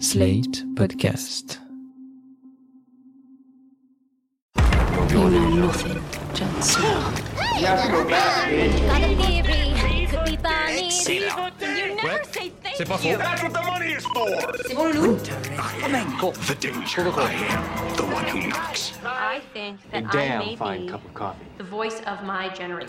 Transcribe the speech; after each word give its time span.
Slate 0.00 0.64
Podcast. 0.74 1.58
You 5.10 5.28
know 5.30 5.50
nothing, 5.66 6.02
Jon 6.34 6.62
Snow. 6.62 7.12
Got 7.60 7.86
a 7.86 9.14
theory. 9.16 10.06
Could 10.06 10.24
be 10.24 10.36
Bonnie. 10.38 10.88
You 10.88 11.96
never 11.96 12.24
say 12.24 12.48
thank 12.62 12.76
C'est 12.76 12.88
pas 12.88 12.96
faux. 12.96 13.04
you. 13.04 13.18
That's 13.18 13.42
what 13.42 13.52
the 13.52 13.62
money 13.62 13.92
is 13.92 14.04
for. 14.06 14.26
C'est 14.66 14.74
bon, 14.74 14.90
Loulou? 14.90 15.18
The 16.46 16.54
danger. 16.54 17.02
I 17.02 17.32
am 17.50 17.96
the 17.96 18.04
one 18.04 18.24
who 18.28 18.48
knocks. 18.48 18.92
I 19.04 19.40
think 19.52 19.78
that 19.90 20.14
I 20.14 20.38
may 20.38 20.56
be 20.56 20.90
the 21.58 21.64
voice 21.64 22.00
of 22.06 22.24
my 22.24 22.48
generation. 22.48 22.88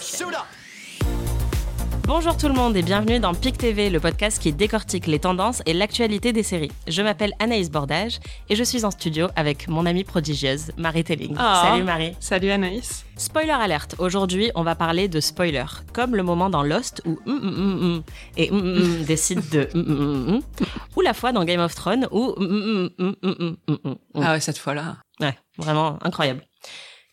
Bonjour 2.14 2.36
tout 2.36 2.50
le 2.50 2.54
monde 2.54 2.76
et 2.76 2.82
bienvenue 2.82 3.22
dans 3.22 3.34
PIC 3.34 3.58
TV, 3.58 3.90
le 3.90 4.02
podcast 4.02 4.38
qui 4.38 4.52
décortique 4.52 5.08
les 5.08 5.18
tendances 5.18 5.64
et 5.66 5.72
l'actualité 5.72 6.34
des 6.34 6.44
séries. 6.44 6.70
Je 6.86 7.02
m'appelle 7.02 7.32
Anaïs 7.40 7.72
Bordage 7.72 8.20
et 8.50 8.58
je 8.58 8.66
suis 8.66 8.84
en 8.84 8.92
studio 8.92 9.28
avec 9.38 9.70
mon 9.70 9.86
amie 9.86 10.04
prodigieuse, 10.04 10.74
Marie 10.76 11.06
Telling. 11.06 11.38
Ah. 11.40 11.70
Salut 11.70 11.84
Marie. 11.84 12.18
Salut 12.20 12.52
Anaïs. 12.52 13.06
Spoiler 13.16 13.52
alerte, 13.54 13.96
aujourd'hui 13.98 14.52
on 14.56 14.64
va 14.64 14.76
parler 14.76 15.08
de 15.08 15.22
spoiler, 15.22 15.64
comme 15.94 16.18
le 16.18 16.22
moment 16.22 16.50
dans 16.50 16.64
Lost 16.64 17.02
où 17.06 17.18
hum, 17.26 17.40
hum, 17.42 17.44
hum, 17.44 17.82
hum, 17.82 18.04
et 18.36 18.52
hum, 18.52 18.60
hum, 18.60 18.78
hum 18.78 19.04
décide 19.06 19.48
de 19.48 19.70
hum, 19.74 19.86
hum, 19.88 20.02
hum, 20.02 20.34
hum, 20.36 20.68
ou 20.98 21.02
la 21.02 21.14
fois 21.14 21.32
dans 21.32 21.46
Game 21.46 21.62
of 21.62 21.74
Thrones 21.74 22.10
où 22.12 22.34
hum, 22.36 22.46
hum, 22.46 22.90
hum, 23.00 23.16
hum, 23.24 23.36
hum, 23.40 23.58
hum, 23.70 23.78
hum, 23.86 23.96
hum. 24.16 24.22
Ah 24.22 24.34
ouais, 24.34 24.42
cette 24.42 24.58
fois-là. 24.58 24.98
Ouais, 25.22 25.38
vraiment 25.58 25.98
incroyable. 26.02 26.46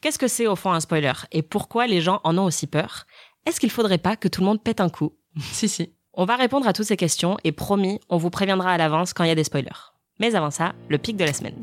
Qu'est-ce 0.00 0.18
que 0.18 0.28
c'est 0.28 0.46
au 0.46 0.54
fond 0.54 0.72
un 0.72 0.80
spoiler 0.80 1.12
et 1.32 1.42
pourquoi 1.42 1.86
les 1.86 2.00
gens 2.00 2.20
en 2.22 2.38
ont 2.38 2.44
aussi 2.44 2.68
peur 2.68 3.04
Est-ce 3.46 3.60
qu'il 3.60 3.70
faudrait 3.70 3.98
pas 3.98 4.16
que 4.16 4.28
tout 4.28 4.40
le 4.40 4.46
monde 4.46 4.62
pète 4.62 4.80
un 4.80 4.88
coup 4.88 5.12
Si, 5.40 5.68
si. 5.68 5.92
On 6.14 6.24
va 6.24 6.36
répondre 6.36 6.66
à 6.66 6.72
toutes 6.72 6.86
ces 6.86 6.96
questions 6.96 7.36
et 7.44 7.52
promis, 7.52 8.00
on 8.08 8.16
vous 8.16 8.30
préviendra 8.30 8.72
à 8.72 8.78
l'avance 8.78 9.12
quand 9.12 9.24
il 9.24 9.28
y 9.28 9.30
a 9.30 9.36
des 9.36 9.44
spoilers. 9.44 9.92
Mais 10.18 10.34
avant 10.34 10.50
ça, 10.50 10.74
le 10.88 10.98
pic 10.98 11.16
de 11.16 11.24
la 11.24 11.32
semaine. 11.32 11.54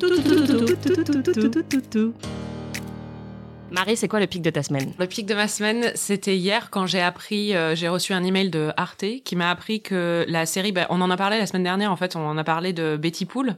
Marie, 3.72 3.98
c'est 3.98 4.08
quoi 4.08 4.22
le 4.22 4.28
pic 4.28 4.42
de 4.42 4.50
ta 4.50 4.64
semaine? 4.64 4.94
Le 4.98 5.08
pic 5.08 5.26
de 5.26 5.34
ma 5.34 5.50
semaine, 5.50 5.92
c'était 5.96 6.38
hier 6.38 6.70
quand 6.70 6.86
j'ai 6.86 7.02
appris, 7.02 7.54
euh, 7.54 7.76
j'ai 7.76 7.90
reçu 7.90 8.14
un 8.14 8.24
email 8.24 8.50
de 8.50 8.72
Arte 8.78 9.04
qui 9.26 9.36
m'a 9.36 9.50
appris 9.52 9.82
que 9.82 10.24
la 10.30 10.46
série, 10.46 10.72
bah, 10.72 10.88
on 10.90 11.02
en 11.02 11.12
a 11.12 11.18
parlé 11.18 11.38
la 11.38 11.46
semaine 11.46 11.64
dernière, 11.64 11.92
en 11.92 11.98
fait, 11.98 12.16
on 12.16 12.26
en 12.26 12.38
a 12.38 12.44
parlé 12.46 12.72
de 12.72 12.96
Betty 12.96 13.26
Pool, 13.26 13.58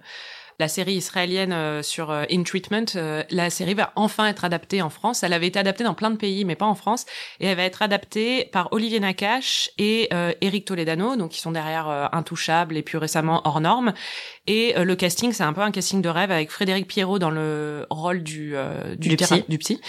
la 0.59 0.67
série 0.67 0.93
israélienne 0.95 1.53
euh, 1.53 1.83
sur 1.83 2.09
euh, 2.09 2.23
In 2.31 2.41
Treatment. 2.41 2.85
Euh, 2.95 3.23
la 3.29 3.49
série 3.51 3.75
va 3.75 3.91
enfin 3.95 4.25
être 4.27 4.43
adaptée 4.43 4.81
en 4.81 4.89
France. 4.89 5.21
Elle 5.21 5.33
avait 5.33 5.47
été 5.47 5.59
adaptée 5.59 5.83
dans 5.83 5.93
plein 5.93 6.09
de 6.09 6.15
pays, 6.17 6.45
mais 6.45 6.55
pas 6.55 6.65
en 6.65 6.73
France. 6.73 7.05
Et 7.39 7.45
elle 7.45 7.57
va 7.57 7.63
être 7.63 7.83
adaptée 7.83 8.45
par 8.45 8.69
Olivier 8.71 8.99
Nakache 8.99 9.69
et 9.77 10.07
euh, 10.13 10.33
Eric 10.41 10.65
Toledano, 10.65 11.15
donc 11.15 11.31
qui 11.31 11.39
sont 11.39 11.51
derrière 11.51 11.87
euh, 11.89 12.07
Intouchable 12.11 12.75
et 12.75 12.81
puis 12.81 12.97
récemment 12.97 13.41
Hors 13.45 13.61
Norme. 13.61 13.93
Et 14.47 14.75
euh, 14.77 14.83
le 14.83 14.95
casting, 14.95 15.31
c'est 15.31 15.43
un 15.43 15.53
peu 15.53 15.61
un 15.61 15.71
casting 15.71 16.01
de 16.01 16.09
rêve 16.09 16.31
avec 16.31 16.49
Frédéric 16.49 16.87
Pierrot 16.87 17.19
dans 17.19 17.29
le 17.31 17.85
rôle 17.91 18.23
du 18.23 18.55
euh, 18.55 18.95
du, 18.95 19.09
Du 19.09 19.15
terrain- 19.17 19.37
psy. 19.37 19.45
du 19.49 19.57
psy, 19.59 19.81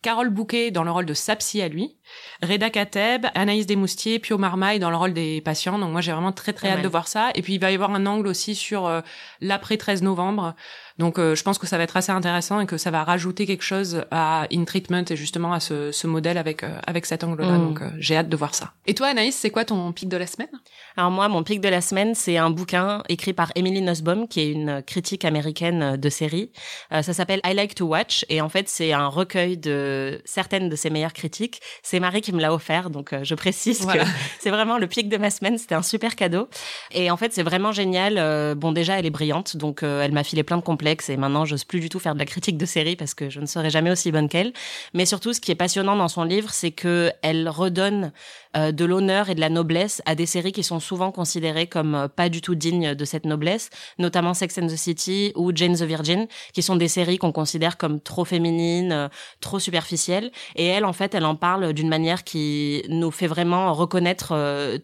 Carole 0.00 0.30
Bouquet 0.30 0.70
dans 0.70 0.84
le 0.84 0.90
rôle 0.90 1.04
de 1.06 1.14
Sapsi 1.14 1.60
à 1.60 1.68
lui, 1.68 1.96
Reda 2.42 2.70
Kateb, 2.70 3.26
Anaïs 3.34 3.66
Desmoustiers, 3.66 4.18
Pio 4.18 4.38
Marmaille 4.38 4.78
dans 4.78 4.90
le 4.90 4.96
rôle 4.96 5.12
des 5.12 5.40
patients. 5.40 5.78
Donc 5.78 5.92
moi 5.92 6.00
j'ai 6.00 6.12
vraiment 6.12 6.32
très 6.32 6.52
très 6.52 6.70
hâte 6.70 6.82
de 6.82 6.88
voir 6.88 7.08
ça. 7.08 7.30
Et 7.34 7.42
puis 7.42 7.54
il 7.54 7.60
va 7.60 7.70
y 7.70 7.74
avoir 7.74 7.90
un 7.90 8.06
angle 8.06 8.26
aussi 8.26 8.54
sur 8.54 8.86
euh, 8.86 9.00
l'après 9.40 9.76
13 9.76 10.02
novembre. 10.02 10.54
Donc 10.98 11.18
euh, 11.18 11.34
je 11.34 11.42
pense 11.42 11.58
que 11.58 11.66
ça 11.66 11.76
va 11.76 11.84
être 11.84 11.96
assez 11.96 12.12
intéressant 12.12 12.60
et 12.60 12.66
que 12.66 12.76
ça 12.76 12.90
va 12.90 13.02
rajouter 13.02 13.46
quelque 13.46 13.64
chose 13.64 14.04
à 14.10 14.46
In 14.52 14.64
Treatment 14.64 15.04
et 15.10 15.16
justement 15.16 15.52
à 15.52 15.60
ce, 15.60 15.90
ce 15.90 16.06
modèle 16.06 16.38
avec 16.38 16.62
euh, 16.62 16.78
avec 16.86 17.06
cet 17.06 17.24
angle-là. 17.24 17.58
Mm. 17.58 17.68
Donc 17.68 17.82
euh, 17.82 17.90
j'ai 17.98 18.16
hâte 18.16 18.28
de 18.28 18.36
voir 18.36 18.54
ça. 18.54 18.72
Et 18.86 18.94
toi 18.94 19.08
Anaïs, 19.08 19.34
c'est 19.34 19.50
quoi 19.50 19.64
ton 19.64 19.92
pic 19.92 20.08
de 20.08 20.16
la 20.16 20.26
semaine? 20.26 20.50
Alors 20.96 21.10
moi, 21.10 21.28
mon 21.28 21.42
pic 21.42 21.60
de 21.60 21.68
la 21.68 21.80
semaine, 21.80 22.14
c'est 22.14 22.36
un 22.36 22.50
bouquin 22.50 23.02
écrit 23.08 23.32
par 23.32 23.50
Emily 23.56 23.82
Nussbaum, 23.82 24.28
qui 24.28 24.40
est 24.40 24.52
une 24.52 24.80
critique 24.82 25.24
américaine 25.24 25.96
de 25.96 26.08
séries. 26.08 26.52
Euh, 26.92 27.02
ça 27.02 27.12
s'appelle 27.12 27.40
I 27.44 27.52
Like 27.52 27.74
to 27.74 27.86
Watch, 27.86 28.24
et 28.28 28.40
en 28.40 28.48
fait, 28.48 28.68
c'est 28.68 28.92
un 28.92 29.08
recueil 29.08 29.56
de 29.58 30.22
certaines 30.24 30.68
de 30.68 30.76
ses 30.76 30.90
meilleures 30.90 31.12
critiques. 31.12 31.60
C'est 31.82 31.98
Marie 31.98 32.20
qui 32.20 32.32
me 32.32 32.40
l'a 32.40 32.54
offert, 32.54 32.90
donc 32.90 33.12
euh, 33.12 33.24
je 33.24 33.34
précise 33.34 33.82
Voilà. 33.82 34.04
que 34.04 34.10
c'est 34.38 34.50
vraiment 34.50 34.78
le 34.78 34.86
pic 34.86 35.08
de 35.08 35.16
ma 35.16 35.30
semaine. 35.30 35.58
C'était 35.58 35.74
un 35.74 35.82
super 35.82 36.14
cadeau. 36.14 36.48
Et 36.92 37.10
en 37.10 37.16
fait, 37.16 37.32
c'est 37.32 37.42
vraiment 37.42 37.72
génial. 37.72 38.14
Euh, 38.18 38.54
bon, 38.54 38.70
déjà, 38.70 38.96
elle 38.96 39.06
est 39.06 39.10
brillante, 39.10 39.56
donc 39.56 39.82
euh, 39.82 40.02
elle 40.02 40.12
m'a 40.12 40.22
filé 40.22 40.44
plein 40.44 40.58
de 40.58 40.62
complexes, 40.84 41.08
et 41.08 41.16
maintenant, 41.16 41.46
j'ose 41.46 41.64
plus 41.64 41.80
du 41.80 41.88
tout 41.88 41.98
faire 41.98 42.12
de 42.12 42.18
la 42.18 42.26
critique 42.26 42.58
de 42.58 42.66
séries 42.66 42.94
parce 42.94 43.14
que 43.14 43.30
je 43.30 43.40
ne 43.40 43.46
serai 43.46 43.70
jamais 43.70 43.90
aussi 43.90 44.12
bonne 44.12 44.28
qu'elle. 44.28 44.52
Mais 44.92 45.06
surtout, 45.06 45.32
ce 45.32 45.40
qui 45.40 45.50
est 45.50 45.54
passionnant 45.54 45.96
dans 45.96 46.08
son 46.08 46.24
livre, 46.24 46.50
c'est 46.50 46.72
que 46.72 47.10
elle 47.22 47.48
redonne 47.48 48.12
euh, 48.54 48.70
de 48.70 48.84
l'honneur 48.84 49.30
et 49.30 49.34
de 49.34 49.40
la 49.40 49.48
noblesse 49.48 50.02
à 50.04 50.14
des 50.14 50.26
séries 50.26 50.52
qui 50.52 50.62
sont 50.62 50.80
souvent 50.80 51.10
considérées 51.10 51.66
comme 51.66 51.94
euh, 51.94 52.08
pas 52.08 52.28
du 52.28 52.42
tout 52.42 52.54
dignes 52.54 52.94
de 52.94 53.04
cette 53.06 53.24
noblesse, 53.24 53.70
notamment 53.98 54.34
Sex 54.34 54.58
and 54.58 54.66
the 54.66 54.76
City 54.76 55.32
ou 55.36 55.52
Jane 55.54 55.74
the 55.74 55.84
Virgin, 55.84 56.26
qui 56.52 56.62
sont 56.62 56.76
des 56.76 56.88
séries 56.88 57.16
qu'on 57.16 57.32
considère 57.32 57.78
comme 57.78 57.98
trop 57.98 58.26
féminines, 58.26 58.92
euh, 58.92 59.08
trop 59.40 59.58
superficielles. 59.58 60.30
Et 60.54 60.66
elle, 60.66 60.84
en 60.84 60.92
fait, 60.92 61.14
elle 61.14 61.24
en 61.24 61.34
parle 61.34 61.72
d'une 61.72 61.88
manière 61.88 62.24
qui 62.24 62.82
nous 62.90 63.10
fait 63.10 63.26
vraiment 63.26 63.72
reconnaître 63.72 64.34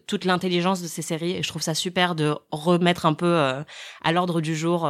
toute 0.07 0.25
l'intelligence 0.25 0.81
de 0.81 0.87
ces 0.87 1.03
séries. 1.03 1.37
Et 1.37 1.43
je 1.43 1.47
trouve 1.47 1.61
ça 1.61 1.75
super 1.75 2.15
de 2.15 2.35
remettre 2.51 3.05
un 3.05 3.13
peu 3.13 3.35
à 4.03 4.11
l'ordre 4.11 4.41
du 4.41 4.55
jour 4.55 4.89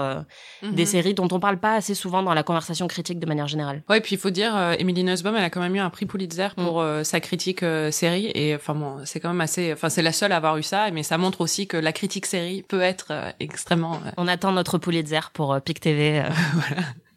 des 0.62 0.86
Mhm. 0.86 0.90
Dont 1.14 1.28
on 1.32 1.40
parle 1.40 1.58
pas 1.58 1.74
assez 1.76 1.94
souvent 1.96 2.24
dans 2.24 2.34
la 2.34 2.44
conversation 2.44 2.88
critique 2.88 3.20
de 3.20 3.26
manière 3.26 3.48
générale. 3.48 3.82
Ouais, 3.90 4.00
puis 4.02 4.16
il 4.16 4.20
faut 4.20 4.30
dire, 4.30 4.56
euh, 4.56 4.74
Emily 4.80 5.04
Nussbaum, 5.04 5.36
elle 5.36 5.44
a 5.44 5.50
quand 5.50 5.62
même 5.62 5.76
eu 5.76 5.80
un 5.80 5.90
prix 5.90 6.06
Pulitzer 6.06 6.48
pour 6.56 6.80
Mm. 6.80 6.86
euh, 6.86 7.04
sa 7.04 7.20
critique 7.20 7.64
euh, 7.64 7.92
série, 7.92 8.32
et 8.36 8.56
enfin 8.56 8.74
bon, 8.76 8.98
c'est 9.06 9.20
quand 9.20 9.30
même 9.30 9.42
assez, 9.42 9.74
enfin 9.74 9.90
c'est 9.90 10.02
la 10.02 10.12
seule 10.12 10.32
à 10.32 10.38
avoir 10.38 10.58
eu 10.58 10.64
ça, 10.64 10.90
mais 10.92 11.04
ça 11.04 11.18
montre 11.18 11.42
aussi 11.42 11.68
que 11.68 11.78
la 11.78 11.92
critique 11.94 12.26
série 12.26 12.64
peut 12.64 12.82
être 12.82 13.08
euh, 13.12 13.32
extrêmement. 13.40 14.00
On 14.18 14.28
attend 14.28 14.52
notre 14.52 14.78
Pulitzer 14.78 15.20
pour 15.34 15.60
PIC 15.62 15.80
TV. 15.80 16.24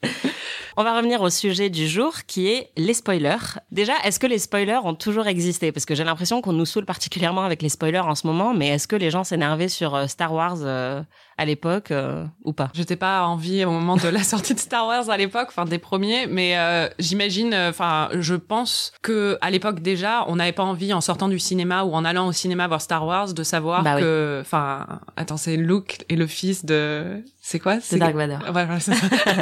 On 0.77 0.83
va 0.83 0.97
revenir 0.97 1.23
au 1.23 1.31
sujet 1.31 1.71
du 1.71 1.87
jour 1.87 2.13
qui 2.27 2.49
est 2.49 2.71
les 2.77 2.95
spoilers. 2.95 3.61
Déjà, 3.71 3.93
est-ce 4.03 4.19
que 4.19 4.27
les 4.27 4.41
spoilers 4.41 4.81
ont 4.83 4.97
toujours 4.97 5.29
existé? 5.29 5.71
Parce 5.71 5.87
que 5.87 5.95
j'ai 5.95 6.03
l'impression 6.03 6.43
qu'on 6.43 6.53
nous 6.53 6.67
saoule 6.67 6.85
particulièrement 6.85 7.45
avec 7.45 7.63
les 7.63 7.69
spoilers 7.69 8.01
en 8.01 8.17
ce 8.17 8.27
moment, 8.27 8.55
mais 8.55 8.69
est-ce 8.71 8.89
que 8.89 8.97
les 8.97 9.09
gens 9.09 9.23
s'énervaient 9.23 9.69
sur 9.69 9.95
euh, 9.95 10.09
Star 10.09 10.33
Wars 10.35 10.57
euh, 10.63 11.01
à 11.39 11.45
l'époque 11.45 11.93
euh, 11.93 12.27
ou 12.43 12.53
pas? 12.53 12.71
J'étais 12.75 12.97
pas 12.97 13.25
en 13.25 13.37
vie 13.37 13.65
au 13.65 13.71
moment 13.71 13.97
de 13.97 14.09
la 14.09 14.25
sortie 14.25 14.55
de 14.55 14.59
Star 14.59 14.89
Wars 14.89 15.11
à 15.11 15.17
l'époque, 15.17 15.47
enfin 15.51 15.65
des 15.65 15.79
premiers, 15.79 16.27
mais 16.27 16.59
euh, 16.59 16.89
j'imagine, 16.99 17.55
enfin 17.55 18.09
je 18.13 18.35
pense 18.35 18.93
que 19.01 19.39
à 19.43 19.53
l'époque 19.53 19.79
déjà, 19.79 20.25
on 20.27 20.37
n'avait 20.37 20.51
pas 20.51 20.65
envie 20.65 20.93
en 20.93 21.01
sortant 21.01 21.29
du 21.29 21.39
cinéma 21.39 21.85
ou 21.85 21.95
en 21.95 22.05
allant 22.05 22.27
au 22.27 22.33
cinéma 22.33 22.67
voir 22.67 22.81
Star 22.81 23.07
Wars 23.07 23.33
de 23.33 23.43
savoir 23.45 23.85
Bah 23.85 24.01
que, 24.01 24.39
enfin, 24.41 24.87
attends, 25.17 25.37
c'est 25.37 25.57
Luke 25.57 26.05
et 26.09 26.17
le 26.17 26.27
fils 26.27 26.65
de, 26.65 27.23
c'est 27.47 27.59
quoi? 27.59 27.77
C'est 27.83 27.99
Dark 27.99 28.15
Vador. 28.15 28.39
Ouais, 28.55 28.81
ça. 28.81 28.93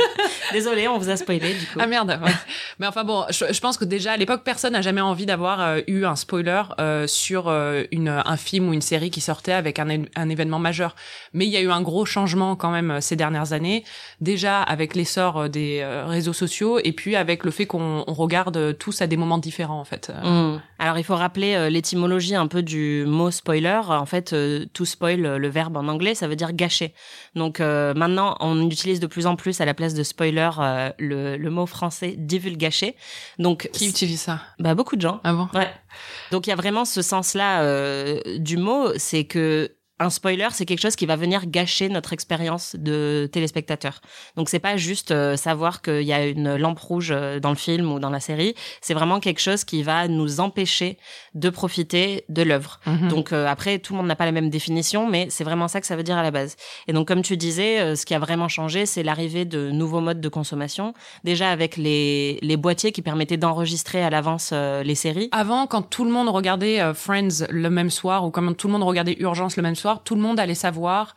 Désolé, 0.52 0.88
on 0.88 0.98
vous 0.98 1.08
a 1.08 1.16
spoilé 1.16 1.54
du 1.54 1.66
coup. 1.66 1.78
Ah 1.78 1.86
merde. 1.86 2.18
ouais. 2.20 2.32
Mais 2.80 2.88
enfin 2.88 3.04
bon, 3.04 3.24
je, 3.30 3.44
je 3.52 3.60
pense 3.60 3.78
que 3.78 3.84
déjà 3.84 4.10
à 4.10 4.16
l'époque 4.16 4.42
personne 4.42 4.72
n'a 4.72 4.82
jamais 4.82 5.00
envie 5.00 5.24
d'avoir 5.24 5.60
euh, 5.60 5.80
eu 5.86 6.04
un 6.04 6.16
spoiler 6.16 6.62
euh, 6.80 7.06
sur 7.06 7.46
euh, 7.46 7.84
une 7.92 8.08
un 8.08 8.36
film 8.36 8.68
ou 8.68 8.72
une 8.72 8.82
série 8.82 9.10
qui 9.10 9.20
sortait 9.20 9.52
avec 9.52 9.78
un, 9.78 9.88
événement 10.28 10.58
majeur. 10.58 10.96
Mais 11.32 11.46
il 11.46 11.52
y 11.52 11.56
a 11.56 11.60
eu 11.60 11.70
un 11.70 11.80
gros 11.80 12.04
changement 12.04 12.56
quand 12.56 12.72
même 12.72 13.00
ces 13.00 13.14
dernières 13.14 13.52
années. 13.52 13.84
Déjà 14.20 14.60
avec 14.62 14.96
l'essor 14.96 15.48
des 15.48 15.84
réseaux 16.04 16.32
sociaux 16.32 16.80
et 16.82 16.90
puis 16.90 17.14
avec 17.14 17.44
le 17.44 17.52
fait 17.52 17.66
qu'on 17.66 18.02
on 18.04 18.14
regarde 18.14 18.76
tous 18.78 19.00
à 19.00 19.06
des 19.06 19.16
moments 19.16 19.38
différents 19.38 19.78
en 19.78 19.84
fait. 19.84 20.10
Mm. 20.24 20.56
Alors 20.80 20.98
il 20.98 21.04
faut 21.04 21.14
rappeler 21.14 21.70
l'étymologie 21.70 22.34
un 22.34 22.48
peu 22.48 22.64
du 22.64 23.04
mot 23.06 23.30
spoiler. 23.30 23.80
En 23.86 24.06
fait, 24.06 24.32
euh, 24.32 24.66
to 24.72 24.84
spoil, 24.84 25.20
le 25.20 25.48
verbe 25.48 25.76
en 25.76 25.86
anglais, 25.86 26.16
ça 26.16 26.26
veut 26.26 26.34
dire 26.34 26.52
gâcher. 26.52 26.92
Donc 27.36 27.60
euh, 27.60 27.91
maintenant, 27.94 28.36
on 28.40 28.68
utilise 28.68 29.00
de 29.00 29.06
plus 29.06 29.26
en 29.26 29.36
plus 29.36 29.60
à 29.60 29.64
la 29.64 29.74
place 29.74 29.94
de 29.94 30.02
spoiler 30.02 30.50
euh, 30.58 30.90
le, 30.98 31.36
le 31.36 31.50
mot 31.50 31.66
français 31.66 32.14
divulgacher. 32.16 32.96
Donc 33.38 33.68
Qui 33.72 33.88
utilise 33.88 34.20
ça? 34.20 34.40
Bah, 34.58 34.74
beaucoup 34.74 34.96
de 34.96 35.00
gens. 35.00 35.20
Ah 35.24 35.32
bon? 35.32 35.48
Ouais. 35.54 35.70
Donc 36.30 36.46
il 36.46 36.50
y 36.50 36.52
a 36.52 36.56
vraiment 36.56 36.84
ce 36.84 37.02
sens-là 37.02 37.62
euh, 37.62 38.20
du 38.38 38.56
mot, 38.56 38.88
c'est 38.96 39.24
que 39.24 39.76
un 39.98 40.10
spoiler, 40.10 40.48
c'est 40.50 40.64
quelque 40.64 40.80
chose 40.80 40.96
qui 40.96 41.06
va 41.06 41.16
venir 41.16 41.46
gâcher 41.46 41.88
notre 41.88 42.12
expérience 42.12 42.74
de 42.76 43.28
téléspectateur. 43.32 44.00
Donc 44.36 44.48
c'est 44.48 44.58
pas 44.58 44.76
juste 44.76 45.10
euh, 45.10 45.36
savoir 45.36 45.80
qu'il 45.82 46.02
y 46.02 46.12
a 46.12 46.26
une 46.26 46.56
lampe 46.56 46.78
rouge 46.78 47.10
euh, 47.12 47.38
dans 47.40 47.50
le 47.50 47.56
film 47.56 47.92
ou 47.92 47.98
dans 47.98 48.10
la 48.10 48.20
série, 48.20 48.54
c'est 48.80 48.94
vraiment 48.94 49.20
quelque 49.20 49.40
chose 49.40 49.64
qui 49.64 49.82
va 49.82 50.08
nous 50.08 50.40
empêcher 50.40 50.98
de 51.34 51.50
profiter 51.50 52.24
de 52.28 52.42
l'œuvre. 52.42 52.80
Mhm. 52.86 53.08
Donc 53.08 53.32
euh, 53.32 53.46
après, 53.46 53.78
tout 53.78 53.92
le 53.92 53.98
monde 53.98 54.08
n'a 54.08 54.16
pas 54.16 54.24
la 54.24 54.32
même 54.32 54.50
définition, 54.50 55.08
mais 55.08 55.28
c'est 55.30 55.44
vraiment 55.44 55.68
ça 55.68 55.80
que 55.80 55.86
ça 55.86 55.94
veut 55.94 56.02
dire 56.02 56.16
à 56.16 56.22
la 56.22 56.30
base. 56.30 56.56
Et 56.88 56.92
donc 56.92 57.06
comme 57.06 57.22
tu 57.22 57.36
disais, 57.36 57.80
euh, 57.80 57.94
ce 57.94 58.04
qui 58.04 58.14
a 58.14 58.18
vraiment 58.18 58.48
changé, 58.48 58.86
c'est 58.86 59.02
l'arrivée 59.02 59.44
de 59.44 59.70
nouveaux 59.70 60.00
modes 60.00 60.20
de 60.20 60.28
consommation. 60.28 60.94
Déjà 61.22 61.50
avec 61.50 61.76
les, 61.76 62.38
les 62.42 62.56
boîtiers 62.56 62.92
qui 62.92 63.02
permettaient 63.02 63.36
d'enregistrer 63.36 64.02
à 64.02 64.10
l'avance 64.10 64.52
les 64.52 64.94
séries. 64.94 65.28
Avant, 65.32 65.66
quand 65.66 65.82
tout 65.82 66.04
le 66.04 66.10
monde 66.10 66.28
regardait 66.28 66.80
Friends 66.94 67.46
le 67.50 67.70
même 67.70 67.90
soir 67.90 68.24
ou 68.24 68.30
quand 68.30 68.52
tout 68.56 68.66
le 68.66 68.72
monde 68.72 68.82
regardait 68.82 69.16
Urgence 69.20 69.56
le 69.56 69.62
même 69.62 69.74
soir, 69.74 69.91
tout 70.00 70.14
le 70.14 70.22
monde 70.22 70.40
allait 70.40 70.54
savoir 70.54 71.14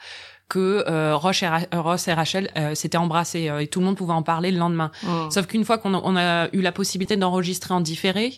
que 0.49 0.83
euh, 0.87 1.15
Roche 1.15 1.41
et 1.41 1.47
Ra- 1.47 1.61
Ross 1.73 2.07
et 2.07 2.13
Rachel 2.13 2.51
euh, 2.57 2.75
s'étaient 2.75 2.97
embrassés 2.99 3.49
euh, 3.49 3.59
et 3.63 3.67
tout 3.67 3.79
le 3.79 3.85
monde 3.87 3.95
pouvait 3.97 4.13
en 4.13 4.21
parler 4.21 4.51
le 4.51 4.59
lendemain. 4.59 4.91
Mm. 5.03 5.31
Sauf 5.31 5.47
qu'une 5.47 5.65
fois 5.65 5.77
qu'on 5.79 5.93
a, 5.95 6.01
on 6.03 6.15
a 6.15 6.47
eu 6.53 6.61
la 6.61 6.71
possibilité 6.71 7.17
d'enregistrer 7.17 7.73
en 7.73 7.81
différé, 7.81 8.33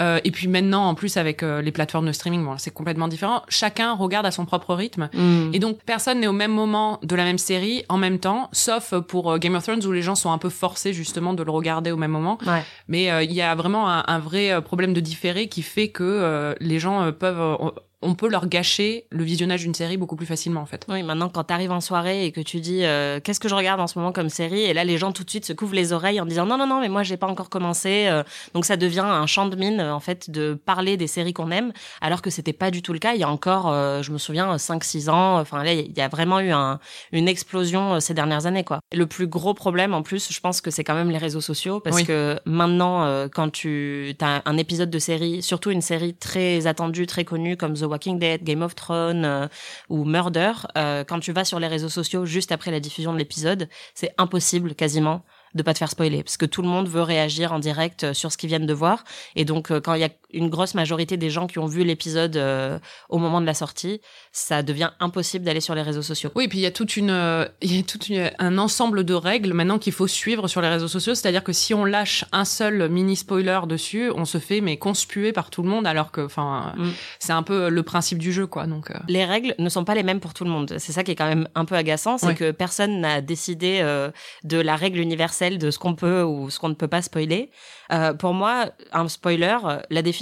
Euh, 0.00 0.20
et 0.24 0.30
puis 0.30 0.48
maintenant, 0.48 0.84
en 0.88 0.94
plus 0.94 1.18
avec 1.18 1.42
euh, 1.42 1.60
les 1.60 1.70
plateformes 1.70 2.06
de 2.06 2.12
streaming, 2.12 2.42
bon, 2.42 2.56
c'est 2.56 2.70
complètement 2.72 3.08
différent. 3.08 3.42
Chacun 3.50 3.92
regarde 3.94 4.24
à 4.24 4.30
son 4.30 4.46
propre 4.46 4.74
rythme, 4.74 5.10
Mm. 5.12 5.50
et 5.52 5.58
donc 5.58 5.80
personne 5.84 6.18
n'est 6.20 6.26
au 6.26 6.32
même 6.32 6.50
moment 6.50 6.98
de 7.02 7.14
la 7.14 7.24
même 7.24 7.36
série 7.36 7.84
en 7.90 7.98
même 7.98 8.18
temps, 8.18 8.48
sauf 8.52 8.94
pour 9.00 9.30
euh, 9.30 9.36
Game 9.38 9.54
of 9.54 9.62
Thrones 9.64 9.84
où 9.84 9.92
les 9.92 10.00
gens 10.00 10.14
sont 10.14 10.32
un 10.32 10.38
peu 10.38 10.48
forcés 10.48 10.94
justement 10.94 11.34
de 11.34 11.42
le 11.42 11.50
regarder 11.50 11.90
au 11.92 11.98
même 11.98 12.10
moment. 12.10 12.38
Ouais. 12.46 12.64
Mais 12.88 13.10
euh, 13.10 13.22
il 13.22 13.32
y 13.32 13.42
a 13.42 13.54
vraiment 13.54 13.86
un, 13.90 14.02
un 14.06 14.18
vrai 14.18 14.50
euh, 14.50 14.62
problème 14.62 14.94
de 14.94 15.00
différé 15.00 15.48
qui 15.48 15.60
fait 15.60 15.88
que 15.88 16.02
euh, 16.04 16.54
les 16.58 16.78
gens 16.78 17.02
euh, 17.02 17.12
peuvent, 17.12 17.38
euh, 17.60 17.70
on 18.02 18.14
peut 18.14 18.28
leur 18.28 18.46
gâcher 18.48 19.06
le 19.10 19.24
visionnage 19.24 19.60
d'une 19.62 19.74
série 19.74 19.96
beaucoup 19.96 20.16
plus 20.16 20.26
facilement 20.26 20.60
en 20.60 20.66
fait. 20.66 20.84
Oui, 20.88 21.02
maintenant 21.02 21.28
quand 21.28 21.44
t'arrives 21.44 21.70
en 21.72 21.80
soirée 21.80 22.26
et 22.26 22.32
que 22.32 22.40
tu 22.40 22.60
dis 22.60 22.84
euh, 22.84 23.20
qu'est-ce 23.20 23.40
que 23.40 23.48
je 23.48 23.54
regarde 23.54 23.80
en 23.80 23.86
ce 23.86 23.98
moment 23.98 24.12
comme 24.12 24.28
série 24.28 24.62
et 24.62 24.74
là 24.74 24.84
les 24.84 24.98
gens 24.98 25.12
tout 25.12 25.24
de 25.24 25.30
suite 25.30 25.44
se 25.46 25.52
couvrent 25.52 25.74
les 25.74 25.92
oreilles 25.92 26.20
en 26.20 26.26
disant 26.26 26.44
non 26.46 26.56
non 26.58 26.66
non 26.66 26.80
mais 26.80 26.88
moi 26.88 27.02
j'ai 27.02 27.16
pas 27.16 27.26
encore 27.26 27.48
commencé 27.48 28.06
euh, 28.08 28.22
donc 28.54 28.64
ça 28.64 28.76
devient 28.76 29.00
un 29.00 29.26
champ 29.26 29.46
de 29.46 29.56
mine 29.56 29.80
euh, 29.80 29.94
en 29.94 30.00
fait 30.00 30.30
de 30.30 30.54
parler 30.54 30.96
des 30.96 31.06
séries 31.06 31.32
qu'on 31.32 31.50
aime 31.50 31.72
alors 32.00 32.22
que 32.22 32.30
c'était 32.30 32.52
pas 32.52 32.70
du 32.70 32.82
tout 32.82 32.92
le 32.92 32.98
cas 32.98 33.14
il 33.14 33.20
y 33.20 33.24
a 33.24 33.28
encore 33.28 33.70
euh, 33.70 34.02
je 34.02 34.10
me 34.12 34.18
souviens 34.18 34.58
5 34.58 34.82
6 34.82 35.08
ans 35.08 35.38
enfin 35.38 35.62
là 35.62 35.72
il 35.72 35.96
y 35.96 36.00
a 36.00 36.08
vraiment 36.08 36.40
eu 36.40 36.50
un, 36.50 36.80
une 37.12 37.28
explosion 37.28 38.00
ces 38.00 38.14
dernières 38.14 38.46
années 38.46 38.64
quoi. 38.64 38.80
Le 38.92 39.06
plus 39.06 39.26
gros 39.26 39.54
problème 39.54 39.94
en 39.94 40.02
plus 40.02 40.32
je 40.32 40.40
pense 40.40 40.60
que 40.60 40.70
c'est 40.70 40.84
quand 40.84 40.94
même 40.94 41.10
les 41.10 41.18
réseaux 41.18 41.40
sociaux 41.40 41.80
parce 41.80 41.96
Oui. 41.96 42.04
que 42.04 42.38
maintenant 42.46 43.26
quand 43.32 43.50
tu 43.50 44.14
as 44.20 44.42
un 44.44 44.56
épisode 44.56 44.90
de 44.90 44.98
série 44.98 45.42
surtout 45.42 45.70
une 45.70 45.82
série 45.82 46.14
très 46.14 46.66
attendue 46.66 47.06
très 47.06 47.24
connue 47.24 47.56
comme 47.56 47.74
The 47.74 47.84
Walking 47.92 48.18
Dead, 48.18 48.42
Game 48.42 48.62
of 48.62 48.74
Thrones 48.74 49.24
euh, 49.24 49.46
ou 49.88 50.04
Murder, 50.04 50.52
euh, 50.76 51.04
quand 51.04 51.20
tu 51.20 51.32
vas 51.32 51.44
sur 51.44 51.60
les 51.60 51.68
réseaux 51.68 51.88
sociaux 51.88 52.24
juste 52.24 52.50
après 52.50 52.70
la 52.70 52.80
diffusion 52.80 53.12
de 53.12 53.18
l'épisode, 53.18 53.68
c'est 53.94 54.12
impossible 54.18 54.74
quasiment 54.74 55.22
de 55.54 55.62
pas 55.62 55.74
te 55.74 55.78
faire 55.78 55.90
spoiler 55.90 56.22
parce 56.22 56.38
que 56.38 56.46
tout 56.46 56.62
le 56.62 56.68
monde 56.68 56.88
veut 56.88 57.02
réagir 57.02 57.52
en 57.52 57.58
direct 57.58 58.04
euh, 58.04 58.14
sur 58.14 58.32
ce 58.32 58.38
qu'ils 58.38 58.48
viennent 58.48 58.66
de 58.66 58.74
voir. 58.74 59.04
Et 59.36 59.44
donc 59.44 59.70
quand 59.80 59.94
il 59.94 60.00
y 60.00 60.04
a 60.04 60.10
une 60.32 60.48
grosse 60.48 60.74
majorité 60.74 61.16
des 61.16 61.30
gens 61.30 61.46
qui 61.46 61.58
ont 61.58 61.66
vu 61.66 61.84
l'épisode 61.84 62.36
euh, 62.36 62.78
au 63.08 63.18
moment 63.18 63.40
de 63.40 63.46
la 63.46 63.54
sortie, 63.54 64.00
ça 64.32 64.62
devient 64.62 64.90
impossible 65.00 65.44
d'aller 65.44 65.60
sur 65.60 65.74
les 65.74 65.82
réseaux 65.82 66.02
sociaux. 66.02 66.30
Oui, 66.34 66.48
puis 66.48 66.58
il 66.58 66.62
y 66.62 66.66
a 66.66 66.70
toute 66.70 66.96
une, 66.96 67.10
euh, 67.10 67.46
il 67.62 67.76
y 67.76 67.80
a 67.80 67.82
tout 67.82 67.98
un 68.38 68.58
ensemble 68.58 69.04
de 69.04 69.14
règles 69.14 69.52
maintenant 69.52 69.78
qu'il 69.78 69.92
faut 69.92 70.06
suivre 70.06 70.48
sur 70.48 70.60
les 70.60 70.68
réseaux 70.68 70.88
sociaux. 70.88 71.14
C'est-à-dire 71.14 71.44
que 71.44 71.52
si 71.52 71.74
on 71.74 71.84
lâche 71.84 72.24
un 72.32 72.44
seul 72.44 72.88
mini 72.88 73.16
spoiler 73.16 73.60
dessus, 73.68 74.10
on 74.14 74.24
se 74.24 74.38
fait 74.38 74.60
mais 74.60 74.76
conspuer 74.76 75.32
par 75.32 75.50
tout 75.50 75.62
le 75.62 75.68
monde, 75.68 75.86
alors 75.86 76.10
que, 76.10 76.20
enfin, 76.22 76.72
Mm. 76.76 76.90
c'est 77.18 77.32
un 77.32 77.42
peu 77.42 77.68
le 77.68 77.82
principe 77.82 78.18
du 78.18 78.32
jeu, 78.32 78.46
quoi. 78.46 78.66
Donc, 78.66 78.90
euh, 78.90 78.94
les 79.08 79.24
règles 79.24 79.54
ne 79.58 79.68
sont 79.68 79.84
pas 79.84 79.94
les 79.94 80.02
mêmes 80.02 80.20
pour 80.20 80.34
tout 80.34 80.44
le 80.44 80.50
monde. 80.50 80.74
C'est 80.78 80.92
ça 80.92 81.04
qui 81.04 81.10
est 81.10 81.16
quand 81.16 81.28
même 81.28 81.48
un 81.54 81.64
peu 81.64 81.74
agaçant, 81.74 82.18
c'est 82.18 82.26
Ouais. 82.26 82.34
que 82.34 82.50
personne 82.50 83.00
n'a 83.00 83.20
décidé 83.20 83.80
euh, 83.82 84.10
de 84.44 84.58
la 84.58 84.76
règle 84.76 84.98
universelle 84.98 85.58
de 85.58 85.70
ce 85.70 85.78
qu'on 85.78 85.94
peut 85.94 86.22
ou 86.22 86.50
ce 86.50 86.58
qu'on 86.58 86.68
ne 86.68 86.74
peut 86.74 86.88
pas 86.88 87.02
spoiler. 87.02 87.50
Euh, 87.92 88.14
pour 88.14 88.32
moi, 88.32 88.66
un 88.92 89.08
spoiler, 89.08 89.56
euh, 89.64 89.78
la 89.90 90.00
définition, 90.02 90.21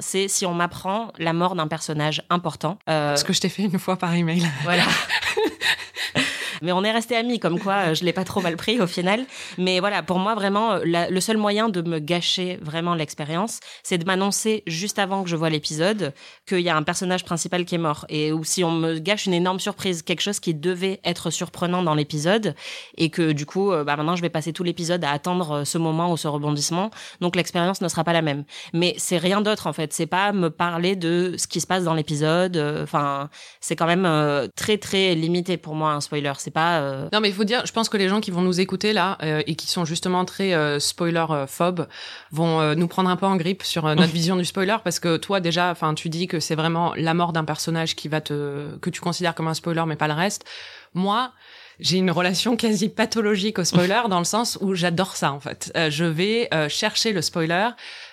c'est 0.00 0.28
si 0.28 0.46
on 0.46 0.54
m'apprend 0.54 1.12
la 1.18 1.32
mort 1.32 1.54
d'un 1.54 1.66
personnage 1.68 2.22
important. 2.30 2.78
Euh, 2.88 3.16
ce 3.16 3.24
que 3.24 3.32
je 3.32 3.40
t'ai 3.40 3.48
fait 3.48 3.62
une 3.62 3.78
fois 3.78 3.96
par 3.96 4.14
email. 4.14 4.46
voilà. 4.64 4.84
Mais 6.62 6.72
on 6.72 6.82
est 6.84 6.90
resté 6.90 7.16
amis, 7.16 7.38
comme 7.38 7.58
quoi 7.58 7.88
euh, 7.88 7.94
je 7.94 8.04
l'ai 8.04 8.12
pas 8.12 8.24
trop 8.24 8.40
mal 8.40 8.56
pris 8.56 8.80
au 8.80 8.86
final. 8.86 9.24
Mais 9.56 9.80
voilà, 9.80 10.02
pour 10.02 10.18
moi 10.18 10.34
vraiment, 10.34 10.72
euh, 10.72 11.06
le 11.10 11.20
seul 11.20 11.36
moyen 11.36 11.68
de 11.68 11.82
me 11.82 11.98
gâcher 11.98 12.58
vraiment 12.62 12.94
l'expérience, 12.94 13.60
c'est 13.82 13.98
de 13.98 14.04
m'annoncer 14.04 14.62
juste 14.66 14.98
avant 14.98 15.22
que 15.22 15.30
je 15.30 15.36
vois 15.36 15.50
l'épisode 15.50 16.12
qu'il 16.46 16.60
y 16.60 16.68
a 16.68 16.76
un 16.76 16.82
personnage 16.82 17.24
principal 17.24 17.64
qui 17.64 17.74
est 17.74 17.78
mort. 17.78 18.06
Et 18.08 18.32
ou 18.32 18.44
si 18.44 18.64
on 18.64 18.72
me 18.72 18.98
gâche 18.98 19.26
une 19.26 19.34
énorme 19.34 19.60
surprise, 19.60 20.02
quelque 20.02 20.20
chose 20.20 20.40
qui 20.40 20.54
devait 20.54 21.00
être 21.04 21.30
surprenant 21.30 21.82
dans 21.82 21.94
l'épisode, 21.94 22.54
et 22.96 23.10
que 23.10 23.32
du 23.32 23.46
coup, 23.46 23.72
euh, 23.72 23.84
bah 23.84 23.96
maintenant 23.96 24.16
je 24.16 24.22
vais 24.22 24.30
passer 24.30 24.52
tout 24.52 24.64
l'épisode 24.64 25.04
à 25.04 25.10
attendre 25.10 25.64
ce 25.64 25.78
moment 25.78 26.12
ou 26.12 26.16
ce 26.16 26.28
rebondissement. 26.28 26.90
Donc 27.20 27.36
l'expérience 27.36 27.80
ne 27.80 27.88
sera 27.88 28.04
pas 28.04 28.12
la 28.12 28.22
même. 28.22 28.44
Mais 28.72 28.94
c'est 28.98 29.18
rien 29.18 29.40
d'autre 29.40 29.66
en 29.66 29.72
fait. 29.72 29.92
C'est 29.92 30.06
pas 30.06 30.32
me 30.32 30.50
parler 30.50 30.96
de 30.96 31.34
ce 31.36 31.46
qui 31.46 31.60
se 31.60 31.66
passe 31.66 31.84
dans 31.84 31.94
l'épisode. 31.94 32.56
Enfin, 32.82 33.28
c'est 33.60 33.76
quand 33.76 33.86
même 33.86 34.48
très 34.56 34.78
très 34.78 35.14
limité 35.14 35.56
pour 35.56 35.74
moi 35.74 35.92
un 35.92 36.00
spoiler. 36.00 36.32
C'est 36.48 36.52
pas. 36.54 36.78
euh, 36.80 37.08
Non, 37.12 37.20
mais 37.20 37.28
il 37.28 37.34
faut 37.34 37.44
dire, 37.44 37.66
je 37.66 37.72
pense 37.72 37.90
que 37.90 37.98
les 37.98 38.08
gens 38.08 38.20
qui 38.20 38.30
vont 38.30 38.40
nous 38.40 38.58
écouter 38.58 38.94
là 38.94 39.18
euh, 39.22 39.42
et 39.46 39.54
qui 39.54 39.66
sont 39.66 39.84
justement 39.84 40.24
très 40.24 40.54
euh, 40.54 40.78
spoiler 40.80 41.26
euh, 41.28 41.46
phobes 41.46 41.86
vont 42.32 42.60
euh, 42.60 42.74
nous 42.74 42.88
prendre 42.88 43.10
un 43.10 43.16
peu 43.16 43.26
en 43.26 43.36
grippe 43.36 43.62
sur 43.62 43.84
notre 43.84 44.12
vision 44.12 44.34
du 44.34 44.46
spoiler 44.46 44.76
parce 44.82 44.98
que 44.98 45.18
toi 45.18 45.40
déjà, 45.40 45.70
enfin, 45.70 45.92
tu 45.92 46.08
dis 46.08 46.26
que 46.26 46.40
c'est 46.40 46.54
vraiment 46.54 46.94
la 46.96 47.12
mort 47.12 47.34
d'un 47.34 47.44
personnage 47.44 47.96
qui 47.96 48.08
va 48.08 48.22
te 48.22 48.76
que 48.78 48.88
tu 48.88 49.02
considères 49.02 49.34
comme 49.34 49.48
un 49.48 49.52
spoiler, 49.54 49.84
mais 49.86 49.96
pas 49.96 50.08
le 50.08 50.14
reste. 50.14 50.46
Moi. 50.94 51.32
J'ai 51.80 51.98
une 51.98 52.10
relation 52.10 52.56
quasi 52.56 52.88
pathologique 52.88 53.58
au 53.60 53.64
spoiler 53.64 54.02
dans 54.10 54.18
le 54.18 54.24
sens 54.24 54.58
où 54.60 54.74
j'adore 54.74 55.16
ça 55.16 55.32
en 55.32 55.38
fait. 55.38 55.70
Euh, 55.76 55.90
je 55.90 56.04
vais 56.04 56.48
euh, 56.52 56.68
chercher 56.68 57.12
le 57.12 57.22
spoiler. 57.22 57.68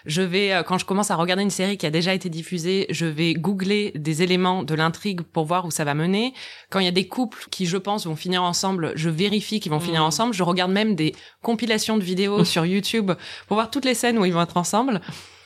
Je 0.06 0.22
vais 0.22 0.54
euh, 0.54 0.62
quand 0.62 0.78
je 0.78 0.86
commence 0.86 1.10
à 1.10 1.16
regarder 1.16 1.42
une 1.42 1.50
série 1.50 1.78
qui 1.78 1.88
a 1.88 1.90
déjà 1.90 2.14
été 2.14 2.30
diffusée, 2.30 2.86
je 2.92 3.08
vais 3.08 3.34
googler 3.34 3.92
des 3.96 4.22
éléments 4.22 4.62
de 4.64 4.76
l'intrigue 4.76 5.22
pour 5.22 5.46
voir 5.46 5.66
où 5.66 5.72
ça 5.72 5.84
va 5.84 5.96
mener. 5.96 6.34
Quand 6.70 6.80
il 6.80 6.86
y 6.86 6.90
a 6.90 6.92
des 6.92 7.08
couples 7.08 7.48
qui, 7.50 7.66
je 7.66 7.78
pense, 7.78 8.06
vont 8.06 8.16
finir 8.16 8.44
ensemble, 8.44 8.92
je 8.96 9.10
vérifie 9.10 9.60
qu'ils 9.60 9.72
vont 9.72 9.80
finir 9.80 10.02
Mm. 10.02 10.06
ensemble. 10.06 10.34
Je 10.36 10.44
regarde 10.44 10.72
même 10.72 10.94
des 10.96 11.16
compilations 11.42 11.98
de 11.98 12.04
vidéos 12.04 12.44
sur 12.46 12.66
YouTube 12.66 13.12
pour 13.48 13.56
voir 13.56 13.72
toutes 13.72 13.86
les 13.86 13.96
scènes 13.96 14.20
où 14.20 14.26
ils 14.26 14.34
vont 14.34 14.42
être 14.44 14.58
ensemble. 14.58 15.02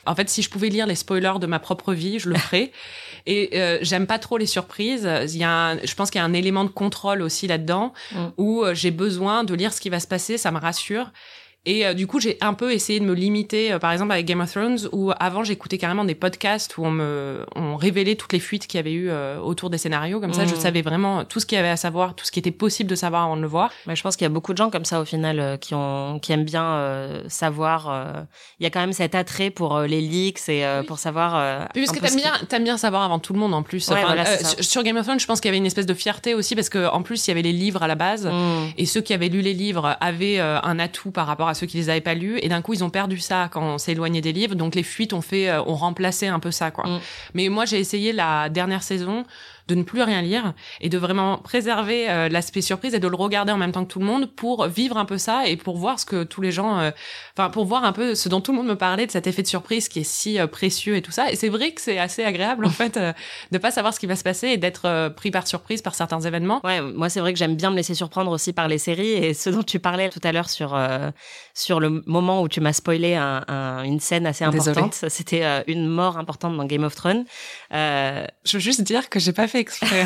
En 0.06 0.14
fait, 0.14 0.28
si 0.28 0.42
je 0.42 0.50
pouvais 0.50 0.68
lire 0.68 0.86
les 0.86 0.94
spoilers 0.94 1.38
de 1.40 1.46
ma 1.46 1.58
propre 1.58 1.92
vie, 1.92 2.18
je 2.18 2.28
le 2.28 2.36
ferais. 2.36 2.72
Et 3.26 3.50
euh, 3.54 3.78
j'aime 3.82 4.06
pas 4.06 4.18
trop 4.18 4.38
les 4.38 4.46
surprises. 4.46 5.08
Il 5.28 5.36
y 5.36 5.44
a, 5.44 5.50
un- 5.70 5.78
je 5.84 5.94
pense 5.94 6.10
qu'il 6.10 6.18
y 6.18 6.22
a 6.22 6.24
un 6.24 6.32
élément 6.32 6.64
de 6.64 6.70
contrôle 6.70 7.22
aussi 7.22 7.46
là-dedans 7.46 7.92
Mm. 8.12 8.18
où 8.38 8.62
euh, 8.64 8.74
j'ai 8.74 8.90
besoin 8.90 9.44
de 9.44 9.54
lire 9.54 9.72
ce 9.72 9.80
qui 9.80 9.90
va 9.90 10.00
se 10.00 10.06
passer. 10.06 10.38
Ça 10.38 10.50
me 10.50 10.58
rassure. 10.58 11.10
Et 11.66 11.84
euh, 11.86 11.92
du 11.92 12.06
coup, 12.06 12.20
j'ai 12.20 12.38
un 12.40 12.54
peu 12.54 12.72
essayé 12.72 13.00
de 13.00 13.04
me 13.04 13.12
limiter, 13.12 13.70
euh, 13.72 13.78
par 13.78 13.92
exemple 13.92 14.12
avec 14.12 14.24
Game 14.24 14.40
of 14.40 14.50
Thrones, 14.50 14.78
où 14.92 15.12
avant 15.20 15.44
j'écoutais 15.44 15.76
carrément 15.76 16.06
des 16.06 16.14
podcasts 16.14 16.78
où 16.78 16.84
on 16.86 16.90
me, 16.90 17.44
on 17.54 17.76
révélait 17.76 18.14
toutes 18.14 18.32
les 18.32 18.40
fuites 18.40 18.66
qu'il 18.66 18.78
y 18.78 18.80
avait 18.80 18.92
eu 18.94 19.10
euh, 19.10 19.38
autour 19.38 19.68
des 19.68 19.76
scénarios. 19.76 20.20
Comme 20.20 20.32
ça, 20.32 20.46
je 20.46 20.54
Mm. 20.54 20.58
savais 20.60 20.80
vraiment 20.80 21.24
tout 21.26 21.38
ce 21.38 21.44
qu'il 21.44 21.56
y 21.56 21.58
avait 21.58 21.68
à 21.68 21.76
savoir, 21.76 22.14
tout 22.14 22.24
ce 22.24 22.32
qui 22.32 22.38
était 22.38 22.50
possible 22.50 22.88
de 22.88 22.94
savoir 22.94 23.24
avant 23.24 23.36
de 23.36 23.42
le 23.42 23.46
voir. 23.46 23.70
Mais 23.86 23.94
je 23.94 24.02
pense 24.02 24.16
qu'il 24.16 24.24
y 24.24 24.26
a 24.26 24.30
beaucoup 24.30 24.52
de 24.52 24.56
gens 24.58 24.70
comme 24.70 24.86
ça 24.86 25.02
au 25.02 25.04
final 25.04 25.38
euh, 25.38 25.56
qui 25.58 25.74
ont 25.74 26.18
qui 26.18 26.32
aiment 26.32 26.44
bien 26.46 26.64
euh, 26.64 27.22
savoir. 27.28 27.90
euh, 27.90 28.22
Il 28.58 28.64
y 28.64 28.66
a 28.66 28.70
quand 28.70 28.80
même 28.80 28.94
cet 28.94 29.14
attrait 29.14 29.50
pour 29.50 29.80
les 29.80 30.00
leaks 30.00 30.48
et 30.48 30.64
euh, 30.64 30.82
pour 30.82 30.98
savoir. 30.98 31.36
euh, 31.36 31.66
Puis 31.74 31.84
parce 31.84 31.98
que 31.98 32.02
t'aimes 32.02 32.16
qui- 32.16 32.22
bien, 32.22 32.32
t'aimes 32.48 32.64
bien 32.64 32.78
savoir 32.78 33.02
avant 33.02 33.18
tout 33.18 33.34
le 33.34 33.38
monde 33.38 33.52
en 33.52 33.62
plus. 33.62 33.86
Ouais, 33.88 33.96
Enfin, 33.98 34.06
voilà, 34.14 34.24
sur- 34.62 34.82
Game 34.82 34.96
of 34.96 35.04
Thrones, 35.04 35.20
je 35.20 35.26
pense 35.26 35.40
qu'il 35.42 35.48
y 35.48 35.50
avait 35.50 35.58
une 35.58 35.66
espèce 35.66 35.84
de 35.86 35.92
fierté 35.92 36.32
aussi 36.32 36.54
parce 36.54 36.70
que 36.70 36.88
en 36.88 37.02
plus, 37.02 37.26
il 37.26 37.30
y 37.30 37.32
avait 37.32 37.42
les 37.42 37.52
livres 37.52 37.82
à 37.82 37.86
la 37.86 37.96
base. 37.96 38.24
Mm. 38.26 38.68
Et 38.78 38.86
ceux 38.86 39.02
qui 39.02 39.12
avaient 39.12 39.28
lu 39.28 39.42
les 39.42 39.52
livres 39.52 39.98
avaient 40.00 40.40
euh, 40.40 40.58
un 40.62 40.78
atout 40.78 41.10
par 41.10 41.26
rapport 41.26 41.48
à 41.48 41.49
ceux 41.54 41.66
qui 41.66 41.76
les 41.76 41.90
avaient 41.90 42.00
pas 42.00 42.14
lus. 42.14 42.38
Et 42.42 42.48
d'un 42.48 42.62
coup, 42.62 42.74
ils 42.74 42.84
ont 42.84 42.90
perdu 42.90 43.18
ça 43.18 43.48
quand 43.50 43.62
on 43.62 43.78
s'est 43.78 43.92
éloigné 43.92 44.20
des 44.20 44.32
livres. 44.32 44.54
Donc 44.54 44.74
les 44.74 44.82
fuites 44.82 45.12
ont 45.12 45.20
fait, 45.20 45.48
euh, 45.48 45.62
ont 45.62 45.74
remplacé 45.74 46.26
un 46.26 46.40
peu 46.40 46.50
ça, 46.50 46.70
quoi. 46.70 46.86
Mm. 46.86 47.00
Mais 47.34 47.48
moi, 47.48 47.64
j'ai 47.64 47.78
essayé 47.78 48.12
la 48.12 48.48
dernière 48.48 48.82
saison 48.82 49.24
de 49.70 49.74
ne 49.76 49.82
plus 49.84 50.02
rien 50.02 50.20
lire 50.22 50.52
et 50.80 50.88
de 50.88 50.98
vraiment 50.98 51.38
préserver 51.38 52.10
euh, 52.10 52.28
l'aspect 52.28 52.60
surprise 52.60 52.94
et 52.94 52.98
de 52.98 53.06
le 53.08 53.16
regarder 53.16 53.52
en 53.52 53.56
même 53.56 53.72
temps 53.72 53.84
que 53.84 53.92
tout 53.92 54.00
le 54.00 54.04
monde 54.04 54.26
pour 54.26 54.66
vivre 54.66 54.96
un 54.98 55.04
peu 55.04 55.16
ça 55.18 55.46
et 55.46 55.56
pour 55.56 55.76
voir 55.76 56.00
ce 56.00 56.04
que 56.06 56.24
tous 56.24 56.40
les 56.40 56.50
gens, 56.50 56.78
euh, 56.78 56.90
enfin 57.36 57.50
pour 57.50 57.64
voir 57.64 57.84
un 57.84 57.92
peu 57.92 58.14
ce 58.14 58.28
dont 58.28 58.40
tout 58.40 58.50
le 58.52 58.58
monde 58.58 58.66
me 58.66 58.76
parlait 58.76 59.06
de 59.06 59.10
cet 59.12 59.26
effet 59.26 59.42
de 59.42 59.46
surprise 59.46 59.88
qui 59.88 60.00
est 60.00 60.04
si 60.04 60.38
euh, 60.40 60.46
précieux 60.46 60.96
et 60.96 61.02
tout 61.02 61.12
ça. 61.12 61.30
Et 61.30 61.36
c'est 61.36 61.48
vrai 61.48 61.70
que 61.72 61.80
c'est 61.80 61.98
assez 61.98 62.24
agréable 62.24 62.64
en 62.66 62.70
fait 62.70 62.96
euh, 62.96 63.12
de 63.52 63.58
pas 63.58 63.70
savoir 63.70 63.94
ce 63.94 64.00
qui 64.00 64.06
va 64.06 64.16
se 64.16 64.24
passer 64.24 64.48
et 64.48 64.56
d'être 64.56 65.08
pris 65.10 65.30
par 65.30 65.46
surprise 65.46 65.82
par 65.82 65.94
certains 65.94 66.20
événements. 66.20 66.60
Ouais, 66.64 66.80
moi 66.80 67.08
c'est 67.08 67.20
vrai 67.20 67.32
que 67.32 67.38
j'aime 67.38 67.54
bien 67.56 67.70
me 67.70 67.76
laisser 67.76 67.94
surprendre 67.94 68.32
aussi 68.32 68.52
par 68.52 68.66
les 68.68 68.78
séries 68.78 69.12
et 69.12 69.34
ce 69.34 69.50
dont 69.50 69.62
tu 69.62 69.78
parlais 69.78 70.08
tout 70.10 70.20
à 70.24 70.32
l'heure 70.32 70.50
sur 70.50 70.76
sur 71.54 71.78
le 71.80 72.02
moment 72.06 72.42
où 72.42 72.48
tu 72.48 72.60
m'as 72.60 72.72
spoilé 72.72 73.14
un, 73.14 73.44
un- 73.48 73.82
une 73.84 74.00
scène 74.00 74.26
assez 74.26 74.44
importante, 74.66 75.04
c'était 75.08 75.42
une 75.68 75.86
mort 75.86 76.18
importante 76.18 76.56
dans 76.56 76.64
Game 76.64 76.84
of 76.84 76.94
Thrones. 76.94 77.24
Je 77.70 78.52
veux 78.54 78.58
juste 78.60 78.82
dire 78.82 79.08
que 79.10 79.18
j'ai 79.20 79.32
pas 79.32 79.46
fait 79.48 79.59
exprès. 79.60 80.04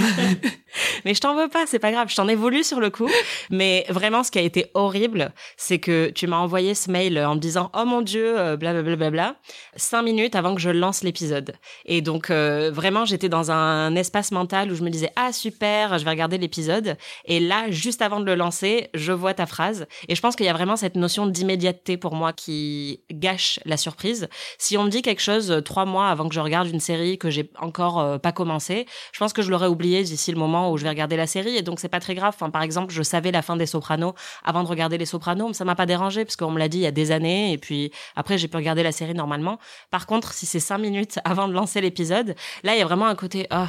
mais 1.05 1.15
je 1.15 1.21
t'en 1.21 1.35
veux 1.35 1.49
pas, 1.49 1.67
c'est 1.67 1.79
pas 1.79 1.93
grave, 1.93 2.09
je 2.11 2.17
t'en 2.17 2.27
voulu 2.35 2.65
sur 2.65 2.81
le 2.81 2.91
coup. 2.91 3.09
Mais 3.51 3.87
vraiment, 3.89 4.23
ce 4.23 4.31
qui 4.31 4.39
a 4.39 4.43
été 4.43 4.67
horrible, 4.75 5.33
c'est 5.57 5.79
que 5.79 6.11
tu 6.11 6.27
m'as 6.27 6.37
envoyé 6.37 6.75
ce 6.75 6.91
mail 6.91 7.19
en 7.19 7.37
me 7.37 7.41
disant 7.41 7.71
oh 7.75 7.85
mon 7.85 8.03
dieu, 8.03 8.39
euh, 8.39 8.57
blablabla, 8.57 8.97
bla, 8.97 9.11
bla, 9.11 9.11
bla, 9.11 9.37
cinq 9.77 10.03
minutes 10.03 10.35
avant 10.35 10.55
que 10.55 10.61
je 10.61 10.71
lance 10.71 11.03
l'épisode. 11.03 11.55
Et 11.87 12.03
donc 12.03 12.31
euh, 12.31 12.71
vraiment, 12.73 13.05
j'étais 13.05 13.29
dans 13.29 13.51
un 13.51 13.95
espace 13.97 14.33
mental 14.33 14.71
où 14.71 14.75
je 14.75 14.83
me 14.83 14.91
disais 14.91 15.11
ah 15.17 15.33
super, 15.33 15.99
je 15.99 16.05
vais 16.05 16.11
regarder 16.11 16.39
l'épisode. 16.39 16.97
Et 17.25 17.41
là, 17.41 17.71
juste 17.71 18.03
avant 18.03 18.21
de 18.21 18.27
le 18.27 18.35
lancer, 18.35 18.89
je 18.95 19.13
vois 19.13 19.35
ta 19.35 19.47
phrase. 19.47 19.87
Et 20.09 20.15
je 20.15 20.21
pense 20.21 20.37
qu'il 20.37 20.47
y 20.47 20.49
a 20.49 20.53
vraiment 20.53 20.77
cette 20.77 20.97
notion 20.97 21.27
d'immédiateté 21.27 21.97
pour 21.97 22.15
moi 22.15 22.33
qui 22.33 23.01
gâche 23.13 23.61
la 23.65 23.77
surprise. 23.77 24.29
Si 24.59 24.77
on 24.77 24.85
me 24.85 24.91
dit 24.91 25.03
quelque 25.03 25.23
chose 25.23 25.51
euh, 25.51 25.61
trois 25.61 25.85
mois 25.85 26.09
avant 26.09 26.29
que 26.29 26.35
je 26.35 26.41
regarde 26.41 26.69
une 26.69 26.81
série 26.81 27.19
que 27.19 27.31
j'ai 27.31 27.51
encore 27.59 28.01
euh, 28.01 28.19
pas 28.19 28.33
commencé, 28.33 28.87
je 29.13 29.19
pense 29.19 29.33
que 29.33 29.43
je 29.45 29.51
l'aurais 29.51 29.69
oublié 29.69 30.03
d'ici 30.03 30.33
le 30.33 30.39
moment 30.39 30.73
où 30.73 30.77
je 30.77 30.83
vais 30.83 30.89
regarder 30.89 31.17
la 31.17 31.27
série 31.27 31.57
et 31.57 31.63
donc 31.63 31.81
c'est 31.81 31.89
pas 31.89 32.01
très 32.01 32.15
grave. 32.15 32.37
Par 32.53 32.63
exemple, 32.63 32.93
je 32.93 33.03
savais 33.03 33.31
la 33.31 33.43
fin 33.43 33.57
des 33.57 33.67
Sopranos 33.67 34.15
avant 34.45 34.63
de 34.63 34.69
regarder 34.69 34.99
les 34.99 35.07
Sopranos, 35.07 35.49
mais 35.49 35.55
ça 35.55 35.65
m'a 35.65 35.75
pas 35.75 35.87
dérangé 35.87 36.25
parce 36.25 36.37
qu'on 36.37 36.51
me 36.51 36.59
l'a 36.59 36.69
dit 36.69 36.79
il 36.79 36.83
y 36.83 36.87
a 36.87 36.91
des 36.91 37.11
années 37.11 37.53
et 37.53 37.59
puis 37.59 37.93
après 38.17 38.39
j'ai 38.39 38.49
pu 38.49 38.57
regarder 38.57 38.83
la 38.83 38.93
série 38.93 39.15
normalement. 39.15 39.59
Par 39.91 40.07
contre, 40.07 40.33
si 40.33 40.47
c'est 40.47 40.61
cinq 40.61 40.79
minutes 40.79 41.19
avant 41.25 41.49
de 41.49 41.53
lancer 41.53 41.81
l'épisode, 41.81 42.35
là 42.63 42.75
il 42.75 42.79
y 42.79 42.83
a 42.83 42.87
vraiment 42.87 43.07
un 43.07 43.15
côté 43.15 43.47
oh, 43.53 43.67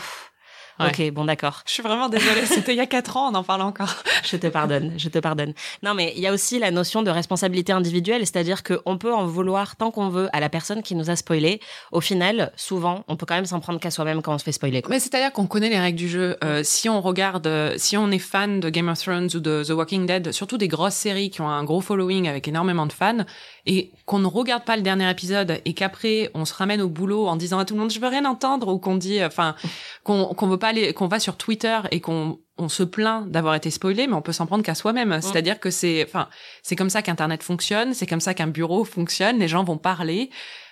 Ok, 0.79 1.11
bon, 1.11 1.25
d'accord. 1.25 1.61
Je 1.65 1.71
suis 1.71 1.83
vraiment 1.83 2.09
désolée. 2.09 2.45
C'était 2.45 2.73
il 2.73 2.77
y 2.77 2.81
a 2.81 2.85
quatre 2.85 3.17
ans, 3.17 3.31
on 3.31 3.35
en 3.35 3.43
parle 3.43 3.61
encore. 3.61 3.95
je 4.23 4.35
te 4.35 4.47
pardonne, 4.47 4.93
je 4.97 5.07
te 5.09 5.19
pardonne. 5.19 5.53
Non, 5.83 5.93
mais 5.93 6.13
il 6.15 6.21
y 6.21 6.27
a 6.27 6.33
aussi 6.33 6.59
la 6.59 6.71
notion 6.71 7.01
de 7.01 7.09
responsabilité 7.09 7.71
individuelle, 7.71 8.21
c'est-à-dire 8.21 8.63
qu'on 8.63 8.97
peut 8.97 9.13
en 9.13 9.25
vouloir 9.25 9.75
tant 9.77 9.91
qu'on 9.91 10.09
veut 10.09 10.29
à 10.33 10.39
la 10.39 10.49
personne 10.49 10.83
qui 10.83 10.95
nous 10.95 11.09
a 11.09 11.15
spoilé. 11.15 11.61
Au 11.91 12.01
final, 12.01 12.51
souvent, 12.55 13.03
on 13.07 13.15
peut 13.15 13.25
quand 13.25 13.35
même 13.35 13.45
s'en 13.45 13.59
prendre 13.59 13.79
qu'à 13.79 13.91
soi-même 13.91 14.21
quand 14.21 14.33
on 14.33 14.37
se 14.37 14.43
fait 14.43 14.51
spoiler. 14.51 14.83
Mais 14.89 14.99
c'est-à-dire 14.99 15.31
qu'on 15.31 15.47
connaît 15.47 15.69
les 15.69 15.79
règles 15.79 15.97
du 15.97 16.09
jeu. 16.09 16.37
Euh, 16.43 16.61
si 16.63 16.89
on 16.89 17.01
regarde, 17.01 17.47
euh, 17.47 17.73
si 17.77 17.95
on 17.95 18.11
est 18.11 18.19
fan 18.19 18.59
de 18.59 18.69
Game 18.69 18.89
of 18.89 18.99
Thrones 18.99 19.29
ou 19.33 19.39
de 19.39 19.63
The 19.63 19.71
Walking 19.71 20.05
Dead, 20.05 20.31
surtout 20.33 20.57
des 20.57 20.67
grosses 20.67 20.95
séries 20.95 21.29
qui 21.29 21.41
ont 21.41 21.49
un 21.49 21.63
gros 21.63 21.81
following 21.81 22.27
avec 22.27 22.47
énormément 22.47 22.85
de 22.85 22.93
fans, 22.93 23.23
et 23.65 23.91
qu'on 24.05 24.19
ne 24.19 24.27
regarde 24.27 24.63
pas 24.63 24.75
le 24.75 24.81
dernier 24.81 25.09
épisode 25.09 25.59
et 25.65 25.73
qu'après 25.73 26.29
on 26.33 26.45
se 26.45 26.53
ramène 26.53 26.81
au 26.81 26.89
boulot 26.89 27.27
en 27.27 27.35
disant 27.35 27.57
à 27.57 27.65
tout 27.65 27.73
le 27.73 27.79
monde 27.79 27.91
je 27.91 27.99
veux 27.99 28.07
rien 28.07 28.25
entendre 28.25 28.67
ou 28.67 28.77
qu'on 28.77 28.95
dit, 28.95 29.23
enfin, 29.23 29.55
qu'on 30.03 30.25
qu'on 30.35 30.47
veut 30.47 30.57
pas 30.57 30.64
qu'on 30.93 31.07
va 31.07 31.19
sur 31.19 31.37
Twitter 31.37 31.79
et 31.91 32.01
qu'on 32.01 32.39
on 32.57 32.69
se 32.69 32.83
plaint 32.83 33.29
d'avoir 33.29 33.55
été 33.55 33.69
spoilé, 33.69 34.07
mais 34.07 34.13
on 34.13 34.21
peut 34.21 34.31
s'en 34.31 34.45
prendre 34.45 34.63
qu'à 34.63 34.75
soi-même. 34.75 35.09
Mm. 35.09 35.21
C'est-à-dire 35.21 35.59
que 35.59 35.69
c'est, 35.69 36.03
enfin, 36.03 36.29
c'est 36.63 36.75
comme 36.75 36.89
ça 36.89 37.01
qu'Internet 37.01 37.43
fonctionne, 37.43 37.93
c'est 37.93 38.07
comme 38.07 38.21
ça 38.21 38.33
qu'un 38.33 38.47
bureau 38.47 38.85
fonctionne. 38.85 39.39
Les 39.39 39.47
gens 39.47 39.63
vont 39.63 39.77
parler 39.77 40.29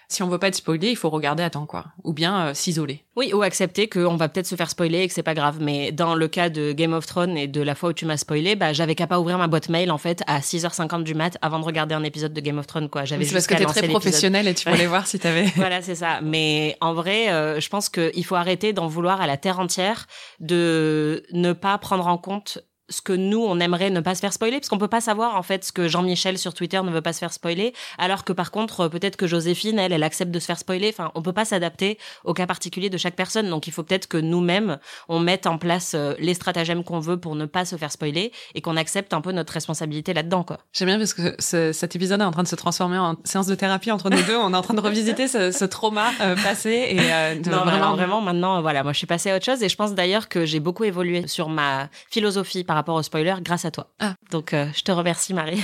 si 0.09 0.23
on 0.23 0.27
veut 0.27 0.37
pas 0.37 0.47
être 0.47 0.55
spoilé, 0.55 0.89
il 0.89 0.95
faut 0.95 1.09
regarder 1.09 1.43
à 1.43 1.49
temps, 1.49 1.65
quoi. 1.65 1.85
Ou 2.03 2.13
bien 2.13 2.47
euh, 2.47 2.53
s'isoler. 2.53 3.03
Oui, 3.15 3.33
ou 3.33 3.41
accepter 3.41 3.87
qu'on 3.87 4.15
va 4.15 4.29
peut-être 4.29 4.47
se 4.47 4.55
faire 4.55 4.69
spoiler 4.69 4.99
et 4.99 5.07
que 5.07 5.13
c'est 5.13 5.23
pas 5.23 5.33
grave. 5.33 5.57
Mais 5.59 5.91
dans 5.91 6.15
le 6.15 6.27
cas 6.27 6.49
de 6.49 6.71
Game 6.71 6.93
of 6.93 7.05
Thrones 7.05 7.37
et 7.37 7.47
de 7.47 7.61
la 7.61 7.75
fois 7.75 7.89
où 7.89 7.93
tu 7.93 8.05
m'as 8.05 8.17
spoilé, 8.17 8.55
bah, 8.55 8.73
j'avais 8.73 8.95
qu'à 8.95 9.07
pas 9.07 9.19
ouvrir 9.19 9.37
ma 9.37 9.47
boîte 9.47 9.69
mail, 9.69 9.91
en 9.91 9.97
fait, 9.97 10.23
à 10.27 10.39
6h50 10.39 11.03
du 11.03 11.15
mat 11.15 11.37
avant 11.41 11.59
de 11.59 11.65
regarder 11.65 11.95
un 11.95 12.03
épisode 12.03 12.33
de 12.33 12.41
Game 12.41 12.57
of 12.57 12.67
Thrones, 12.67 12.89
quoi. 12.89 13.05
J'avais 13.05 13.25
parce 13.25 13.47
que 13.47 13.55
t'es 13.55 13.65
très 13.65 13.87
professionnel 13.87 14.47
et 14.47 14.53
tu 14.53 14.69
voulais 14.69 14.87
voir 14.87 15.07
si 15.07 15.19
t'avais. 15.19 15.45
voilà, 15.55 15.81
c'est 15.81 15.95
ça. 15.95 16.19
Mais 16.21 16.77
en 16.81 16.93
vrai, 16.93 17.29
euh, 17.29 17.59
je 17.59 17.69
pense 17.69 17.89
qu'il 17.89 18.25
faut 18.25 18.35
arrêter 18.35 18.73
d'en 18.73 18.87
vouloir 18.87 19.21
à 19.21 19.27
la 19.27 19.37
terre 19.37 19.59
entière 19.59 20.07
de 20.39 21.23
ne 21.31 21.53
pas 21.53 21.77
prendre 21.77 22.07
en 22.07 22.17
compte 22.17 22.59
ce 22.93 23.01
que 23.01 23.13
nous 23.13 23.43
on 23.43 23.59
aimerait 23.59 23.89
ne 23.89 23.99
pas 23.99 24.15
se 24.15 24.21
faire 24.21 24.33
spoiler 24.33 24.59
parce 24.59 24.69
qu'on 24.69 24.77
peut 24.77 24.87
pas 24.87 25.01
savoir 25.01 25.35
en 25.35 25.43
fait 25.43 25.63
ce 25.63 25.71
que 25.71 25.87
Jean-Michel 25.87 26.37
sur 26.37 26.53
Twitter 26.53 26.81
ne 26.83 26.91
veut 26.91 27.01
pas 27.01 27.13
se 27.13 27.19
faire 27.19 27.33
spoiler 27.33 27.73
alors 27.97 28.23
que 28.23 28.33
par 28.33 28.51
contre 28.51 28.81
euh, 28.81 28.89
peut-être 28.89 29.17
que 29.17 29.27
Joséphine 29.27 29.79
elle 29.79 29.93
elle 29.93 30.03
accepte 30.03 30.31
de 30.31 30.39
se 30.39 30.45
faire 30.45 30.59
spoiler. 30.59 30.89
Enfin 30.89 31.11
on 31.15 31.21
peut 31.21 31.33
pas 31.33 31.45
s'adapter 31.45 31.97
au 32.23 32.33
cas 32.33 32.45
particulier 32.45 32.89
de 32.89 32.97
chaque 32.97 33.15
personne. 33.15 33.49
Donc 33.49 33.67
il 33.67 33.73
faut 33.73 33.83
peut-être 33.83 34.07
que 34.07 34.17
nous-mêmes 34.17 34.77
on 35.09 35.19
mette 35.19 35.47
en 35.47 35.57
place 35.57 35.93
euh, 35.95 36.13
les 36.19 36.33
stratagèmes 36.33 36.83
qu'on 36.83 36.99
veut 36.99 37.17
pour 37.17 37.35
ne 37.35 37.45
pas 37.45 37.65
se 37.65 37.75
faire 37.75 37.91
spoiler 37.91 38.31
et 38.53 38.61
qu'on 38.61 38.77
accepte 38.77 39.13
un 39.13 39.21
peu 39.21 39.31
notre 39.31 39.53
responsabilité 39.53 40.13
là-dedans 40.13 40.43
quoi. 40.43 40.59
J'aime 40.73 40.87
bien 40.87 40.97
parce 40.97 41.13
que 41.13 41.35
cet 41.39 41.95
épisode 41.95 42.21
est 42.21 42.25
en 42.25 42.31
train 42.31 42.43
de 42.43 42.47
se 42.47 42.55
transformer 42.55 42.97
en 42.97 43.15
séance 43.23 43.47
de 43.47 43.55
thérapie 43.55 43.91
entre 43.91 44.09
nous 44.09 44.21
deux. 44.23 44.37
On 44.37 44.53
est 44.53 44.57
en 44.57 44.61
train 44.61 44.73
de 44.73 44.81
revisiter 44.81 45.27
ce, 45.27 45.63
trauma 45.65 46.11
euh, 46.21 46.35
passé 46.35 46.87
et 46.89 47.49
non, 47.49 47.63
vraiment 47.63 47.93
vraiment 47.95 48.21
maintenant 48.21 48.61
voilà 48.61 48.83
moi 48.83 48.91
je 48.91 48.97
suis 48.97 49.07
passée 49.07 49.31
à 49.31 49.35
autre 49.37 49.45
chose 49.45 49.63
et 49.63 49.69
je 49.69 49.75
pense 49.75 49.93
d'ailleurs 49.93 50.27
que 50.27 50.45
j'ai 50.45 50.59
beaucoup 50.59 50.83
évolué 50.83 51.27
sur 51.27 51.49
ma 51.49 51.89
philosophie 52.09 52.63
par 52.63 52.75
rapport 52.75 52.82
au 52.91 53.01
spoiler 53.01 53.35
grâce 53.41 53.65
à 53.65 53.71
toi. 53.71 53.87
Ah. 53.99 54.15
Donc 54.31 54.53
euh, 54.53 54.67
je 54.75 54.81
te 54.81 54.91
remercie 54.91 55.33
Marie. 55.33 55.61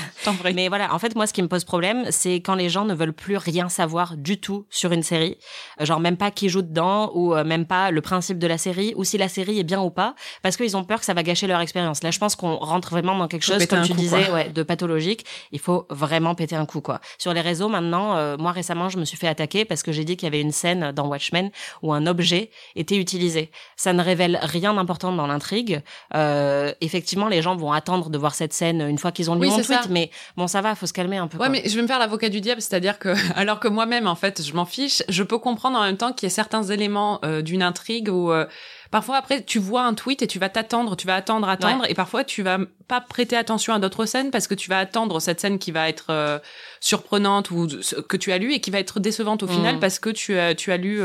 Mais 0.53 0.69
voilà, 0.69 0.93
en 0.93 0.99
fait 0.99 1.15
moi 1.15 1.27
ce 1.27 1.33
qui 1.33 1.41
me 1.41 1.47
pose 1.47 1.63
problème, 1.63 2.05
c'est 2.11 2.35
quand 2.35 2.55
les 2.55 2.69
gens 2.69 2.85
ne 2.85 2.93
veulent 2.93 3.13
plus 3.13 3.37
rien 3.37 3.67
savoir 3.67 4.15
du 4.15 4.39
tout 4.39 4.65
sur 4.69 4.91
une 4.91 5.03
série, 5.03 5.37
euh, 5.81 5.85
genre 5.85 5.99
même 5.99 6.17
pas 6.17 6.31
qui 6.31 6.49
joue 6.49 6.61
dedans 6.61 7.11
ou 7.13 7.35
euh, 7.35 7.43
même 7.43 7.65
pas 7.65 7.91
le 7.91 8.01
principe 8.01 8.39
de 8.39 8.47
la 8.47 8.57
série 8.57 8.93
ou 8.95 9.03
si 9.03 9.17
la 9.17 9.27
série 9.27 9.59
est 9.59 9.63
bien 9.63 9.81
ou 9.81 9.89
pas 9.89 10.15
parce 10.41 10.55
qu'ils 10.55 10.77
ont 10.77 10.83
peur 10.83 10.99
que 10.99 11.05
ça 11.05 11.13
va 11.13 11.23
gâcher 11.23 11.47
leur 11.47 11.59
expérience. 11.59 12.03
Là, 12.03 12.11
je 12.11 12.19
pense 12.19 12.35
qu'on 12.35 12.55
rentre 12.55 12.91
vraiment 12.91 13.17
dans 13.17 13.27
quelque 13.27 13.43
chose 13.43 13.65
comme 13.65 13.81
tu 13.81 13.93
disais 13.93 14.31
ouais, 14.31 14.49
de 14.49 14.63
pathologique, 14.63 15.25
il 15.51 15.59
faut 15.59 15.85
vraiment 15.89 16.35
péter 16.35 16.55
un 16.55 16.65
coup 16.65 16.81
quoi. 16.81 17.01
Sur 17.17 17.33
les 17.33 17.41
réseaux 17.41 17.69
maintenant, 17.69 18.37
moi 18.37 18.51
récemment, 18.51 18.89
je 18.89 18.97
me 18.97 19.05
suis 19.05 19.17
fait 19.17 19.27
attaquer 19.27 19.65
parce 19.65 19.83
que 19.83 19.91
j'ai 19.91 20.05
dit 20.05 20.15
qu'il 20.15 20.27
y 20.27 20.31
avait 20.31 20.41
une 20.41 20.51
scène 20.51 20.91
dans 20.91 21.07
Watchmen 21.07 21.49
où 21.81 21.93
un 21.93 22.05
objet 22.05 22.51
était 22.75 22.97
utilisé. 22.97 23.51
Ça 23.75 23.93
ne 23.93 24.03
révèle 24.03 24.39
rien 24.41 24.73
d'important 24.73 25.11
dans 25.11 25.27
l'intrigue. 25.27 25.81
effectivement, 26.13 26.98
les 27.29 27.41
gens 27.41 27.55
vont 27.55 27.71
attendre 27.71 28.09
de 28.09 28.17
voir 28.17 28.35
cette 28.35 28.53
scène 28.53 28.81
une 28.81 28.97
fois 28.97 29.11
qu'ils 29.11 29.29
ont 29.29 29.35
lu 29.35 29.47
mon 29.47 29.61
tweet. 29.61 29.89
Mais 29.89 30.11
bon, 30.37 30.47
ça 30.47 30.61
va, 30.61 30.75
faut 30.75 30.85
se 30.85 30.93
calmer 30.93 31.17
un 31.17 31.27
peu. 31.27 31.37
Ouais, 31.37 31.49
mais 31.49 31.63
je 31.65 31.75
vais 31.75 31.81
me 31.81 31.87
faire 31.87 31.99
l'avocat 31.99 32.29
du 32.29 32.41
diable, 32.41 32.61
c'est-à-dire 32.61 32.99
que, 32.99 33.13
alors 33.35 33.59
que 33.59 33.67
moi-même, 33.67 34.07
en 34.07 34.15
fait, 34.15 34.41
je 34.43 34.53
m'en 34.53 34.65
fiche, 34.65 35.03
je 35.09 35.23
peux 35.23 35.37
comprendre 35.37 35.77
en 35.77 35.83
même 35.83 35.97
temps 35.97 36.13
qu'il 36.13 36.27
y 36.27 36.31
a 36.31 36.33
certains 36.33 36.63
éléments 36.63 37.19
euh, 37.23 37.41
d'une 37.41 37.63
intrigue 37.63 38.09
où 38.09 38.31
euh, 38.31 38.45
parfois 38.91 39.17
après 39.17 39.43
tu 39.43 39.59
vois 39.59 39.83
un 39.83 39.93
tweet 39.93 40.21
et 40.21 40.27
tu 40.27 40.39
vas 40.39 40.49
t'attendre, 40.49 40.95
tu 40.95 41.07
vas 41.07 41.15
attendre, 41.15 41.47
attendre, 41.47 41.85
et 41.87 41.93
parfois 41.93 42.23
tu 42.23 42.43
vas 42.43 42.57
pas 42.87 43.01
prêter 43.01 43.35
attention 43.35 43.73
à 43.73 43.79
d'autres 43.79 44.05
scènes 44.05 44.31
parce 44.31 44.47
que 44.47 44.55
tu 44.55 44.69
vas 44.69 44.79
attendre 44.79 45.19
cette 45.19 45.39
scène 45.39 45.59
qui 45.59 45.71
va 45.71 45.89
être 45.89 46.07
euh, 46.09 46.39
surprenante 46.79 47.51
ou 47.51 47.67
que 48.07 48.17
tu 48.17 48.31
as 48.31 48.37
lu 48.37 48.53
et 48.53 48.61
qui 48.61 48.71
va 48.71 48.79
être 48.79 48.99
décevante 48.99 49.43
au 49.43 49.47
final 49.47 49.75
mmh. 49.75 49.79
parce 49.79 49.99
que 49.99 50.09
tu 50.09 50.37
as 50.37 50.55
tu 50.55 50.71
as 50.71 50.77
lu 50.77 51.01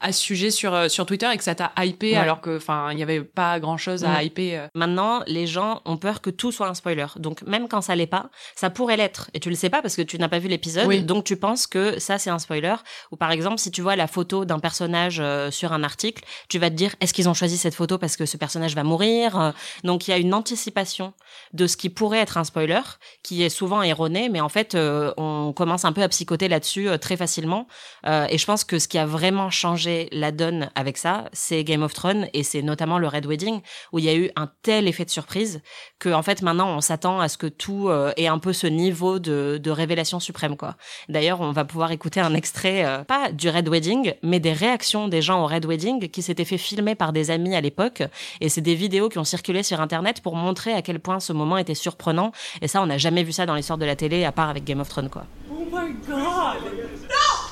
à 0.00 0.12
ce 0.12 0.20
sujet 0.20 0.50
sur 0.50 0.74
euh, 0.74 0.88
sur 0.88 1.06
Twitter 1.06 1.28
et 1.32 1.36
que 1.36 1.42
ça 1.42 1.54
t'a 1.54 1.72
hypé 1.84 2.16
alors 2.16 2.40
que 2.40 2.56
enfin 2.56 2.90
il 2.92 2.98
y 2.98 3.02
avait 3.02 3.22
pas 3.22 3.58
grand 3.58 3.76
chose 3.76 4.04
à 4.04 4.22
hyper. 4.22 4.64
Euh. 4.64 4.68
Maintenant, 4.74 5.22
les 5.26 5.46
gens 5.46 5.82
ont 5.84 5.96
peur 5.96 6.20
que 6.20 6.30
tout 6.30 6.52
soit 6.52 6.68
un 6.68 6.74
spoiler. 6.74 7.06
Donc 7.16 7.42
même 7.42 7.68
quand 7.68 7.80
ça 7.80 7.96
l'est 7.96 8.06
pas, 8.06 8.30
ça 8.54 8.70
pourrait 8.70 8.96
l'être 8.96 9.30
et 9.34 9.40
tu 9.40 9.48
le 9.50 9.56
sais 9.56 9.70
pas 9.70 9.82
parce 9.82 9.96
que 9.96 10.02
tu 10.02 10.18
n'as 10.18 10.28
pas 10.28 10.38
vu 10.38 10.48
l'épisode. 10.48 11.04
Donc 11.04 11.24
tu 11.24 11.36
penses 11.36 11.66
que 11.66 11.98
ça 11.98 12.18
c'est 12.18 12.30
un 12.30 12.38
spoiler. 12.38 12.76
Ou 13.10 13.16
par 13.16 13.32
exemple, 13.32 13.58
si 13.58 13.70
tu 13.70 13.82
vois 13.82 13.96
la 13.96 14.06
photo 14.06 14.44
d'un 14.44 14.60
personnage 14.60 15.18
euh, 15.20 15.50
sur 15.50 15.72
un 15.72 15.82
article, 15.82 16.24
tu 16.48 16.58
vas 16.58 16.70
te 16.70 16.76
dire 16.76 16.94
est-ce 17.00 17.12
qu'ils 17.12 17.28
ont 17.28 17.34
choisi 17.34 17.56
cette 17.56 17.74
photo 17.74 17.98
parce 17.98 18.16
que 18.16 18.26
ce 18.26 18.36
personnage 18.36 18.74
va 18.74 18.84
mourir 18.84 19.52
Donc 19.82 20.06
il 20.06 20.12
y 20.12 20.14
a 20.14 20.18
une 20.18 20.34
anticipation 20.34 21.12
de 21.52 21.66
ce 21.66 21.76
qui 21.76 21.90
pourrait 21.90 22.18
être 22.18 22.36
un 22.36 22.44
spoiler 22.44 22.80
qui 23.24 23.42
est 23.42 23.48
souvent 23.48 23.82
erroné, 23.82 24.28
mais 24.28 24.40
en 24.40 24.48
fait 24.48 24.76
on 24.76 25.52
commence 25.52 25.84
un 25.84 25.92
peu 25.92 26.02
à 26.02 26.08
psychoter 26.08 26.48
là-dessus 26.48 26.88
très 27.00 27.16
facilement. 27.16 27.66
et 28.06 28.38
je 28.38 28.46
pense 28.46 28.64
que 28.64 28.78
ce 28.78 28.86
qui 28.86 28.98
a 28.98 29.06
vraiment 29.06 29.50
changé 29.50 29.87
la 30.12 30.32
donne 30.32 30.70
avec 30.74 30.96
ça, 30.96 31.28
c'est 31.32 31.64
Game 31.64 31.82
of 31.82 31.94
Thrones 31.94 32.28
et 32.32 32.42
c'est 32.42 32.62
notamment 32.62 32.98
le 32.98 33.08
Red 33.08 33.26
Wedding 33.26 33.60
où 33.92 33.98
il 33.98 34.04
y 34.04 34.08
a 34.08 34.14
eu 34.14 34.30
un 34.36 34.50
tel 34.62 34.88
effet 34.88 35.04
de 35.04 35.10
surprise 35.10 35.60
que 35.98 36.08
en 36.08 36.22
fait 36.22 36.42
maintenant 36.42 36.68
on 36.76 36.80
s'attend 36.80 37.20
à 37.20 37.28
ce 37.28 37.38
que 37.38 37.46
tout 37.46 37.88
euh, 37.88 38.12
ait 38.16 38.26
un 38.26 38.38
peu 38.38 38.52
ce 38.52 38.66
niveau 38.66 39.18
de, 39.18 39.70
révélation 39.70 40.18
suprême 40.18 40.56
quoi. 40.56 40.76
D'ailleurs, 41.08 41.40
on 41.40 41.52
va 41.52 41.64
pouvoir 41.64 41.92
écouter 41.92 42.20
un 42.20 42.34
extrait 42.34 42.84
euh, 42.84 43.04
pas 43.04 43.30
du 43.30 43.48
Red 43.48 43.68
Wedding, 43.68 44.14
mais 44.22 44.40
des 44.40 44.52
réactions 44.52 45.08
des 45.08 45.22
gens 45.22 45.42
au 45.42 45.46
Red 45.46 45.66
Wedding 45.66 46.08
qui 46.08 46.22
s'étaient 46.22 46.44
fait 46.44 46.58
filmer 46.58 46.94
par 46.94 47.12
des 47.12 47.30
amis 47.30 47.54
à 47.54 47.60
l'époque 47.60 48.02
et 48.40 48.48
c'est 48.48 48.60
des 48.60 48.74
vidéos 48.74 49.08
qui 49.08 49.18
ont 49.18 49.24
circulé 49.24 49.62
sur 49.62 49.80
internet 49.80 50.20
pour 50.22 50.36
montrer 50.36 50.72
à 50.72 50.82
quel 50.82 51.00
point 51.00 51.20
ce 51.20 51.32
moment 51.32 51.58
était 51.58 51.74
surprenant 51.74 52.32
et 52.62 52.68
ça 52.68 52.82
on 52.82 52.86
n'a 52.86 52.98
jamais 52.98 53.22
vu 53.22 53.32
ça 53.32 53.46
dans 53.46 53.54
l'histoire 53.54 53.78
de 53.78 53.84
la 53.84 53.96
télé 53.96 54.24
à 54.24 54.32
part 54.32 54.48
avec 54.48 54.64
Game 54.64 54.80
of 54.80 54.88
Thrones 54.88 55.10
quoi. 55.10 55.24
Oh 55.50 55.64
my 55.70 55.92
god. 56.06 57.47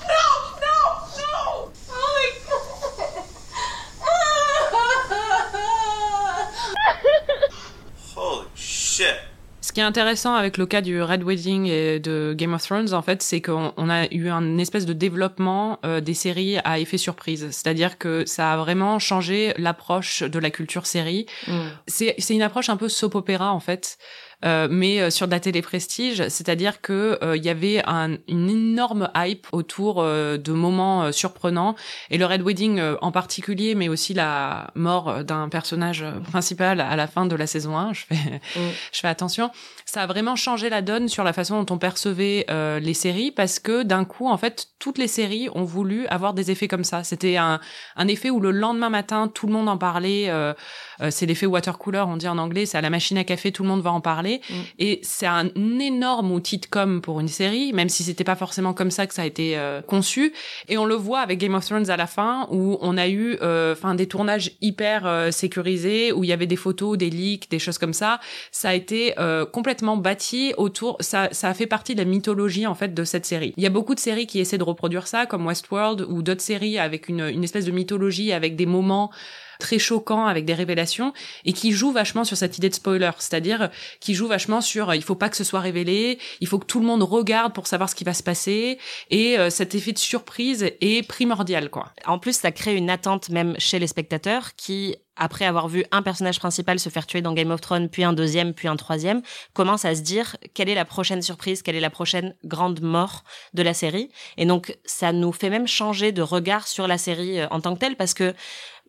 Qui 9.77 9.81
est 9.81 9.85
intéressant 9.85 10.35
avec 10.35 10.57
le 10.57 10.65
cas 10.65 10.81
du 10.81 11.03
Red 11.03 11.23
Wedding 11.23 11.67
et 11.67 12.01
de 12.01 12.35
Game 12.35 12.55
of 12.55 12.63
Thrones, 12.63 12.95
en 12.95 13.03
fait, 13.03 13.21
c'est 13.21 13.43
qu'on 13.43 13.91
a 13.91 14.07
eu 14.11 14.31
un 14.31 14.57
espèce 14.57 14.87
de 14.87 14.95
développement 14.95 15.79
euh, 15.85 16.01
des 16.01 16.15
séries 16.15 16.57
à 16.65 16.79
effet 16.79 16.97
surprise. 16.97 17.49
C'est-à-dire 17.51 17.99
que 17.99 18.25
ça 18.25 18.55
a 18.55 18.57
vraiment 18.57 18.99
changé 18.99 19.53
l'approche 19.59 20.23
de 20.23 20.39
la 20.39 20.49
culture 20.49 20.87
série. 20.87 21.27
Mm. 21.47 21.53
C'est 21.89 22.31
une 22.31 22.41
approche 22.41 22.71
un 22.71 22.79
peu 22.79 22.89
soap 22.89 23.17
opéra, 23.17 23.53
en 23.53 23.61
fait. 23.61 23.99
Euh, 24.47 24.69
mais 24.71 25.01
euh, 25.01 25.11
sur 25.11 25.27
de 25.27 25.33
la 25.33 25.41
télé 25.41 25.61
prestige, 25.61 26.29
c'est-à-dire 26.29 26.81
que 26.81 27.19
il 27.35 27.45
y 27.45 27.49
avait 27.49 27.83
un, 27.87 28.17
une 28.29 28.49
énorme 28.49 29.11
hype 29.17 29.47
autour 29.53 30.03
de 30.03 30.53
moments 30.53 31.11
surprenants 31.13 31.75
et 32.11 32.19
le 32.19 32.27
Red 32.27 32.43
Wedding 32.43 32.81
en 33.01 33.13
particulier, 33.13 33.75
mais 33.75 33.89
aussi 33.89 34.15
la 34.15 34.71
mort 34.75 35.25
d'un 35.25 35.49
personnage 35.49 36.05
principal 36.31 36.81
à 36.81 36.97
la 36.97 37.07
fin 37.07 37.27
de 37.27 37.35
la 37.35 37.47
saison 37.47 37.77
1. 37.77 37.93
Je 37.93 38.05
fais, 38.07 38.15
mm. 38.15 38.71
je 38.93 39.01
fais 39.01 39.09
attention 39.09 39.51
ça 39.87 40.03
a 40.03 40.07
vraiment 40.07 40.35
changé 40.35 40.69
la 40.69 40.83
donne 40.83 41.09
sur 41.09 41.23
la 41.23 41.33
façon 41.33 41.63
dont 41.63 41.75
on 41.75 41.79
percevait 41.79 42.45
euh, 42.51 42.81
les 42.81 42.93
séries 42.93 43.31
parce 43.31 43.61
que 43.61 43.85
d'un 43.85 44.05
coup, 44.05 44.29
en 44.29 44.37
fait, 44.37 44.67
toutes 44.81 44.99
les 44.99 45.07
séries 45.07 45.49
ont 45.55 45.63
voulu 45.63 46.09
avoir 46.09 46.35
des 46.35 46.51
effets 46.51 46.67
comme 46.67 46.83
ça. 46.83 47.05
C'était 47.05 47.37
un, 47.37 47.61
un 47.95 48.09
effet 48.09 48.29
où 48.29 48.41
le 48.41 48.51
lendemain 48.51 48.91
matin, 48.91 49.31
tout 49.33 49.47
le 49.47 49.53
monde 49.53 49.69
en 49.69 49.79
parlait. 49.79 50.29
Euh, 50.29 50.55
euh, 51.01 51.11
c'est 51.13 51.25
l'effet 51.25 51.47
water 51.47 51.79
cooler, 51.79 52.05
on 52.07 52.17
dit 52.17 52.27
en 52.27 52.37
anglais. 52.37 52.67
C'est 52.67 52.77
à 52.77 52.81
la 52.81 52.91
machine 52.91 53.17
à 53.17 53.23
café, 53.23 53.53
tout 53.53 53.63
le 53.63 53.69
monde 53.69 53.81
va 53.81 53.93
en 53.93 54.01
parler. 54.01 54.36
Mm. 54.49 54.55
Et 54.79 55.01
c'est 55.03 55.27
un 55.27 55.49
énorme 55.81 56.33
outil 56.33 56.59
de 56.59 56.67
com 56.67 57.01
pour 57.01 57.21
une 57.21 57.29
série, 57.29 57.73
même 57.73 57.89
si 57.89 58.03
c'était 58.03 58.25
pas 58.25 58.37
forcément 58.37 58.73
comme 58.75 58.91
ça 58.91 59.07
que 59.07 59.15
ça 59.15 59.23
a 59.23 59.27
été 59.27 59.59
conçu. 59.87 60.33
Et 60.69 60.79
on 60.79 60.85
le 60.85 60.95
voit 60.95 61.21
avec 61.21 61.39
Game 61.39 61.55
of 61.55 61.65
Thrones 61.65 61.91
à 61.91 61.97
la 61.97 62.07
fin, 62.07 62.47
où 62.51 62.79
on 62.81 62.97
a 62.97 63.09
eu, 63.09 63.39
enfin, 63.73 63.95
des 63.95 64.07
tournages 64.07 64.53
hyper 64.61 65.33
sécurisés, 65.33 66.13
où 66.13 66.25
il 66.25 66.31
y 66.31 66.33
avait 66.33 66.47
des 66.47 66.57
photos, 66.57 66.97
des 66.97 67.11
leaks, 67.11 67.51
des 67.51 67.59
choses 67.59 67.79
comme 67.79 67.93
ça. 67.93 68.21
Ça 68.51 68.71
a 68.71 68.75
été 68.75 69.15
complètement 69.53 69.97
bâti 69.97 70.53
autour. 70.57 70.97
Ça, 71.01 71.29
ça 71.33 71.49
a 71.49 71.55
fait 71.55 71.67
partie 71.67 71.95
de 71.95 72.01
la 72.01 72.05
mythologie 72.05 72.67
en 72.67 72.75
fait 72.75 72.95
de 72.95 73.05
cette 73.05 73.27
série. 73.27 73.55
Il 73.57 73.63
y 73.63 73.67
a 73.67 73.71
beaucoup 73.71 73.95
de 73.95 74.01
séries 74.01 74.27
qui 74.27 74.41
essaient 74.41 74.59
de 74.59 74.65
reproduire 74.65 75.07
ça, 75.07 75.27
comme 75.27 75.47
Westworld 75.47 76.07
ou 76.09 76.23
d'autres 76.23 76.43
séries 76.43 76.79
avec 76.79 77.09
une, 77.09 77.21
une 77.21 77.45
espèce 77.45 77.65
de 77.65 77.73
mythologie 77.73 78.33
avec 78.33 78.57
des 78.57 78.67
moments 78.67 79.11
très 79.59 79.79
choquants 79.79 80.27
avec 80.27 80.45
des 80.45 80.55
révélations 80.55 81.13
et 81.45 81.53
qui 81.53 81.73
joue 81.73 81.93
vachement 81.93 82.25
sur 82.25 82.37
cette 82.37 82.59
idée 82.59 82.69
de 82.69 82.75
spoiler, 82.75 83.11
c'est-à-dire 83.19 83.71
qui 84.01 84.15
joue 84.15 84.27
vachement 84.27 84.61
sur 84.61 84.95
il 84.95 85.03
faut 85.03 85.15
pas 85.15 85.29
que 85.29 85.37
ce 85.37 85.45
soit 85.45 85.61
révélé, 85.61 86.19
il 86.41 86.47
faut 86.47 86.59
que 86.59 86.67
tout 86.67 86.81
le 86.81 86.87
monde 86.87 87.03
regarde 87.03 87.53
pour 87.53 87.67
savoir 87.67 87.89
ce 87.91 87.95
qui 87.95 88.05
va 88.05 88.15
se 88.15 88.23
passer 88.23 88.79
et 89.11 89.37
cet 89.51 89.75
effet 89.75 89.93
de 89.93 89.99
surprise 89.99 90.71
est 90.81 91.07
primordial 91.07 91.71
quoi. 91.71 91.93
En 92.07 92.19
plus, 92.19 92.37
ça 92.37 92.53
crée 92.53 92.77
une 92.77 92.91
attente 92.91 93.29
même 93.29 93.55
chez 93.59 93.79
les 93.79 93.87
spectateurs 93.87 94.55
qui 94.57 94.97
après 95.17 95.47
avoir 95.47 95.69
vu 95.69 95.85
un 95.91 96.03
personnage 96.03 96.39
principal 96.39 96.79
se 96.79 96.89
faire 96.89 97.07
tuer 97.07 97.23
dans 97.23 97.33
Game 97.33 97.51
of 97.51 97.61
Thrones, 97.61 97.89
puis 97.89 98.05
un 98.05 98.13
deuxième, 98.13 98.53
puis 98.55 98.69
un 98.69 98.77
troisième, 98.77 99.23
commence 99.55 99.85
à 99.85 99.95
se 99.95 100.03
dire 100.03 100.37
quelle 100.55 100.69
est 100.69 100.75
la 100.75 100.85
prochaine 100.85 101.23
surprise, 101.23 101.63
quelle 101.63 101.75
est 101.75 101.81
la 101.81 101.91
prochaine 101.91 102.35
grande 102.45 102.83
mort 102.83 103.25
de 103.55 103.63
la 103.63 103.75
série? 103.75 104.11
Et 104.37 104.47
donc, 104.47 104.77
ça 104.85 105.13
nous 105.13 105.33
fait 105.33 105.51
même 105.51 105.67
changer 105.67 106.13
de 106.13 106.23
regard 106.23 106.69
sur 106.69 106.87
la 106.87 106.99
série 106.99 107.41
euh, 107.41 107.49
en 107.51 107.61
tant 107.61 107.75
que 107.75 107.81
telle, 107.81 107.97
parce 107.97 108.15
que 108.15 108.35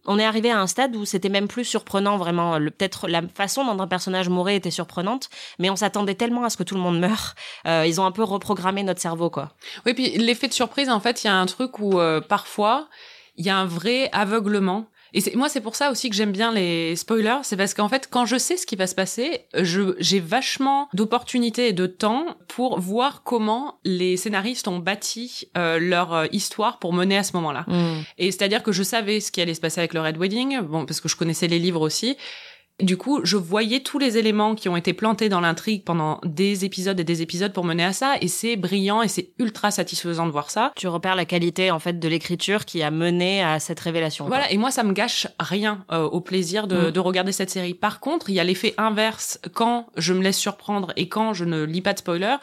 on 0.07 0.17
est 0.19 0.25
arrivé 0.25 0.49
à 0.49 0.59
un 0.59 0.67
stade 0.67 0.95
où 0.95 1.05
c'était 1.05 1.29
même 1.29 1.47
plus 1.47 1.65
surprenant 1.65 2.17
vraiment. 2.17 2.57
Peut-être 2.57 3.07
la 3.07 3.21
façon 3.27 3.63
dont 3.65 3.81
un 3.81 3.87
personnage 3.87 4.29
mourait 4.29 4.55
était 4.55 4.71
surprenante, 4.71 5.29
mais 5.59 5.69
on 5.69 5.75
s'attendait 5.75 6.15
tellement 6.15 6.43
à 6.43 6.49
ce 6.49 6.57
que 6.57 6.63
tout 6.63 6.75
le 6.75 6.81
monde 6.81 6.99
meure. 6.99 7.35
Euh, 7.67 7.85
ils 7.85 8.01
ont 8.01 8.05
un 8.05 8.11
peu 8.11 8.23
reprogrammé 8.23 8.83
notre 8.83 9.01
cerveau, 9.01 9.29
quoi. 9.29 9.51
Oui, 9.85 9.93
puis 9.93 10.17
l'effet 10.17 10.47
de 10.47 10.53
surprise, 10.53 10.89
en 10.89 10.99
fait, 10.99 11.23
il 11.23 11.27
y 11.27 11.29
a 11.29 11.35
un 11.35 11.45
truc 11.45 11.79
où 11.79 11.99
euh, 11.99 12.21
parfois 12.21 12.87
il 13.37 13.45
y 13.45 13.49
a 13.49 13.57
un 13.57 13.65
vrai 13.65 14.09
aveuglement 14.11 14.87
et 15.13 15.35
moi, 15.35 15.49
c'est 15.49 15.61
pour 15.61 15.75
ça 15.75 15.91
aussi 15.91 16.09
que 16.09 16.15
j'aime 16.15 16.31
bien 16.31 16.51
les 16.51 16.95
spoilers, 16.95 17.39
c'est 17.43 17.57
parce 17.57 17.73
qu'en 17.73 17.89
fait, 17.89 18.07
quand 18.09 18.25
je 18.25 18.37
sais 18.37 18.57
ce 18.57 18.65
qui 18.65 18.75
va 18.75 18.87
se 18.87 18.95
passer, 18.95 19.45
j'ai 19.53 20.19
vachement 20.19 20.89
d'opportunités 20.93 21.69
et 21.69 21.73
de 21.73 21.87
temps 21.87 22.37
pour 22.47 22.79
voir 22.79 23.23
comment 23.23 23.79
les 23.83 24.17
scénaristes 24.17 24.67
ont 24.67 24.79
bâti 24.79 25.47
euh, 25.57 25.79
leur 25.79 26.13
euh, 26.13 26.25
histoire 26.31 26.79
pour 26.79 26.93
mener 26.93 27.17
à 27.17 27.23
ce 27.23 27.33
moment-là. 27.37 27.65
Mm. 27.67 28.01
Et 28.17 28.31
c'est-à-dire 28.31 28.63
que 28.63 28.71
je 28.71 28.83
savais 28.83 29.19
ce 29.19 29.31
qui 29.31 29.41
allait 29.41 29.53
se 29.53 29.61
passer 29.61 29.79
avec 29.79 29.93
le 29.93 30.01
Red 30.01 30.17
Wedding, 30.17 30.61
bon, 30.61 30.85
parce 30.85 31.01
que 31.01 31.09
je 31.09 31.15
connaissais 31.15 31.47
les 31.47 31.59
livres 31.59 31.81
aussi, 31.81 32.17
du 32.79 32.95
coup, 32.95 33.21
je 33.23 33.37
voyais 33.37 33.79
tous 33.79 33.97
les 33.97 34.17
éléments 34.19 34.53
qui 34.53 34.69
ont 34.69 34.77
été 34.77 34.93
plantés 34.93 35.29
dans 35.29 35.39
l'intrigue 35.39 35.83
pendant 35.83 36.19
des 36.23 36.63
épisodes 36.63 36.99
et 36.99 37.03
des 37.03 37.23
épisodes 37.23 37.51
pour 37.51 37.63
mener 37.63 37.83
à 37.83 37.91
ça, 37.91 38.15
et 38.21 38.27
c'est 38.27 38.55
brillant 38.55 39.01
et 39.01 39.07
c'est 39.07 39.31
ultra 39.39 39.71
satisfaisant 39.71 40.27
de 40.27 40.31
voir 40.31 40.51
ça. 40.51 40.73
Tu 40.75 40.87
repères 40.87 41.15
la 41.15 41.25
qualité 41.25 41.71
en 41.71 41.79
fait 41.79 41.99
de 41.99 42.07
l'écriture 42.07 42.65
qui 42.65 42.83
a 42.83 42.91
mené 42.91 43.41
à 43.41 43.59
cette 43.59 43.79
révélation. 43.79 44.27
Voilà, 44.27 44.51
et 44.51 44.57
moi 44.57 44.69
ça 44.69 44.83
me 44.83 44.93
gâche 44.93 45.27
rien 45.39 45.85
euh, 45.91 46.03
au 46.03 46.21
plaisir 46.21 46.67
de, 46.67 46.89
mm. 46.89 46.91
de, 46.91 46.99
regarder 46.99 47.31
cette 47.31 47.49
série. 47.49 47.73
Par 47.73 47.99
contre, 47.99 48.29
il 48.29 48.35
y 48.35 48.39
a 48.39 48.43
l'effet 48.43 48.75
inverse 48.77 49.39
quand 49.53 49.87
je 49.97 50.13
me 50.13 50.21
laisse 50.21 50.37
surprendre 50.37 50.93
et 50.97 51.09
quand 51.09 51.33
je 51.33 51.45
ne 51.45 51.63
lis 51.63 51.81
pas 51.81 51.93
de 51.93 51.99
spoiler 51.99 52.35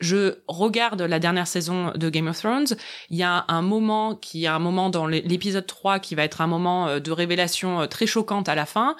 je 0.00 0.38
regarde 0.46 1.02
la 1.02 1.18
dernière 1.18 1.48
saison 1.48 1.90
de 1.94 2.08
Game 2.08 2.28
of 2.28 2.38
Thrones, 2.38 2.68
il 3.10 3.16
y 3.16 3.24
a 3.24 3.44
un 3.48 3.62
moment 3.62 4.14
qui 4.14 4.46
un 4.46 4.60
moment 4.60 4.90
dans 4.90 5.08
l'épisode 5.08 5.66
3 5.66 5.98
qui 5.98 6.14
va 6.14 6.22
être 6.22 6.40
un 6.40 6.46
moment 6.46 6.86
euh, 6.86 7.00
de 7.00 7.10
révélation 7.10 7.80
euh, 7.80 7.86
très 7.86 8.06
choquante 8.06 8.48
à 8.48 8.54
la 8.54 8.64
fin 8.64 8.96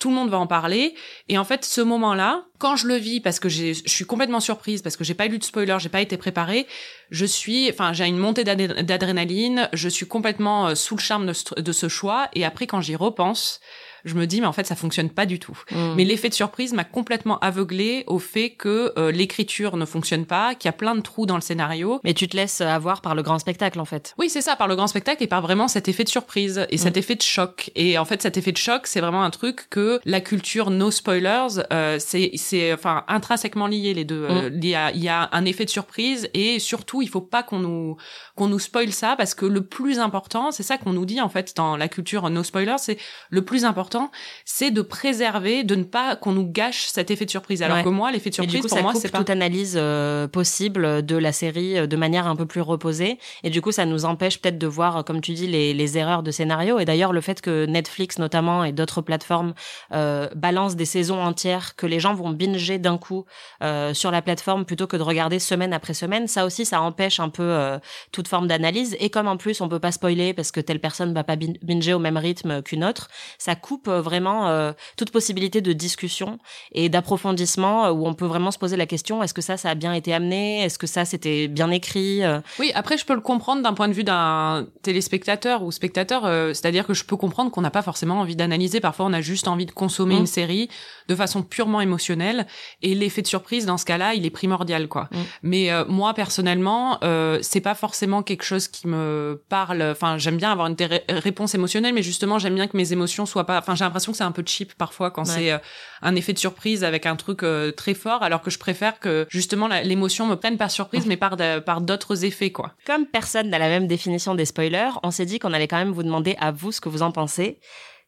tout 0.00 0.08
le 0.08 0.16
monde 0.16 0.30
va 0.30 0.38
en 0.38 0.48
parler. 0.48 0.94
Et 1.28 1.38
en 1.38 1.44
fait, 1.44 1.64
ce 1.64 1.80
moment-là, 1.80 2.46
quand 2.58 2.74
je 2.74 2.88
le 2.88 2.96
vis, 2.96 3.20
parce 3.20 3.38
que 3.38 3.48
je 3.48 3.72
suis 3.86 4.04
complètement 4.04 4.40
surprise, 4.40 4.82
parce 4.82 4.96
que 4.96 5.04
j'ai 5.04 5.14
pas 5.14 5.26
lu 5.28 5.38
de 5.38 5.44
spoiler, 5.44 5.76
j'ai 5.78 5.88
pas 5.88 6.00
été 6.00 6.16
préparée, 6.16 6.66
je 7.10 7.24
suis, 7.24 7.70
enfin, 7.70 7.92
j'ai 7.92 8.06
une 8.06 8.16
montée 8.16 8.42
d'adrénaline, 8.42 9.68
je 9.72 9.88
suis 9.88 10.06
complètement 10.06 10.68
euh, 10.68 10.74
sous 10.74 10.96
le 10.96 11.00
charme 11.00 11.26
de, 11.26 11.60
de 11.60 11.72
ce 11.72 11.88
choix. 11.88 12.28
Et 12.34 12.44
après, 12.44 12.66
quand 12.66 12.80
j'y 12.80 12.96
repense, 12.96 13.60
je 14.04 14.14
me 14.14 14.26
dis 14.26 14.40
mais 14.40 14.46
en 14.46 14.52
fait 14.52 14.66
ça 14.66 14.76
fonctionne 14.76 15.10
pas 15.10 15.26
du 15.26 15.38
tout. 15.38 15.58
Mm. 15.70 15.94
Mais 15.96 16.04
l'effet 16.04 16.28
de 16.28 16.34
surprise 16.34 16.72
m'a 16.72 16.84
complètement 16.84 17.38
aveuglé 17.40 18.04
au 18.06 18.18
fait 18.18 18.50
que 18.50 18.92
euh, 18.98 19.10
l'écriture 19.10 19.76
ne 19.76 19.84
fonctionne 19.84 20.26
pas, 20.26 20.54
qu'il 20.54 20.68
y 20.68 20.70
a 20.70 20.72
plein 20.72 20.94
de 20.94 21.00
trous 21.00 21.26
dans 21.26 21.34
le 21.34 21.40
scénario. 21.40 22.00
Mais 22.04 22.14
tu 22.14 22.28
te 22.28 22.36
laisses 22.36 22.60
avoir 22.60 23.00
par 23.00 23.14
le 23.14 23.22
grand 23.22 23.38
spectacle 23.38 23.80
en 23.80 23.84
fait. 23.84 24.14
Oui, 24.18 24.28
c'est 24.28 24.42
ça, 24.42 24.56
par 24.56 24.68
le 24.68 24.76
grand 24.76 24.86
spectacle 24.86 25.22
et 25.22 25.26
par 25.26 25.42
vraiment 25.42 25.68
cet 25.68 25.88
effet 25.88 26.04
de 26.04 26.08
surprise 26.08 26.66
et 26.70 26.78
cet 26.78 26.96
mm. 26.96 26.98
effet 26.98 27.14
de 27.16 27.22
choc. 27.22 27.70
Et 27.74 27.98
en 27.98 28.04
fait 28.04 28.22
cet 28.22 28.36
effet 28.36 28.52
de 28.52 28.58
choc, 28.58 28.86
c'est 28.86 29.00
vraiment 29.00 29.22
un 29.22 29.30
truc 29.30 29.68
que 29.70 30.00
la 30.04 30.20
culture 30.20 30.70
no 30.70 30.90
spoilers, 30.90 31.62
euh, 31.72 31.96
c'est 31.98 32.30
c'est 32.34 32.72
enfin 32.72 33.04
intrinsèquement 33.08 33.66
lié 33.66 33.94
les 33.94 34.04
deux. 34.04 34.26
Euh, 34.28 34.50
mm. 34.50 34.54
il, 34.62 34.68
y 34.68 34.74
a, 34.74 34.90
il 34.92 35.02
y 35.02 35.08
a 35.08 35.28
un 35.32 35.44
effet 35.44 35.64
de 35.64 35.70
surprise 35.70 36.28
et 36.34 36.58
surtout 36.58 37.02
il 37.02 37.08
faut 37.08 37.20
pas 37.20 37.42
qu'on 37.42 37.58
nous 37.58 37.96
qu'on 38.40 38.48
nous 38.48 38.58
spoil 38.58 38.90
ça 38.90 39.16
parce 39.18 39.34
que 39.34 39.44
le 39.44 39.60
plus 39.60 39.98
important, 39.98 40.50
c'est 40.50 40.62
ça 40.62 40.78
qu'on 40.78 40.94
nous 40.94 41.04
dit 41.04 41.20
en 41.20 41.28
fait 41.28 41.52
dans 41.56 41.76
la 41.76 41.88
culture 41.88 42.30
no 42.30 42.42
spoilers, 42.42 42.78
c'est 42.78 42.96
le 43.28 43.44
plus 43.44 43.66
important 43.66 44.10
c'est 44.46 44.70
de 44.70 44.80
préserver, 44.80 45.62
de 45.62 45.74
ne 45.74 45.84
pas 45.84 46.16
qu'on 46.16 46.32
nous 46.32 46.50
gâche 46.50 46.86
cet 46.86 47.10
effet 47.10 47.26
de 47.26 47.30
surprise. 47.30 47.62
Alors 47.62 47.82
que 47.82 47.90
moi, 47.90 48.10
l'effet 48.10 48.30
de 48.30 48.34
surprise, 48.36 48.66
pour 48.66 48.80
moi, 48.80 48.94
c'est 48.94 49.10
pas 49.10 49.18
toute 49.18 49.28
analyse 49.28 49.74
euh, 49.76 50.26
possible 50.26 51.04
de 51.04 51.16
la 51.16 51.32
série 51.32 51.78
euh, 51.78 51.86
de 51.86 51.96
manière 51.96 52.26
un 52.26 52.34
peu 52.34 52.46
plus 52.46 52.62
reposée. 52.62 53.18
Et 53.42 53.50
du 53.50 53.60
coup, 53.60 53.72
ça 53.72 53.84
nous 53.84 54.06
empêche 54.06 54.40
peut-être 54.40 54.56
de 54.56 54.66
voir, 54.66 55.04
comme 55.04 55.20
tu 55.20 55.32
dis, 55.32 55.46
les, 55.46 55.74
les 55.74 55.98
erreurs 55.98 56.22
de 56.22 56.30
scénario. 56.30 56.78
Et 56.78 56.86
d'ailleurs, 56.86 57.12
le 57.12 57.20
fait 57.20 57.42
que 57.42 57.66
Netflix 57.66 58.18
notamment 58.18 58.64
et 58.64 58.72
d'autres 58.72 59.02
plateformes 59.02 59.52
euh, 59.92 60.28
balancent 60.34 60.76
des 60.76 60.84
saisons 60.84 61.20
entières 61.20 61.76
que 61.76 61.86
les 61.86 62.00
gens 62.00 62.14
vont 62.14 62.30
binger 62.30 62.78
d'un 62.78 62.96
coup 62.96 63.24
euh, 63.62 63.92
sur 63.92 64.10
la 64.10 64.22
plateforme 64.22 64.64
plutôt 64.64 64.86
que 64.86 64.96
de 64.96 65.02
regarder 65.02 65.38
semaine 65.38 65.72
après 65.72 65.94
semaine, 65.94 66.26
ça 66.26 66.46
aussi, 66.46 66.64
ça 66.64 66.80
empêche 66.80 67.20
un 67.20 67.28
peu 67.28 67.42
euh, 67.42 67.78
toute 68.12 68.28
forme 68.30 68.46
d'analyse. 68.46 68.96
Et 69.00 69.10
comme 69.10 69.28
en 69.28 69.36
plus, 69.36 69.60
on 69.60 69.68
peut 69.68 69.78
pas 69.80 69.92
spoiler 69.92 70.32
parce 70.32 70.52
que 70.52 70.60
telle 70.60 70.80
personne 70.80 71.12
va 71.12 71.24
pas 71.24 71.36
binger 71.36 71.92
au 71.92 71.98
même 71.98 72.16
rythme 72.16 72.62
qu'une 72.62 72.84
autre, 72.84 73.08
ça 73.38 73.54
coupe 73.54 73.88
euh, 73.88 74.00
vraiment 74.00 74.48
euh, 74.48 74.72
toute 74.96 75.10
possibilité 75.10 75.60
de 75.60 75.72
discussion 75.72 76.38
et 76.72 76.88
d'approfondissement 76.88 77.86
euh, 77.86 77.90
où 77.90 78.06
on 78.06 78.14
peut 78.14 78.26
vraiment 78.26 78.50
se 78.50 78.58
poser 78.58 78.76
la 78.76 78.86
question 78.86 79.22
est-ce 79.22 79.34
que 79.34 79.42
ça, 79.42 79.56
ça 79.56 79.70
a 79.70 79.74
bien 79.74 79.92
été 79.92 80.14
amené? 80.14 80.62
Est-ce 80.62 80.78
que 80.78 80.86
ça, 80.86 81.04
c'était 81.04 81.48
bien 81.48 81.70
écrit? 81.70 82.22
Oui, 82.58 82.70
après, 82.74 82.96
je 82.96 83.04
peux 83.04 83.14
le 83.14 83.20
comprendre 83.20 83.62
d'un 83.62 83.74
point 83.74 83.88
de 83.88 83.92
vue 83.92 84.04
d'un 84.04 84.66
téléspectateur 84.82 85.62
ou 85.62 85.72
spectateur, 85.72 86.22
c'est-à-dire 86.54 86.86
que 86.86 86.94
je 86.94 87.04
peux 87.04 87.16
comprendre 87.16 87.50
qu'on 87.50 87.60
n'a 87.60 87.70
pas 87.70 87.82
forcément 87.82 88.20
envie 88.20 88.36
d'analyser. 88.36 88.80
Parfois, 88.80 89.06
on 89.06 89.12
a 89.12 89.20
juste 89.20 89.48
envie 89.48 89.66
de 89.66 89.72
consommer 89.72 90.14
mmh. 90.14 90.20
une 90.20 90.26
série 90.26 90.68
de 91.08 91.14
façon 91.16 91.42
purement 91.42 91.80
émotionnelle 91.80 92.46
et 92.82 92.94
l'effet 92.94 93.22
de 93.22 93.26
surprise 93.26 93.66
dans 93.66 93.78
ce 93.78 93.84
cas-là, 93.84 94.14
il 94.14 94.24
est 94.24 94.30
primordial, 94.30 94.86
quoi. 94.88 95.08
Mmh. 95.10 95.16
Mais 95.42 95.70
moi, 95.88 96.14
personnellement, 96.14 97.00
c'est 97.42 97.60
pas 97.60 97.74
forcément 97.74 98.19
quelque 98.22 98.44
chose 98.44 98.68
qui 98.68 98.86
me 98.86 99.42
parle. 99.48 99.82
Enfin, 99.82 100.18
j'aime 100.18 100.36
bien 100.36 100.52
avoir 100.52 100.66
une 100.66 100.76
réponse 101.08 101.54
émotionnelle, 101.54 101.94
mais 101.94 102.02
justement, 102.02 102.38
j'aime 102.38 102.54
bien 102.54 102.68
que 102.68 102.76
mes 102.76 102.92
émotions 102.92 103.26
soient 103.26 103.46
pas 103.46 103.60
j'ai 103.74 103.84
l'impression 103.84 104.12
que 104.12 104.18
c'est 104.18 104.24
un 104.24 104.32
peu 104.32 104.42
cheap 104.44 104.74
parfois 104.74 105.10
quand 105.10 105.24
c'est 105.24 105.52
euh, 105.52 105.58
un 106.02 106.14
effet 106.16 106.32
de 106.32 106.38
surprise 106.38 106.84
avec 106.84 107.06
un 107.06 107.16
truc 107.16 107.42
euh, 107.42 107.72
très 107.72 107.94
fort, 107.94 108.22
alors 108.22 108.42
que 108.42 108.50
je 108.50 108.58
préfère 108.58 108.98
que 108.98 109.26
justement 109.28 109.68
l'émotion 109.68 110.26
me 110.26 110.36
prenne 110.36 110.56
par 110.56 110.70
surprise, 110.70 111.06
mais 111.06 111.16
par 111.16 111.36
par 111.64 111.80
d'autres 111.80 112.24
effets 112.24 112.50
quoi. 112.50 112.72
Comme 112.86 113.06
personne 113.06 113.48
n'a 113.50 113.58
la 113.58 113.68
même 113.68 113.86
définition 113.86 114.34
des 114.34 114.44
spoilers, 114.44 114.90
on 115.02 115.10
s'est 115.10 115.26
dit 115.26 115.38
qu'on 115.38 115.52
allait 115.52 115.68
quand 115.68 115.78
même 115.78 115.92
vous 115.92 116.02
demander 116.02 116.36
à 116.40 116.50
vous 116.50 116.72
ce 116.72 116.80
que 116.80 116.88
vous 116.88 117.02
en 117.02 117.12
pensez. 117.12 117.58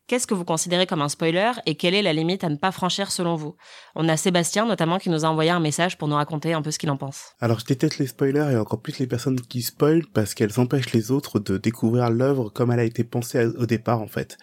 Qu'est-ce 0.08 0.26
que 0.26 0.34
vous 0.34 0.44
considérez 0.44 0.86
comme 0.86 1.00
un 1.00 1.08
spoiler 1.08 1.52
et 1.64 1.76
quelle 1.76 1.94
est 1.94 2.02
la 2.02 2.12
limite 2.12 2.42
à 2.42 2.48
ne 2.48 2.56
pas 2.56 2.72
franchir 2.72 3.12
selon 3.12 3.36
vous? 3.36 3.54
On 3.94 4.08
a 4.08 4.16
Sébastien 4.16 4.66
notamment 4.66 4.98
qui 4.98 5.10
nous 5.10 5.24
a 5.24 5.28
envoyé 5.28 5.50
un 5.50 5.60
message 5.60 5.96
pour 5.96 6.08
nous 6.08 6.16
raconter 6.16 6.52
un 6.54 6.60
peu 6.60 6.72
ce 6.72 6.78
qu'il 6.78 6.90
en 6.90 6.96
pense. 6.96 7.34
Alors 7.40 7.60
je 7.60 7.64
déteste 7.64 7.98
les 7.98 8.08
spoilers 8.08 8.52
et 8.52 8.56
encore 8.56 8.82
plus 8.82 8.98
les 8.98 9.06
personnes 9.06 9.40
qui 9.40 9.62
spoilent 9.62 10.04
parce 10.12 10.34
qu'elles 10.34 10.58
empêchent 10.58 10.92
les 10.92 11.12
autres 11.12 11.38
de 11.38 11.56
découvrir 11.56 12.10
l'œuvre 12.10 12.50
comme 12.50 12.72
elle 12.72 12.80
a 12.80 12.84
été 12.84 13.04
pensée 13.04 13.46
au 13.56 13.64
départ 13.64 14.02
en 14.02 14.08
fait. 14.08 14.38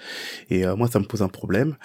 Et 0.49 0.65
euh, 0.65 0.77
moi 0.77 0.87
ça 0.87 0.99
me 0.99 1.05
pose 1.05 1.21
un 1.21 1.27
problème. 1.27 1.75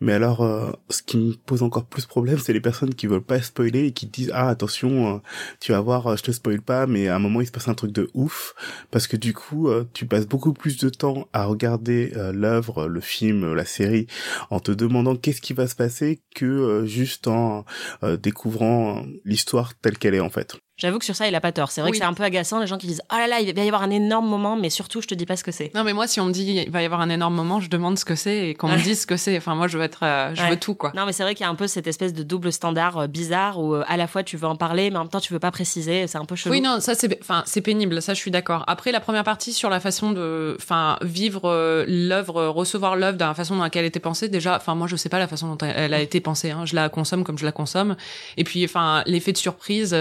Mais 0.00 0.12
alors 0.12 0.42
euh, 0.42 0.70
ce 0.88 1.02
qui 1.02 1.18
me 1.18 1.32
pose 1.34 1.64
encore 1.64 1.86
plus 1.86 2.06
problème 2.06 2.38
c'est 2.38 2.52
les 2.52 2.60
personnes 2.60 2.94
qui 2.94 3.08
veulent 3.08 3.20
pas 3.20 3.42
spoiler 3.42 3.86
et 3.86 3.92
qui 3.92 4.06
disent 4.06 4.30
ah 4.32 4.48
attention 4.48 5.16
euh, 5.16 5.18
tu 5.60 5.72
vas 5.72 5.80
voir 5.80 6.16
je 6.16 6.22
te 6.22 6.30
spoil 6.30 6.62
pas 6.62 6.86
mais 6.86 7.08
à 7.08 7.16
un 7.16 7.18
moment 7.18 7.40
il 7.40 7.46
se 7.46 7.52
passe 7.52 7.68
un 7.68 7.74
truc 7.74 7.90
de 7.90 8.08
ouf 8.14 8.54
parce 8.92 9.08
que 9.08 9.16
du 9.16 9.34
coup 9.34 9.68
tu 9.92 10.06
passes 10.06 10.26
beaucoup 10.26 10.52
plus 10.52 10.78
de 10.78 10.88
temps 10.88 11.26
à 11.32 11.44
regarder 11.46 12.12
l'œuvre, 12.32 12.86
le 12.86 13.00
film 13.00 13.23
la 13.32 13.64
série, 13.64 14.06
en 14.50 14.60
te 14.60 14.72
demandant 14.72 15.16
qu'est-ce 15.16 15.40
qui 15.40 15.52
va 15.52 15.66
se 15.66 15.74
passer 15.74 16.22
que 16.34 16.44
euh, 16.44 16.86
juste 16.86 17.28
en 17.28 17.64
euh, 18.02 18.16
découvrant 18.16 19.04
l'histoire 19.24 19.74
telle 19.80 19.98
qu'elle 19.98 20.14
est 20.14 20.20
en 20.20 20.30
fait. 20.30 20.56
J'avoue 20.76 20.98
que 20.98 21.04
sur 21.04 21.14
ça, 21.14 21.28
il 21.28 21.34
a 21.36 21.40
pas 21.40 21.52
tort. 21.52 21.70
C'est 21.70 21.80
vrai 21.80 21.92
que 21.92 21.96
c'est 21.96 22.02
un 22.02 22.14
peu 22.14 22.24
agaçant 22.24 22.58
les 22.58 22.66
gens 22.66 22.78
qui 22.78 22.88
disent 22.88 23.02
"Oh 23.12 23.16
là 23.16 23.28
là, 23.28 23.38
il 23.38 23.54
va 23.54 23.62
y 23.62 23.66
avoir 23.68 23.82
un 23.82 23.90
énorme 23.90 24.26
moment", 24.26 24.56
mais 24.56 24.70
surtout, 24.70 25.00
je 25.00 25.06
te 25.06 25.14
dis 25.14 25.24
pas 25.24 25.36
ce 25.36 25.44
que 25.44 25.52
c'est. 25.52 25.70
Non, 25.72 25.84
mais 25.84 25.92
moi, 25.92 26.08
si 26.08 26.18
on 26.18 26.26
me 26.26 26.32
dit 26.32 26.64
il 26.66 26.70
va 26.70 26.82
y 26.82 26.84
avoir 26.84 27.00
un 27.00 27.10
énorme 27.10 27.34
moment, 27.34 27.60
je 27.60 27.70
demande 27.70 27.96
ce 27.96 28.04
que 28.04 28.16
c'est 28.16 28.48
et 28.48 28.54
qu'on 28.54 28.68
me 28.68 28.76
dise 28.82 29.02
ce 29.02 29.06
que 29.06 29.16
c'est. 29.16 29.36
Enfin, 29.36 29.54
moi, 29.54 29.68
je 29.68 29.78
veux 29.78 29.84
être, 29.84 30.02
euh, 30.02 30.34
je 30.34 30.42
veux 30.42 30.56
tout 30.56 30.74
quoi. 30.74 30.90
Non, 30.96 31.06
mais 31.06 31.12
c'est 31.12 31.22
vrai 31.22 31.36
qu'il 31.36 31.44
y 31.44 31.46
a 31.46 31.50
un 31.50 31.54
peu 31.54 31.68
cette 31.68 31.86
espèce 31.86 32.12
de 32.12 32.24
double 32.24 32.52
standard 32.52 32.98
euh, 32.98 33.06
bizarre 33.06 33.60
où 33.60 33.74
euh, 33.74 33.84
à 33.86 33.96
la 33.96 34.08
fois 34.08 34.24
tu 34.24 34.36
veux 34.36 34.48
en 34.48 34.56
parler, 34.56 34.90
mais 34.90 34.96
en 34.96 35.02
même 35.02 35.10
temps 35.10 35.20
tu 35.20 35.32
veux 35.32 35.38
pas 35.38 35.52
préciser. 35.52 36.08
C'est 36.08 36.18
un 36.18 36.24
peu 36.24 36.34
chelou. 36.34 36.52
Oui, 36.52 36.60
non, 36.60 36.80
ça 36.80 36.96
c'est, 36.96 37.20
enfin, 37.20 37.44
c'est 37.46 37.60
pénible. 37.60 38.02
Ça, 38.02 38.14
je 38.14 38.18
suis 38.18 38.32
d'accord. 38.32 38.64
Après, 38.66 38.90
la 38.90 39.00
première 39.00 39.24
partie 39.24 39.52
sur 39.52 39.70
la 39.70 39.78
façon 39.78 40.10
de, 40.10 40.56
enfin, 40.60 40.98
vivre 41.02 41.84
l'œuvre, 41.86 42.46
recevoir 42.46 42.96
l'œuvre 42.96 43.16
de 43.16 43.24
la 43.24 43.34
façon 43.34 43.54
dans 43.54 43.62
laquelle 43.62 43.82
elle 43.82 43.88
était 43.88 44.00
pensée. 44.00 44.28
Déjà, 44.28 44.56
enfin, 44.56 44.74
moi, 44.74 44.88
je 44.88 44.96
sais 44.96 45.08
pas 45.08 45.20
la 45.20 45.28
façon 45.28 45.54
dont 45.54 45.64
elle 45.64 45.94
a 45.94 46.00
été 46.00 46.20
pensée. 46.20 46.50
Hein. 46.50 46.66
Je 46.66 46.74
la 46.74 46.88
consomme 46.88 47.22
comme 47.22 47.38
je 47.38 47.44
la 47.44 47.52
consomme. 47.52 47.94
Et 48.36 48.42
puis, 48.42 48.64
enfin, 48.64 49.04
l'effet 49.06 49.30
de 49.30 49.38
surprise 49.38 49.96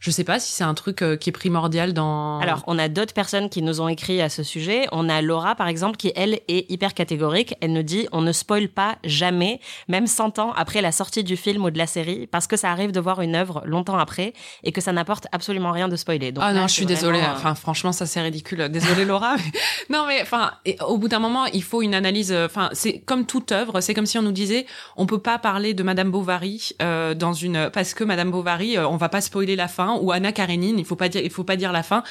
je 0.00 0.10
sais 0.10 0.24
pas 0.24 0.38
si 0.38 0.52
c'est 0.52 0.64
un 0.64 0.74
truc 0.74 1.02
euh, 1.02 1.16
qui 1.16 1.30
est 1.30 1.32
primordial 1.32 1.92
dans. 1.92 2.38
Alors, 2.40 2.62
on 2.66 2.78
a 2.78 2.88
d'autres 2.88 3.14
personnes 3.14 3.48
qui 3.48 3.62
nous 3.62 3.80
ont 3.80 3.88
écrit 3.88 4.20
à 4.20 4.28
ce 4.28 4.42
sujet. 4.42 4.86
On 4.92 5.08
a 5.08 5.22
Laura, 5.22 5.54
par 5.54 5.68
exemple, 5.68 5.96
qui, 5.96 6.12
elle, 6.16 6.40
est 6.48 6.70
hyper 6.70 6.94
catégorique. 6.94 7.54
Elle 7.60 7.72
nous 7.72 7.82
dit, 7.82 8.08
on 8.12 8.20
ne 8.20 8.32
spoil 8.32 8.68
pas 8.68 8.96
jamais, 9.04 9.60
même 9.88 10.06
100 10.06 10.38
ans 10.38 10.52
après 10.56 10.80
la 10.80 10.92
sortie 10.92 11.24
du 11.24 11.36
film 11.36 11.64
ou 11.64 11.70
de 11.70 11.78
la 11.78 11.86
série, 11.86 12.26
parce 12.26 12.46
que 12.46 12.56
ça 12.56 12.70
arrive 12.70 12.92
de 12.92 13.00
voir 13.00 13.20
une 13.20 13.34
œuvre 13.34 13.62
longtemps 13.64 13.98
après 13.98 14.32
et 14.62 14.72
que 14.72 14.80
ça 14.80 14.92
n'apporte 14.92 15.26
absolument 15.32 15.72
rien 15.72 15.88
de 15.88 15.96
spoiler. 15.96 16.32
Donc, 16.32 16.44
ah 16.46 16.52
non, 16.52 16.66
je 16.68 16.72
suis 16.74 16.86
désolée. 16.86 17.20
Euh, 17.20 17.32
enfin, 17.34 17.54
franchement, 17.54 17.92
ça 17.92 18.06
c'est 18.06 18.20
ridicule. 18.20 18.68
Désolée, 18.68 19.04
Laura. 19.04 19.36
non, 19.90 20.06
mais 20.06 20.20
enfin, 20.22 20.52
au 20.86 20.98
bout 20.98 21.08
d'un 21.08 21.18
moment, 21.18 21.46
il 21.46 21.62
faut 21.62 21.82
une 21.82 21.94
analyse. 21.94 22.32
Euh, 22.32 22.46
enfin, 22.46 22.68
c'est 22.72 23.00
comme 23.00 23.26
toute 23.26 23.52
œuvre. 23.52 23.80
C'est 23.80 23.94
comme 23.94 24.06
si 24.06 24.18
on 24.18 24.22
nous 24.22 24.32
disait, 24.32 24.66
on 24.96 25.06
peut 25.06 25.20
pas 25.20 25.38
parler 25.38 25.74
de 25.74 25.82
Madame 25.82 26.10
Bovary 26.10 26.70
euh, 26.82 27.14
dans 27.14 27.32
une 27.32 27.70
parce 27.72 27.94
que 27.94 28.04
Madame 28.04 28.30
Bovary, 28.30 28.78
on 28.78 28.96
va 28.96 29.08
pas 29.08 29.20
spoiler 29.20 29.56
la 29.56 29.68
fin 29.68 29.85
ou 29.94 30.12
Anna 30.12 30.32
Karenine, 30.32 30.78
il 30.78 30.84
faut 30.84 30.96
faut 31.30 31.44
pas 31.44 31.56
dire 31.56 31.72
la 31.72 31.82
fin 31.82 32.02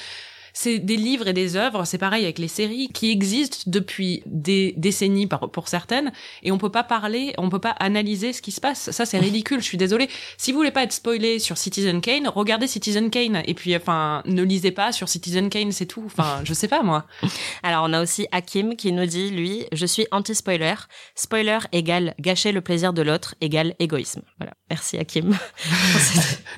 c'est 0.57 0.79
des 0.79 0.95
livres 0.95 1.27
et 1.27 1.33
des 1.33 1.57
œuvres, 1.57 1.83
c'est 1.83 1.97
pareil 1.97 2.23
avec 2.23 2.39
les 2.39 2.47
séries 2.47 2.87
qui 2.87 3.11
existent 3.11 3.57
depuis 3.67 4.23
des 4.25 4.73
décennies 4.77 5.27
pour 5.27 5.67
certaines 5.67 6.13
et 6.43 6.51
on 6.53 6.57
peut 6.57 6.71
pas 6.71 6.83
parler, 6.83 7.33
on 7.37 7.49
peut 7.49 7.59
pas 7.59 7.75
analyser 7.79 8.31
ce 8.31 8.41
qui 8.41 8.51
se 8.51 8.61
passe. 8.61 8.89
Ça 8.91 9.05
c'est 9.05 9.19
ridicule, 9.19 9.59
je 9.59 9.65
suis 9.65 9.77
désolée. 9.77 10.09
Si 10.37 10.53
vous 10.53 10.57
voulez 10.57 10.71
pas 10.71 10.83
être 10.83 10.93
spoilé 10.93 11.39
sur 11.39 11.57
Citizen 11.57 11.99
Kane, 11.99 12.29
regardez 12.29 12.67
Citizen 12.67 13.09
Kane 13.09 13.43
et 13.45 13.53
puis 13.53 13.75
enfin 13.75 14.23
ne 14.25 14.43
lisez 14.43 14.71
pas 14.71 14.93
sur 14.93 15.09
Citizen 15.09 15.49
Kane, 15.49 15.73
c'est 15.73 15.87
tout. 15.87 16.03
Enfin, 16.05 16.39
je 16.45 16.53
sais 16.53 16.69
pas 16.69 16.83
moi. 16.83 17.05
Alors 17.63 17.83
on 17.89 17.91
a 17.91 18.01
aussi 18.01 18.25
Hakim 18.31 18.77
qui 18.77 18.93
nous 18.93 19.05
dit 19.05 19.31
lui, 19.31 19.65
je 19.73 19.85
suis 19.85 20.07
anti-spoiler. 20.11 20.75
Spoiler 21.15 21.59
égale 21.73 22.15
gâcher 22.21 22.53
le 22.53 22.61
plaisir 22.61 22.93
de 22.93 23.01
l'autre 23.01 23.35
égale 23.41 23.75
égoïsme. 23.79 24.21
Voilà. 24.37 24.53
Merci 24.69 24.97
Hakim. 24.97 25.31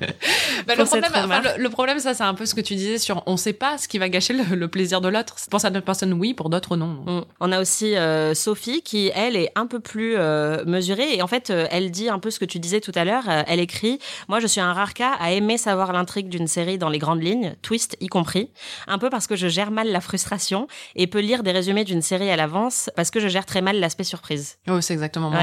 bah, 0.68 0.76
le, 0.78 0.86
problème, 0.86 1.54
le, 1.58 1.70
problème, 1.70 2.00
ça 2.00 2.14
c'est 2.14 2.24
un 2.24 2.36
peu 2.36 2.46
ce 2.46 2.54
que 2.54 2.62
tu 2.62 2.76
disais 2.76 3.00
sur 3.00 3.24
on 3.26 3.38
sait 3.38 3.54
pas 3.54 3.80
ce 3.80 3.87
qui 3.88 3.98
va 3.98 4.10
gâcher 4.10 4.34
le, 4.34 4.68
plaisir 4.68 5.02
de 5.02 5.08
l'autre. 5.08 5.36
Pour 5.50 5.62
certaines 5.62 5.82
personnes, 5.82 6.14
oui, 6.14 6.34
pour 6.34 6.50
d'autres, 6.50 6.76
non. 6.76 7.04
Mm. 7.06 7.26
On 7.40 7.52
a 7.52 7.62
aussi 7.62 7.96
euh, 7.96 8.34
Sophie 8.34 8.82
qui, 8.82 9.12
elle, 9.16 9.36
est 9.36 9.52
un 9.56 9.68
peu 9.68 9.80
plus 9.80 10.16
euh, 10.18 10.64
mesurée. 10.66 11.16
Et 11.16 11.22
en 11.22 11.28
fait, 11.28 11.50
euh, 11.50 11.68
elle 11.72 11.92
dit 11.92 12.10
un 12.10 12.20
peu 12.20 12.32
ce 12.32 12.40
que 12.40 12.46
tu 12.46 12.60
disais 12.60 12.82
tout 12.82 12.92
à 12.96 13.06
l'heure. 13.06 13.24
elle 13.28 13.60
écrit 13.60 14.00
Moi, 14.28 14.40
je 14.40 14.48
suis 14.48 14.62
un 14.62 14.74
rare 14.74 14.94
cas 14.94 15.14
à 15.20 15.32
aimer 15.32 15.58
savoir 15.58 15.94
l'intrigue 15.94 16.30
d'une 16.30 16.48
série 16.48 16.78
dans 16.78 16.90
les 16.90 17.00
grandes 17.00 17.24
lignes, 17.24 17.56
twist 17.62 17.98
y 18.02 18.08
compris. 18.08 18.52
Un 18.88 18.98
peu 18.98 19.10
parce 19.10 19.28
que 19.28 19.36
je 19.36 19.48
gère 19.48 19.72
mal 19.72 19.92
la 19.92 20.02
frustration 20.02 20.68
et 20.96 21.08
peux 21.08 21.20
lire 21.20 21.44
des 21.44 21.52
résumés 21.52 21.84
d'une 21.84 22.02
série 22.02 22.30
à 22.30 22.36
l'avance 22.36 22.90
parce 22.96 23.12
que 23.12 23.20
je 23.20 23.28
gère 23.28 23.46
très 23.46 23.62
mal 23.62 23.80
l'aspect 23.80 24.04
surprise. 24.04 24.58
Oh, 24.70 24.82
c'est 24.82 24.94
exactement 24.94 25.30
moi. 25.30 25.42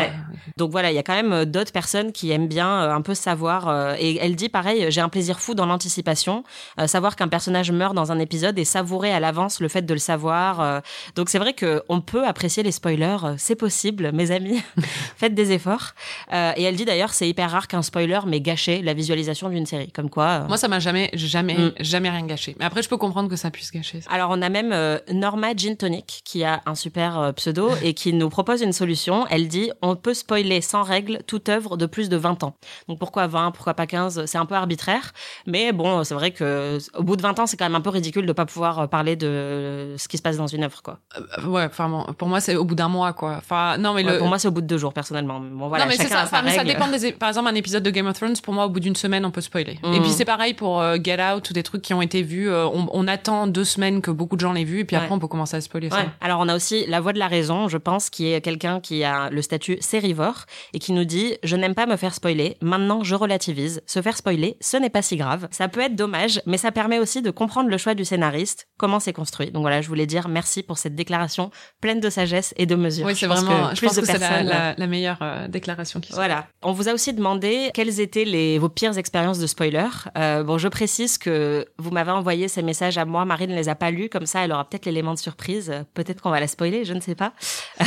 Donc 0.57 0.70
voilà, 0.70 0.90
il 0.90 0.94
y 0.94 0.98
a 0.98 1.02
quand 1.02 1.20
même 1.20 1.44
d'autres 1.44 1.72
personnes 1.72 2.12
qui 2.12 2.30
aiment 2.30 2.48
bien 2.48 2.90
un 2.90 3.00
peu 3.00 3.14
savoir. 3.14 3.94
et 3.98 4.18
elle 4.20 4.37
dit 4.37 4.48
pareil 4.48 4.87
J'ai 4.90 5.00
un 5.00 5.09
plaisir 5.09 5.40
fou 5.40 5.54
dans 5.54 5.66
l'anticipation. 5.66 6.44
savoir 6.87 7.16
qu'un 7.16 7.28
personnage 7.28 7.70
meurt 7.70 7.94
dans 7.94 8.12
un 8.12 8.18
épisode 8.18 8.33
épisode 8.34 8.58
et 8.58 8.64
savourer 8.64 9.12
à 9.12 9.20
l'avance 9.20 9.60
le 9.60 9.68
fait 9.68 9.82
de 9.82 9.94
le 9.94 10.00
savoir. 10.00 10.60
Euh. 10.60 10.80
Donc 11.14 11.28
c'est 11.28 11.38
vrai 11.38 11.52
que 11.52 11.82
on 11.88 12.00
peut 12.00 12.26
apprécier 12.26 12.64
les 12.64 12.72
spoilers, 12.72 13.18
euh, 13.22 13.34
c'est 13.38 13.54
possible, 13.54 14.10
mes 14.12 14.32
amis. 14.32 14.60
Faites 15.16 15.34
des 15.34 15.52
efforts. 15.52 15.92
Euh, 16.32 16.52
et 16.56 16.64
elle 16.64 16.74
dit 16.74 16.84
d'ailleurs 16.84 17.12
c'est 17.14 17.28
hyper 17.28 17.48
rare 17.48 17.68
qu'un 17.68 17.82
spoiler 17.82 18.18
m'ait 18.26 18.40
gâché 18.40 18.82
la 18.82 18.92
visualisation 18.92 19.48
d'une 19.50 19.66
série. 19.66 19.92
Comme 19.92 20.10
quoi. 20.10 20.40
Moi 20.48 20.56
ça 20.56 20.66
m'a 20.66 20.80
jamais, 20.80 21.10
jamais, 21.12 21.54
mm. 21.54 21.72
jamais 21.78 22.10
rien 22.10 22.26
gâché. 22.26 22.56
Mais 22.58 22.64
après 22.64 22.82
je 22.82 22.88
peux 22.88 22.96
comprendre 22.96 23.28
que 23.28 23.36
ça 23.36 23.52
puisse 23.52 23.70
gâcher. 23.70 24.00
Alors 24.10 24.30
on 24.32 24.42
a 24.42 24.48
même 24.48 24.74
Norma 25.12 25.54
Gin 25.54 25.76
Tonic 25.76 26.22
qui 26.24 26.42
a 26.42 26.60
un 26.66 26.74
super 26.74 27.32
pseudo 27.36 27.70
et 27.82 27.94
qui 27.94 28.12
nous 28.12 28.28
propose 28.30 28.62
une 28.62 28.72
solution. 28.72 29.26
Elle 29.30 29.46
dit 29.46 29.70
on 29.80 29.94
peut 29.94 30.14
spoiler 30.14 30.60
sans 30.60 30.82
règle 30.82 31.20
toute 31.28 31.48
œuvre 31.48 31.76
de 31.76 31.86
plus 31.86 32.08
de 32.08 32.16
20 32.16 32.42
ans. 32.42 32.56
Donc 32.88 32.98
pourquoi 32.98 33.28
20, 33.28 33.52
pourquoi 33.52 33.74
pas 33.74 33.86
15 33.86 34.24
C'est 34.24 34.38
un 34.38 34.46
peu 34.46 34.56
arbitraire, 34.56 35.12
mais 35.46 35.70
bon 35.70 36.02
c'est 36.02 36.14
vrai 36.14 36.32
que 36.32 36.78
au 36.94 37.04
bout 37.04 37.14
de 37.14 37.22
20 37.22 37.38
ans 37.38 37.46
c'est 37.46 37.56
quand 37.56 37.66
même 37.66 37.76
un 37.76 37.80
peu 37.80 37.90
ridicule 37.90 38.23
de 38.26 38.32
pas 38.32 38.46
pouvoir 38.46 38.78
euh, 38.78 38.87
parler 38.87 39.16
de 39.16 39.94
ce 39.96 40.08
qui 40.08 40.16
se 40.16 40.22
passe 40.22 40.37
dans 40.37 40.46
une 40.46 40.64
œuvre, 40.64 40.82
quoi. 40.82 40.98
Euh, 41.16 41.46
ouais, 41.46 41.64
enfin, 41.64 42.06
pour 42.18 42.28
moi, 42.28 42.40
c'est 42.40 42.56
au 42.56 42.64
bout 42.64 42.74
d'un 42.74 42.88
mois, 42.88 43.12
quoi. 43.12 43.37
Enfin, 43.38 43.78
non, 43.78 43.94
mais 43.94 44.02
le... 44.02 44.18
pour 44.18 44.28
moi, 44.28 44.38
c'est 44.38 44.48
au 44.48 44.50
bout 44.50 44.60
de 44.60 44.66
deux 44.66 44.78
jours, 44.78 44.92
personnellement. 44.92 45.40
Bon, 45.40 45.68
voilà, 45.68 45.84
non, 45.84 45.90
mais 45.90 45.96
ça, 45.96 46.26
ça 46.26 46.64
dépend 46.64 46.88
des, 46.88 47.12
par 47.12 47.28
exemple, 47.28 47.48
un 47.48 47.54
épisode 47.54 47.82
de 47.82 47.90
Game 47.90 48.06
of 48.06 48.16
Thrones, 48.16 48.37
pour 48.42 48.54
moi, 48.54 48.66
au 48.66 48.68
bout 48.68 48.80
d'une 48.80 48.96
semaine, 48.96 49.24
on 49.24 49.30
peut 49.30 49.40
spoiler. 49.40 49.72
Et 49.72 50.00
puis, 50.00 50.10
mm. 50.10 50.12
c'est 50.12 50.24
pareil 50.24 50.54
pour 50.54 50.80
euh, 50.80 50.96
Get 51.02 51.22
Out 51.22 51.50
ou 51.50 51.52
des 51.52 51.62
trucs 51.62 51.82
qui 51.82 51.94
ont 51.94 52.02
été 52.02 52.22
vus. 52.22 52.50
on, 52.50 53.04
attend 53.06 53.46
deux 53.46 53.64
semaines 53.64 54.00
que 54.00 54.10
beaucoup 54.10 54.37
de 54.37 54.40
gens 54.40 54.52
l'aient 54.52 54.64
vu, 54.64 54.80
et 54.80 54.84
puis 54.84 54.96
après, 54.96 55.12
on 55.12 55.18
peut 55.18 55.28
commencer 55.28 55.56
à 55.56 55.60
spoiler 55.60 55.90
ça. 55.90 56.06
Alors, 56.20 56.40
on 56.40 56.48
a 56.48 56.56
aussi 56.56 56.87
la 56.87 57.00
voix 57.00 57.12
de 57.12 57.18
la 57.18 57.28
raison, 57.28 57.68
je 57.68 57.78
pense, 57.78 58.10
qui 58.10 58.32
est 58.32 58.40
quelqu'un 58.40 58.80
qui 58.80 59.04
a 59.04 59.30
le 59.30 59.42
statut 59.42 59.76
sérivore 59.80 60.46
et 60.72 60.78
qui 60.78 60.92
nous 60.92 61.04
dit, 61.04 61.37
je 61.42 61.56
n'aime 61.56 61.74
pas 61.74 61.87
me 61.87 61.96
faire 61.96 62.14
spoiler. 62.14 62.56
Maintenant, 62.62 63.04
je 63.04 63.14
relativise. 63.14 63.82
Se 63.87 64.00
faire 64.02 64.16
spoiler, 64.16 64.56
ce 64.60 64.76
n'est 64.76 64.90
pas 64.90 65.02
si 65.02 65.16
grave. 65.16 65.48
Ça 65.50 65.68
peut 65.68 65.80
être 65.80 65.96
dommage, 65.96 66.40
mais 66.46 66.56
ça 66.56 66.72
permet 66.72 66.98
aussi 66.98 67.22
de 67.22 67.30
comprendre 67.30 67.68
le 67.68 67.78
choix 67.78 67.94
du 67.94 68.03
scénariste 68.04 68.68
comment 68.76 69.00
c'est 69.00 69.12
construit. 69.12 69.50
Donc 69.50 69.62
voilà, 69.62 69.80
je 69.80 69.88
voulais 69.88 70.06
dire 70.06 70.28
merci 70.28 70.62
pour 70.62 70.78
cette 70.78 70.94
déclaration 70.94 71.50
pleine 71.80 72.00
de 72.00 72.10
sagesse 72.10 72.54
et 72.56 72.66
de 72.66 72.74
mesure. 72.74 73.06
Oui, 73.06 73.16
c'est 73.16 73.26
vraiment, 73.26 73.74
je 73.74 73.80
pense 73.80 73.98
que 73.98 74.06
c'est 74.06 74.18
la, 74.18 74.86
meilleure 74.86 75.18
euh, 75.22 75.48
déclaration 75.48 76.00
qui 76.00 76.12
soit. 76.12 76.16
Voilà. 76.16 76.46
On 76.62 76.72
vous 76.72 76.88
a 76.88 76.94
aussi 76.94 77.12
demandé 77.12 77.70
quelles 77.74 78.00
étaient 78.00 78.24
les, 78.24 78.58
vos 78.58 78.68
pires 78.68 78.96
expériences 78.98 79.38
de 79.38 79.46
spoiler. 79.46 79.88
Euh, 80.18 80.42
bon, 80.42 80.58
je 80.58 80.68
précise 80.68 81.18
que 81.18 81.66
vous 81.78 81.90
m'avez 81.90 82.12
envoyé 82.12 82.48
ces 82.48 82.62
messages 82.62 82.98
à 82.98 83.04
moi, 83.04 83.24
Marie 83.24 83.48
ne 83.48 83.54
les 83.54 83.68
a 83.68 83.74
pas 83.74 83.90
lus, 83.90 84.08
comme 84.08 84.26
ça 84.26 84.44
elle 84.44 84.52
aura 84.52 84.68
peut-être 84.68 84.86
l'élément 84.86 85.14
de 85.14 85.18
surprise. 85.18 85.72
Peut-être 85.94 86.20
qu'on 86.20 86.30
va 86.30 86.40
la 86.40 86.48
spoiler, 86.48 86.84
je 86.84 86.94
ne 86.94 87.00
sais 87.00 87.14
pas. 87.14 87.32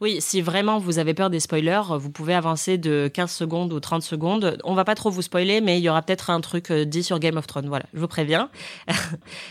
oui, 0.00 0.16
si 0.20 0.42
vraiment 0.42 0.78
vous 0.78 0.98
avez 0.98 1.14
peur 1.14 1.30
des 1.30 1.40
spoilers, 1.40 1.82
vous 1.98 2.10
pouvez 2.10 2.34
avancer 2.34 2.78
de 2.78 3.08
15 3.12 3.30
secondes 3.30 3.72
ou 3.72 3.80
30 3.80 4.02
secondes. 4.02 4.58
On 4.64 4.74
va 4.74 4.84
pas 4.84 4.94
trop 4.94 5.10
vous 5.10 5.22
spoiler, 5.22 5.60
mais 5.60 5.78
il 5.78 5.82
y 5.82 5.88
aura 5.88 6.02
peut-être 6.02 6.30
un 6.30 6.40
truc 6.40 6.70
euh, 6.70 6.84
dit 6.84 7.04
sur 7.04 7.18
Game 7.18 7.36
of 7.36 7.46
Thrones. 7.46 7.68
Voilà, 7.68 7.84
je 7.94 8.00
vous 8.00 8.08
préviens. 8.08 8.50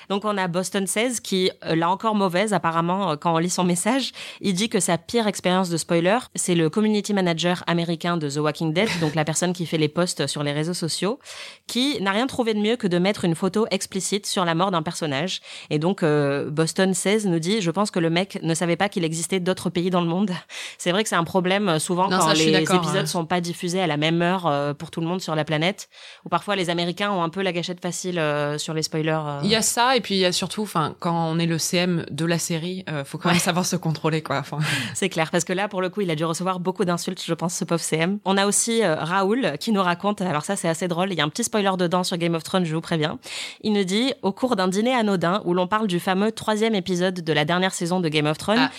Donc 0.10 0.26
on 0.26 0.38
a 0.38 0.48
Boston 0.48 0.86
16 0.86 1.22
qui, 1.22 1.50
euh, 1.66 1.76
l'a 1.76 1.90
encore 1.90 2.16
mauvaise 2.16 2.54
apparemment, 2.54 3.12
euh, 3.12 3.16
quand 3.16 3.34
on 3.34 3.38
lit 3.38 3.50
son 3.50 3.64
message, 3.64 4.12
il 4.42 4.54
dit 4.54 4.70
que 4.70 4.80
sa 4.80 4.98
pire 4.98 5.28
expérience 5.28 5.70
de 5.70 5.78
spoiler, 5.78 6.18
c'est 6.36 6.56
le 6.56 6.70
community 6.70 7.14
manager 7.14 7.64
américain 7.68 8.18
de 8.18 8.30
The 8.30 8.38
Walking 8.38 8.74
Dead, 8.74 8.90
donc 9.02 9.16
la 9.16 9.24
personne 9.24 9.54
qui 9.54 9.66
fait 9.66 9.78
les 9.78 9.90
posts 9.90 10.28
sur 10.28 10.44
les 10.44 10.52
réseaux 10.52 10.74
sociaux, 10.74 11.20
qui 11.68 12.02
n'a 12.02 12.12
rien 12.12 12.28
trouvé 12.28 12.54
de 12.54 12.60
mieux 12.60 12.76
que 12.76 12.88
de 12.88 12.98
mettre 12.98 13.24
une 13.24 13.36
photo 13.36 13.66
explicite 13.72 14.26
sur 14.26 14.44
la 14.44 14.56
mort 14.56 14.72
d'un 14.72 14.84
personnage. 14.84 15.42
Et 15.70 15.80
donc 15.80 16.04
Boston 16.04 16.94
16 16.94 17.28
nous 17.28 17.40
dit, 17.40 17.62
je 17.62 17.72
pense 17.72 17.92
que 17.92 18.00
le 18.00 18.10
mec 18.10 18.40
ne 18.44 18.54
savait 18.54 18.76
pas 18.76 18.90
qu'il 18.90 19.04
existait 19.04 19.40
d'autres 19.40 19.70
pays 19.70 19.90
dans 19.90 20.02
le 20.02 20.08
monde. 20.08 20.33
C'est 20.78 20.92
vrai 20.92 21.04
que 21.04 21.10
c'est 21.10 21.16
un 21.16 21.24
problème 21.24 21.80
souvent 21.80 22.10
quand 22.10 22.34
les 22.34 22.56
épisodes 22.56 23.02
ne 23.02 23.06
sont 23.06 23.26
pas 23.26 23.42
diffusés 23.42 23.82
à 23.82 23.88
la 23.88 23.98
même 23.98 24.22
heure 24.22 24.76
pour 24.76 24.92
tout 24.92 25.02
le 25.02 25.08
monde 25.08 25.22
sur 25.22 25.36
la 25.36 25.46
planète, 25.46 25.90
ou 26.26 26.30
parfois 26.30 26.56
les 26.56 26.70
Américains 26.70 27.12
ont 27.12 27.24
un 27.24 27.30
peu 27.30 27.42
la 27.42 27.52
gâchette 27.52 27.82
facile 27.82 28.22
sur 28.58 28.74
les 28.74 28.84
spoilers. 28.84 29.22
Il 29.44 29.50
y 29.50 29.56
a 29.56 29.62
ça, 29.62 29.96
et 29.96 30.02
puis 30.02 30.16
il 30.16 30.20
y 30.20 30.26
a 30.26 30.32
surtout, 30.32 30.64
enfin, 30.64 30.96
quand 31.00 31.30
on 31.30 31.40
est 31.40 31.46
le 31.46 31.58
CM 31.58 32.06
de 32.10 32.26
la 32.26 32.40
série, 32.40 32.84
euh, 32.90 33.04
faut 33.04 33.18
quand 33.18 33.30
même 33.30 33.40
savoir 33.40 33.66
se 33.66 33.76
contrôler, 33.76 34.22
quoi. 34.22 34.44
C'est 34.94 35.10
clair, 35.10 35.32
parce 35.32 35.44
que 35.44 35.54
là, 35.54 35.68
pour 35.68 35.82
le 35.82 35.90
coup, 35.90 36.02
il 36.02 36.12
a 36.12 36.16
dû 36.16 36.26
recevoir 36.26 36.60
beaucoup 36.60 36.86
d'insultes, 36.86 37.24
je 37.26 37.34
pense, 37.34 37.56
ce 37.56 37.64
pauvre 37.64 37.82
CM. 37.82 38.20
On 38.26 38.38
a 38.38 38.46
aussi 38.46 38.84
euh, 38.84 38.96
Raoul 38.96 39.58
qui 39.60 39.72
nous 39.72 39.82
raconte, 39.82 40.22
alors 40.22 40.46
ça, 40.46 40.56
c'est 40.56 40.70
assez 40.70 40.88
drôle. 40.88 41.12
Il 41.12 41.18
y 41.18 41.22
a 41.22 41.24
un 41.24 41.30
petit 41.30 41.44
spoiler 41.44 41.72
dedans 41.78 42.04
sur 42.04 42.18
Game 42.18 42.36
of 42.36 42.44
Thrones, 42.44 42.66
je 42.66 42.74
vous 42.74 42.82
préviens. 42.82 43.20
Il 43.62 43.74
nous 43.74 43.84
dit, 43.84 44.14
au 44.22 44.32
cours 44.32 44.56
d'un 44.56 44.68
dîner 44.68 44.94
anodin 44.94 45.42
où 45.46 45.54
l'on 45.54 45.68
parle 45.68 45.88
du 45.88 46.00
fameux 46.00 46.32
troisième 46.32 46.76
épisode 46.76 47.22
de 47.22 47.34
la 47.34 47.46
dernière 47.46 47.74
saison 47.74 48.00
de 48.00 48.10
Game 48.10 48.26
of 48.26 48.38
Thrones. 48.38 48.60
Ah. 48.60 48.72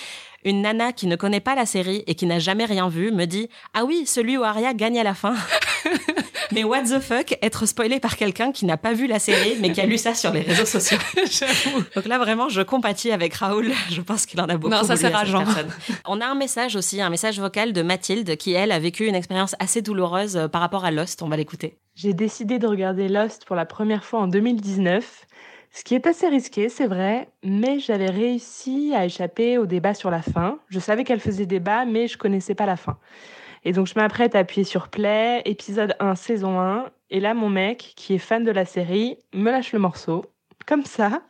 Une 0.44 0.62
nana 0.62 0.92
qui 0.92 1.06
ne 1.06 1.16
connaît 1.16 1.40
pas 1.40 1.54
la 1.54 1.66
série 1.66 2.04
et 2.06 2.14
qui 2.14 2.26
n'a 2.26 2.38
jamais 2.38 2.64
rien 2.64 2.88
vu 2.88 3.12
me 3.12 3.24
dit 3.24 3.48
Ah 3.72 3.84
oui, 3.84 4.06
celui 4.06 4.36
où 4.36 4.44
Arya 4.44 4.74
gagne 4.74 4.98
à 4.98 5.02
la 5.02 5.14
fin. 5.14 5.34
mais 6.52 6.64
what 6.64 6.82
the 6.82 7.00
fuck, 7.00 7.36
être 7.42 7.66
spoilé 7.66 8.00
par 8.00 8.16
quelqu'un 8.16 8.52
qui 8.52 8.66
n'a 8.66 8.76
pas 8.76 8.92
vu 8.92 9.06
la 9.06 9.18
série, 9.18 9.56
mais 9.60 9.72
qui 9.72 9.80
a 9.80 9.86
lu 9.86 9.98
ça 9.98 10.14
sur 10.14 10.32
les 10.32 10.40
réseaux 10.40 10.66
sociaux. 10.66 10.98
Donc 11.94 12.06
là, 12.06 12.18
vraiment, 12.18 12.48
je 12.48 12.62
compatis 12.62 13.10
avec 13.10 13.34
Raoul. 13.34 13.72
Je 13.90 14.00
pense 14.00 14.26
qu'il 14.26 14.40
en 14.40 14.48
a 14.48 14.56
beaucoup. 14.56 14.74
Non, 14.74 14.84
ça 14.84 14.96
c'est 14.96 15.08
rageant. 15.08 15.44
On 16.06 16.20
a 16.20 16.26
un 16.26 16.34
message 16.34 16.76
aussi, 16.76 17.00
un 17.00 17.10
message 17.10 17.40
vocal 17.40 17.72
de 17.72 17.82
Mathilde, 17.82 18.36
qui 18.36 18.52
elle 18.52 18.72
a 18.72 18.78
vécu 18.78 19.06
une 19.06 19.14
expérience 19.14 19.56
assez 19.58 19.82
douloureuse 19.82 20.36
euh, 20.36 20.48
par 20.48 20.60
rapport 20.60 20.84
à 20.84 20.90
Lost. 20.90 21.22
On 21.22 21.28
va 21.28 21.36
l'écouter. 21.36 21.78
J'ai 21.94 22.12
décidé 22.12 22.58
de 22.58 22.66
regarder 22.66 23.08
Lost 23.08 23.44
pour 23.44 23.56
la 23.56 23.66
première 23.66 24.04
fois 24.04 24.20
en 24.20 24.26
2019. 24.26 25.26
Ce 25.76 25.82
qui 25.82 25.96
est 25.96 26.06
assez 26.06 26.28
risqué, 26.28 26.68
c'est 26.68 26.86
vrai, 26.86 27.26
mais 27.42 27.80
j'avais 27.80 28.08
réussi 28.08 28.94
à 28.94 29.06
échapper 29.06 29.58
au 29.58 29.66
débat 29.66 29.92
sur 29.92 30.08
la 30.08 30.22
fin. 30.22 30.60
Je 30.68 30.78
savais 30.78 31.02
qu'elle 31.02 31.18
faisait 31.18 31.46
débat, 31.46 31.84
mais 31.84 32.06
je 32.06 32.16
connaissais 32.16 32.54
pas 32.54 32.64
la 32.64 32.76
fin. 32.76 32.96
Et 33.64 33.72
donc, 33.72 33.88
je 33.88 33.94
m'apprête 33.96 34.36
à 34.36 34.38
appuyer 34.38 34.62
sur 34.62 34.86
Play, 34.86 35.42
épisode 35.46 35.96
1, 35.98 36.14
saison 36.14 36.60
1. 36.60 36.84
Et 37.10 37.18
là, 37.18 37.34
mon 37.34 37.50
mec, 37.50 37.94
qui 37.96 38.14
est 38.14 38.18
fan 38.18 38.44
de 38.44 38.52
la 38.52 38.64
série, 38.64 39.18
me 39.32 39.50
lâche 39.50 39.72
le 39.72 39.80
morceau, 39.80 40.26
comme 40.64 40.84
ça, 40.84 41.22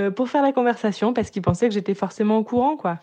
euh, 0.00 0.10
pour 0.10 0.28
faire 0.28 0.42
la 0.42 0.52
conversation, 0.52 1.12
parce 1.12 1.30
qu'il 1.30 1.42
pensait 1.42 1.68
que 1.68 1.74
j'étais 1.74 1.94
forcément 1.94 2.38
au 2.38 2.44
courant, 2.44 2.76
quoi. 2.76 2.98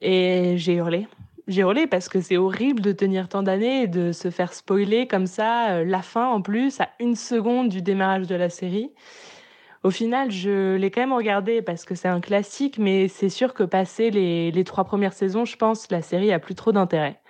Et 0.00 0.54
j'ai 0.56 0.74
hurlé. 0.74 1.08
J'ai 1.48 1.62
hurlé 1.62 1.88
parce 1.88 2.08
que 2.08 2.20
c'est 2.20 2.36
horrible 2.36 2.80
de 2.80 2.92
tenir 2.92 3.28
tant 3.28 3.42
d'années 3.42 3.82
et 3.82 3.86
de 3.88 4.12
se 4.12 4.30
faire 4.30 4.52
spoiler 4.52 5.08
comme 5.08 5.26
ça, 5.26 5.70
euh, 5.70 5.84
la 5.84 6.02
fin 6.02 6.28
en 6.28 6.42
plus, 6.42 6.80
à 6.80 6.90
une 7.00 7.16
seconde 7.16 7.70
du 7.70 7.82
démarrage 7.82 8.28
de 8.28 8.36
la 8.36 8.50
série. 8.50 8.92
Au 9.86 9.90
final, 9.92 10.32
je 10.32 10.74
l'ai 10.74 10.90
quand 10.90 11.00
même 11.00 11.12
regardé 11.12 11.62
parce 11.62 11.84
que 11.84 11.94
c'est 11.94 12.08
un 12.08 12.20
classique, 12.20 12.76
mais 12.76 13.06
c'est 13.06 13.28
sûr 13.28 13.54
que 13.54 13.62
passé 13.62 14.10
les, 14.10 14.50
les 14.50 14.64
trois 14.64 14.82
premières 14.82 15.12
saisons, 15.12 15.44
je 15.44 15.56
pense, 15.56 15.88
la 15.92 16.02
série 16.02 16.32
a 16.32 16.40
plus 16.40 16.56
trop 16.56 16.72
d'intérêt. 16.72 17.20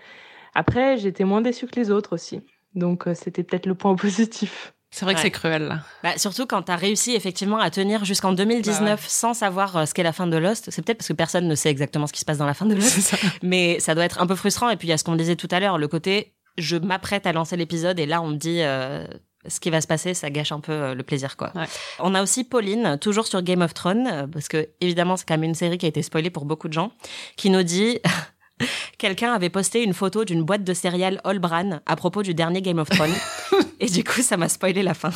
Après, 0.55 0.97
j'étais 0.97 1.25
moins 1.25 1.43
déçue 1.43 1.67
que 1.67 1.79
les 1.79 1.91
autres 1.91 2.15
aussi. 2.15 2.41
Donc, 2.75 3.07
euh, 3.07 3.15
c'était 3.15 3.43
peut-être 3.43 3.67
le 3.67 3.75
point 3.75 3.95
positif. 3.97 4.73
C'est 4.91 5.05
vrai 5.05 5.13
que 5.13 5.21
c'est 5.21 5.31
cruel 5.31 5.65
là. 5.65 5.81
Bah, 6.03 6.17
surtout 6.17 6.47
quand 6.47 6.63
tu 6.63 6.73
as 6.73 6.77
réussi 6.77 7.15
effectivement 7.15 7.59
à 7.59 7.69
tenir 7.69 8.07
jusqu'en 8.07 8.33
2019 8.33 8.81
bah 8.83 9.07
sans 9.07 9.35
savoir 9.35 9.77
euh, 9.77 9.85
ce 9.85 9.93
qu'est 9.93 10.03
la 10.03 10.15
fin 10.15 10.27
de 10.27 10.39
Lost. 10.39 10.71
C'est 10.71 10.81
peut-être 10.81 10.99
parce 10.99 11.09
que 11.09 11.13
personne 11.13 11.47
ne 11.47 11.55
sait 11.55 11.69
exactement 11.69 12.07
ce 12.07 12.15
qui 12.15 12.21
se 12.21 12.25
passe 12.25 12.39
dans 12.39 12.47
la 12.47 12.55
fin 12.55 12.65
de 12.65 12.75
Lost. 12.77 13.01
Ça. 13.01 13.19
Mais 13.43 13.81
ça 13.81 13.95
doit 13.95 14.05
être 14.07 14.23
un 14.23 14.27
peu 14.27 14.35
frustrant. 14.35 14.71
Et 14.71 14.79
puis 14.79 14.89
il 14.89 14.93
y 14.93 14.95
a 14.95 14.97
ce 14.97 15.05
qu'on 15.05 15.17
disait 15.17 15.37
tout 15.37 15.49
à 15.51 15.61
l'heure, 15.61 15.77
le 15.77 15.89
côté 15.89 16.33
je 16.59 16.77
m'apprête 16.77 17.27
à 17.27 17.33
lancer 17.33 17.57
l'épisode 17.57 17.99
et 17.99 18.07
là 18.07 18.23
on 18.23 18.29
me 18.29 18.37
dit 18.37 18.63
euh, 18.63 19.07
ce 19.49 19.61
qui 19.61 19.71
va 19.71 19.81
se 19.81 19.87
passer, 19.87 20.15
ça 20.15 20.31
gâche 20.31 20.53
un 20.53 20.61
peu 20.61 20.73
euh, 20.73 20.95
le 20.95 21.03
plaisir, 21.03 21.37
quoi. 21.37 21.53
Ouais. 21.55 21.67
On 21.99 22.15
a 22.15 22.23
aussi 22.23 22.45
Pauline, 22.45 22.99
toujours 23.01 23.27
sur 23.27 23.43
Game 23.43 23.63
of 23.63 23.75
Thrones, 23.75 24.29
parce 24.33 24.49
que 24.49 24.69
évidemment 24.81 25.17
c'est 25.17 25.27
quand 25.27 25.35
même 25.35 25.45
une 25.45 25.55
série 25.55 25.79
qui 25.79 25.87
a 25.87 25.89
été 25.89 26.03
spoilée 26.03 26.31
pour 26.31 26.45
beaucoup 26.45 26.69
de 26.69 26.73
gens, 26.73 26.93
qui 27.37 27.51
nous 27.51 27.63
dit 27.63 28.01
Quelqu'un 28.99 29.33
avait 29.35 29.51
posté 29.51 29.83
une 29.83 29.93
photo 29.93 30.25
d'une 30.25 30.43
boîte 30.43 30.65
de 30.65 30.73
céréales 30.73 31.21
All 31.25 31.39
Bran 31.39 31.81
à 31.85 31.97
propos 31.97 32.23
du 32.23 32.35
dernier 32.35 32.63
Game 32.63 32.79
of 32.79 32.89
Thrones. 32.89 33.15
et 33.81 33.87
du 33.87 34.03
coup, 34.03 34.23
ça 34.23 34.37
m'a 34.37 34.49
spoilé 34.49 34.83
la 34.83 34.95
fin. 34.95 35.11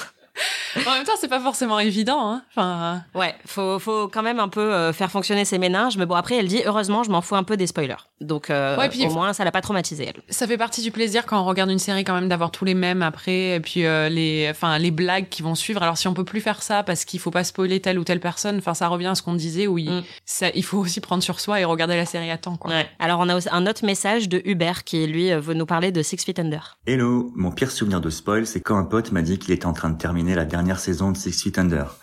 En 0.86 0.92
même 0.92 1.04
temps, 1.04 1.12
c'est 1.18 1.28
pas 1.28 1.40
forcément 1.40 1.78
évident. 1.78 2.30
Hein. 2.30 2.42
Enfin... 2.50 3.02
Ouais, 3.14 3.34
faut, 3.46 3.78
faut 3.78 4.08
quand 4.08 4.22
même 4.22 4.40
un 4.40 4.48
peu 4.48 4.60
euh, 4.60 4.92
faire 4.92 5.10
fonctionner 5.10 5.44
ses 5.44 5.58
méninges. 5.58 5.96
Mais 5.96 6.06
bon, 6.06 6.14
après, 6.14 6.36
elle 6.36 6.48
dit 6.48 6.62
heureusement, 6.64 7.02
je 7.02 7.10
m'en 7.10 7.20
fous 7.20 7.36
un 7.36 7.42
peu 7.42 7.56
des 7.56 7.66
spoilers. 7.66 8.08
Donc, 8.20 8.50
euh, 8.50 8.76
ouais, 8.76 8.88
puis, 8.88 9.06
au 9.06 9.10
moins, 9.10 9.32
ça 9.32 9.44
l'a 9.44 9.52
pas 9.52 9.62
traumatisé. 9.62 10.06
Elle. 10.08 10.22
Ça 10.28 10.46
fait 10.46 10.58
partie 10.58 10.82
du 10.82 10.90
plaisir 10.90 11.26
quand 11.26 11.40
on 11.40 11.44
regarde 11.44 11.70
une 11.70 11.78
série 11.78 12.04
quand 12.04 12.14
même 12.14 12.28
d'avoir 12.28 12.50
tous 12.50 12.64
les 12.64 12.74
mêmes 12.74 13.02
après, 13.02 13.56
et 13.56 13.60
puis 13.60 13.86
euh, 13.86 14.08
les, 14.08 14.48
enfin 14.50 14.78
les 14.78 14.90
blagues 14.90 15.28
qui 15.28 15.42
vont 15.42 15.54
suivre. 15.54 15.82
Alors 15.82 15.96
si 15.96 16.06
on 16.06 16.14
peut 16.14 16.24
plus 16.24 16.40
faire 16.40 16.62
ça 16.62 16.82
parce 16.82 17.04
qu'il 17.04 17.18
faut 17.18 17.30
pas 17.30 17.44
spoiler 17.44 17.80
telle 17.80 17.98
ou 17.98 18.04
telle 18.04 18.20
personne, 18.20 18.58
enfin 18.58 18.74
ça 18.74 18.88
revient 18.88 19.06
à 19.06 19.14
ce 19.14 19.22
qu'on 19.22 19.34
disait 19.34 19.66
où 19.66 19.78
il, 19.78 19.90
mm. 19.90 20.02
ça, 20.26 20.48
il 20.54 20.64
faut 20.64 20.78
aussi 20.78 21.00
prendre 21.00 21.22
sur 21.22 21.40
soi 21.40 21.60
et 21.60 21.64
regarder 21.64 21.96
la 21.96 22.06
série 22.06 22.30
à 22.30 22.36
temps. 22.36 22.56
Quoi. 22.56 22.72
Ouais. 22.72 22.86
Alors 22.98 23.20
on 23.20 23.28
a 23.28 23.38
un 23.50 23.66
autre 23.66 23.84
message 23.84 24.28
de 24.28 24.42
Hubert 24.44 24.84
qui 24.84 25.06
lui 25.06 25.32
veut 25.32 25.54
nous 25.54 25.66
parler 25.66 25.92
de 25.92 26.02
Six 26.02 26.22
Feet 26.24 26.38
Under. 26.38 26.76
Hello, 26.86 27.32
mon 27.34 27.50
pire 27.50 27.70
souvenir 27.70 28.00
de 28.00 28.10
spoil, 28.10 28.46
c'est 28.46 28.60
quand 28.60 28.76
un 28.76 28.84
pote 28.84 29.12
m'a 29.12 29.22
dit 29.22 29.38
qu'il 29.38 29.54
était 29.54 29.66
en 29.66 29.72
train 29.72 29.90
de 29.90 29.98
terminer 29.98 30.19
la 30.28 30.44
dernière 30.44 30.78
saison 30.78 31.12
de 31.12 31.16
Six 31.16 31.42
Feet 31.42 31.58
Under. 31.58 31.96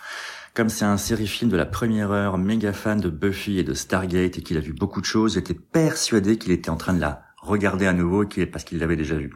Comme 0.56 0.70
c'est 0.70 0.86
un 0.86 0.98
série-film 0.98 1.52
de 1.52 1.56
la 1.56 1.68
première 1.68 2.12
heure, 2.12 2.38
méga 2.38 2.74
fan 2.74 3.00
de 3.00 3.10
Buffy 3.10 3.60
et 3.60 3.64
de 3.64 3.74
Stargate 3.74 4.40
et 4.40 4.42
qu'il 4.42 4.58
a 4.58 4.60
vu 4.60 4.74
beaucoup 4.74 5.02
de 5.02 5.06
choses, 5.06 5.36
j'étais 5.36 5.54
persuadé 5.54 6.38
qu'il 6.38 6.52
était 6.52 6.72
en 6.72 6.78
train 6.78 6.94
de 6.94 7.00
la 7.00 7.22
regarder 7.42 7.86
à 7.86 7.94
nouveau 7.94 8.26
parce 8.52 8.64
qu'il 8.64 8.80
l'avait 8.80 8.96
déjà 8.96 9.16
vu. 9.16 9.34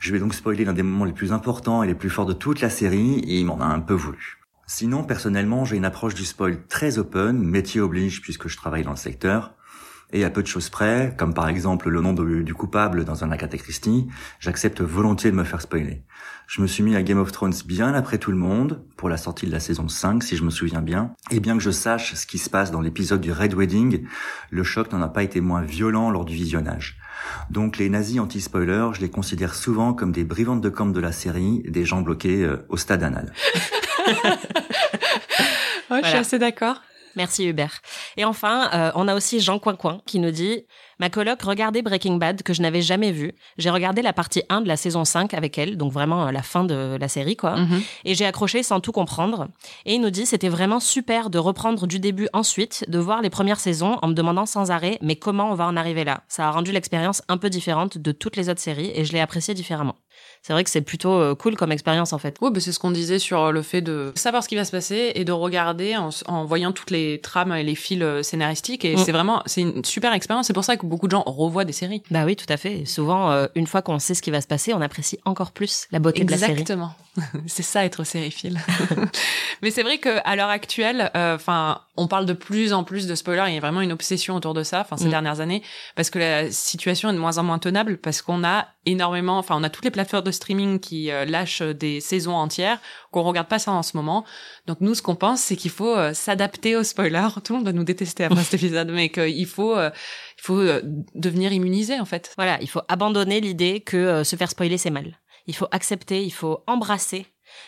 Je 0.00 0.12
vais 0.12 0.18
donc 0.18 0.34
spoiler 0.34 0.64
l'un 0.64 0.72
des 0.72 0.82
moments 0.82 1.04
les 1.04 1.12
plus 1.12 1.32
importants 1.32 1.84
et 1.84 1.86
les 1.86 1.94
plus 1.94 2.10
forts 2.10 2.26
de 2.26 2.32
toute 2.32 2.60
la 2.60 2.70
série 2.70 3.20
et 3.20 3.38
il 3.38 3.46
m'en 3.46 3.60
a 3.60 3.66
un 3.66 3.80
peu 3.80 3.94
voulu. 3.94 4.38
Sinon, 4.66 5.04
personnellement, 5.04 5.64
j'ai 5.64 5.76
une 5.76 5.84
approche 5.84 6.14
du 6.14 6.24
spoil 6.24 6.66
très 6.66 6.98
open, 6.98 7.38
métier 7.38 7.80
oblige 7.80 8.20
puisque 8.20 8.48
je 8.48 8.56
travaille 8.56 8.82
dans 8.82 8.90
le 8.90 8.96
secteur. 8.96 9.54
Et 10.12 10.24
à 10.24 10.30
peu 10.30 10.42
de 10.42 10.46
choses 10.46 10.68
près, 10.68 11.14
comme 11.16 11.32
par 11.32 11.48
exemple 11.48 11.88
le 11.88 12.00
nom 12.02 12.12
du 12.12 12.54
coupable 12.54 13.04
dans 13.04 13.24
un 13.24 13.30
Agatha 13.30 13.56
Christie, 13.56 14.08
j'accepte 14.40 14.82
volontiers 14.82 15.30
de 15.30 15.36
me 15.36 15.44
faire 15.44 15.62
spoiler. 15.62 16.02
Je 16.46 16.60
me 16.60 16.66
suis 16.66 16.82
mis 16.82 16.96
à 16.96 17.02
Game 17.02 17.18
of 17.18 17.32
Thrones 17.32 17.54
bien 17.64 17.94
après 17.94 18.18
tout 18.18 18.30
le 18.30 18.36
monde, 18.36 18.82
pour 18.96 19.08
la 19.08 19.16
sortie 19.16 19.46
de 19.46 19.52
la 19.52 19.60
saison 19.60 19.88
5 19.88 20.22
si 20.22 20.36
je 20.36 20.44
me 20.44 20.50
souviens 20.50 20.82
bien. 20.82 21.14
Et 21.30 21.40
bien 21.40 21.56
que 21.56 21.62
je 21.62 21.70
sache 21.70 22.14
ce 22.14 22.26
qui 22.26 22.38
se 22.38 22.50
passe 22.50 22.70
dans 22.70 22.80
l'épisode 22.80 23.20
du 23.20 23.32
Red 23.32 23.54
Wedding, 23.54 24.06
le 24.50 24.62
choc 24.62 24.92
n'en 24.92 25.00
a 25.00 25.08
pas 25.08 25.22
été 25.22 25.40
moins 25.40 25.62
violent 25.62 26.10
lors 26.10 26.24
du 26.24 26.34
visionnage. 26.34 26.98
Donc 27.50 27.78
les 27.78 27.88
nazis 27.88 28.20
anti-spoilers, 28.20 28.90
je 28.94 29.00
les 29.00 29.10
considère 29.10 29.54
souvent 29.54 29.94
comme 29.94 30.12
des 30.12 30.24
brivantes 30.24 30.60
de 30.60 30.68
camp 30.68 30.86
de 30.86 31.00
la 31.00 31.12
série, 31.12 31.62
des 31.66 31.84
gens 31.84 32.02
bloqués 32.02 32.44
euh, 32.44 32.66
au 32.68 32.76
stade 32.76 33.02
anal. 33.02 33.32
Je 35.90 36.08
suis 36.08 36.16
assez 36.16 36.38
d'accord. 36.38 36.80
Merci 37.16 37.46
Hubert. 37.46 37.80
Et 38.16 38.24
enfin, 38.24 38.70
euh, 38.72 38.90
on 38.94 39.08
a 39.08 39.14
aussi 39.14 39.40
Jean 39.40 39.58
Coincoin 39.58 40.00
qui 40.06 40.18
nous 40.18 40.30
dit 40.30 40.64
Ma 41.02 41.10
coloc 41.10 41.42
regardait 41.42 41.82
Breaking 41.82 42.14
Bad 42.14 42.44
que 42.44 42.52
je 42.52 42.62
n'avais 42.62 42.80
jamais 42.80 43.10
vu. 43.10 43.32
J'ai 43.58 43.70
regardé 43.70 44.02
la 44.02 44.12
partie 44.12 44.44
1 44.48 44.60
de 44.60 44.68
la 44.68 44.76
saison 44.76 45.04
5 45.04 45.34
avec 45.34 45.58
elle, 45.58 45.76
donc 45.76 45.90
vraiment 45.90 46.28
euh, 46.28 46.30
la 46.30 46.42
fin 46.42 46.62
de 46.62 46.96
la 46.96 47.08
série 47.08 47.34
quoi. 47.34 47.56
Mhm. 47.56 47.82
Et 48.04 48.14
j'ai 48.14 48.24
accroché 48.24 48.62
sans 48.62 48.78
tout 48.78 48.92
comprendre. 48.92 49.48
Et 49.84 49.94
il 49.94 50.00
nous 50.00 50.10
dit 50.10 50.26
c'était 50.26 50.48
vraiment 50.48 50.78
super 50.78 51.28
de 51.28 51.38
reprendre 51.38 51.88
du 51.88 51.98
début 51.98 52.28
ensuite, 52.32 52.84
de 52.86 53.00
voir 53.00 53.20
les 53.20 53.30
premières 53.30 53.58
saisons 53.58 53.98
en 54.00 54.06
me 54.06 54.14
demandant 54.14 54.46
sans 54.46 54.70
arrêt 54.70 54.98
mais 55.02 55.16
comment 55.16 55.50
on 55.50 55.56
va 55.56 55.66
en 55.66 55.76
arriver 55.76 56.04
là? 56.04 56.22
Ça 56.28 56.46
a 56.46 56.52
rendu 56.52 56.70
l'expérience 56.70 57.20
un 57.26 57.36
peu 57.36 57.50
différente 57.50 57.98
de 57.98 58.12
toutes 58.12 58.36
les 58.36 58.48
autres 58.48 58.60
séries 58.60 58.92
et 58.94 59.04
je 59.04 59.12
l'ai 59.12 59.20
apprécié 59.20 59.54
différemment 59.54 59.96
c'est 60.42 60.52
vrai 60.52 60.64
que 60.64 60.70
c'est 60.70 60.82
plutôt 60.82 61.12
euh, 61.12 61.34
cool 61.34 61.56
comme 61.56 61.72
expérience 61.72 62.12
en 62.12 62.18
fait. 62.18 62.36
Oui, 62.40 62.50
bah 62.52 62.60
c'est 62.60 62.72
ce 62.72 62.78
qu'on 62.78 62.90
disait 62.90 63.18
sur 63.18 63.40
euh, 63.40 63.52
le 63.52 63.62
fait 63.62 63.80
de 63.80 64.12
savoir 64.16 64.42
ce 64.42 64.48
qui 64.48 64.56
va 64.56 64.64
se 64.64 64.72
passer 64.72 65.12
et 65.14 65.24
de 65.24 65.32
regarder 65.32 65.96
en, 65.96 66.44
voyant 66.44 66.72
toutes 66.72 66.90
les 66.90 67.20
trames 67.20 67.52
et 67.52 67.62
les 67.62 67.74
fils 67.74 68.04
scénaristiques. 68.22 68.84
Et 68.84 68.96
mm. 68.96 68.98
c'est 68.98 69.12
vraiment, 69.12 69.42
c'est 69.46 69.60
une 69.60 69.84
super 69.84 70.12
expérience. 70.12 70.46
C'est 70.46 70.52
pour 70.52 70.64
ça 70.64 70.76
que 70.76 70.86
beaucoup 70.92 71.06
de 71.06 71.12
gens 71.12 71.22
revoient 71.26 71.64
des 71.64 71.72
séries. 71.72 72.02
Bah 72.10 72.24
oui, 72.24 72.36
tout 72.36 72.46
à 72.48 72.56
fait. 72.56 72.84
souvent, 72.84 73.46
une 73.54 73.66
fois 73.66 73.82
qu'on 73.82 73.98
sait 73.98 74.14
ce 74.14 74.22
qui 74.22 74.30
va 74.30 74.40
se 74.40 74.46
passer, 74.46 74.74
on 74.74 74.80
apprécie 74.80 75.18
encore 75.24 75.52
plus 75.52 75.86
la 75.90 75.98
beauté 75.98 76.24
de 76.24 76.30
la 76.30 76.36
série. 76.36 76.52
Exactement. 76.52 76.92
c'est 77.46 77.62
ça 77.62 77.84
être 77.84 78.04
sériephile. 78.04 78.58
Mais 79.62 79.70
c'est 79.70 79.82
vrai 79.82 79.98
que 79.98 80.18
à 80.24 80.36
l'heure 80.36 80.48
actuelle, 80.48 81.10
enfin, 81.14 81.80
on 81.96 82.08
parle 82.08 82.26
de 82.26 82.32
plus 82.32 82.72
en 82.72 82.84
plus 82.84 83.06
de 83.06 83.14
spoilers. 83.14 83.44
Il 83.48 83.54
y 83.54 83.58
a 83.58 83.60
vraiment 83.60 83.80
une 83.80 83.92
obsession 83.92 84.34
autour 84.34 84.54
de 84.54 84.62
ça. 84.62 84.80
Enfin, 84.80 84.96
ces 84.96 85.06
mm. 85.06 85.10
dernières 85.10 85.40
années, 85.40 85.62
parce 85.96 86.10
que 86.10 86.18
la 86.18 86.50
situation 86.50 87.10
est 87.10 87.12
de 87.14 87.18
moins 87.18 87.38
en 87.38 87.42
moins 87.42 87.58
tenable, 87.58 87.98
parce 87.98 88.22
qu'on 88.22 88.44
a 88.44 88.68
énormément, 88.86 89.38
enfin, 89.38 89.56
on 89.58 89.62
a 89.62 89.70
toutes 89.70 89.84
les 89.84 89.90
plateformes 89.90 90.24
de 90.24 90.30
streaming 90.30 90.80
qui 90.80 91.10
euh, 91.10 91.24
lâchent 91.24 91.62
des 91.62 92.00
saisons 92.00 92.34
entières, 92.34 92.78
qu'on 93.10 93.22
regarde 93.22 93.48
pas 93.48 93.58
ça 93.58 93.72
en 93.72 93.82
ce 93.82 93.96
moment. 93.96 94.24
Donc 94.66 94.78
nous, 94.80 94.94
ce 94.94 95.02
qu'on 95.02 95.14
pense, 95.14 95.40
c'est 95.40 95.56
qu'il 95.56 95.70
faut 95.70 95.94
euh, 95.96 96.14
s'adapter 96.14 96.76
aux 96.76 96.82
spoilers. 96.82 97.28
Tout 97.44 97.52
le 97.52 97.58
monde 97.58 97.66
va 97.66 97.72
nous 97.72 97.84
détester 97.84 98.24
après 98.24 98.42
cet 98.42 98.54
épisode, 98.54 98.90
mais 98.90 99.08
qu'il 99.10 99.46
faut, 99.46 99.76
euh, 99.76 99.90
il 100.42 100.44
faut 100.44 100.62
devenir 101.14 101.52
immunisé 101.52 102.00
en 102.00 102.04
fait. 102.04 102.32
Voilà, 102.36 102.60
il 102.60 102.68
faut 102.68 102.82
abandonner 102.88 103.40
l'idée 103.40 103.80
que 103.80 104.24
se 104.24 104.34
faire 104.34 104.50
spoiler 104.50 104.76
c'est 104.76 104.90
mal. 104.90 105.20
Il 105.46 105.54
faut 105.54 105.68
accepter, 105.70 106.24
il 106.24 106.32
faut 106.32 106.64
embrasser 106.66 107.26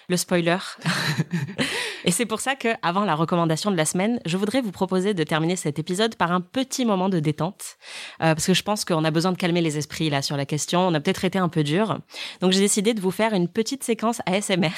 le 0.08 0.16
spoiler. 0.16 0.58
et 2.04 2.10
c'est 2.10 2.26
pour 2.26 2.40
ça 2.40 2.54
que, 2.54 2.68
avant 2.82 3.04
la 3.04 3.14
recommandation 3.14 3.70
de 3.70 3.76
la 3.76 3.84
semaine, 3.84 4.20
je 4.26 4.36
voudrais 4.36 4.60
vous 4.60 4.72
proposer 4.72 5.14
de 5.14 5.22
terminer 5.22 5.56
cet 5.56 5.78
épisode 5.78 6.16
par 6.16 6.32
un 6.32 6.40
petit 6.40 6.84
moment 6.84 7.08
de 7.08 7.20
détente, 7.20 7.76
euh, 8.22 8.34
parce 8.34 8.46
que 8.46 8.54
je 8.54 8.62
pense 8.62 8.84
qu'on 8.84 9.04
a 9.04 9.10
besoin 9.10 9.32
de 9.32 9.36
calmer 9.36 9.60
les 9.60 9.78
esprits 9.78 10.10
là 10.10 10.22
sur 10.22 10.36
la 10.36 10.46
question. 10.46 10.86
On 10.86 10.94
a 10.94 11.00
peut-être 11.00 11.24
été 11.24 11.38
un 11.38 11.48
peu 11.48 11.62
dur, 11.62 11.98
donc 12.40 12.52
j'ai 12.52 12.60
décidé 12.60 12.94
de 12.94 13.00
vous 13.00 13.10
faire 13.10 13.32
une 13.34 13.48
petite 13.48 13.84
séquence 13.84 14.20
ASMR 14.26 14.70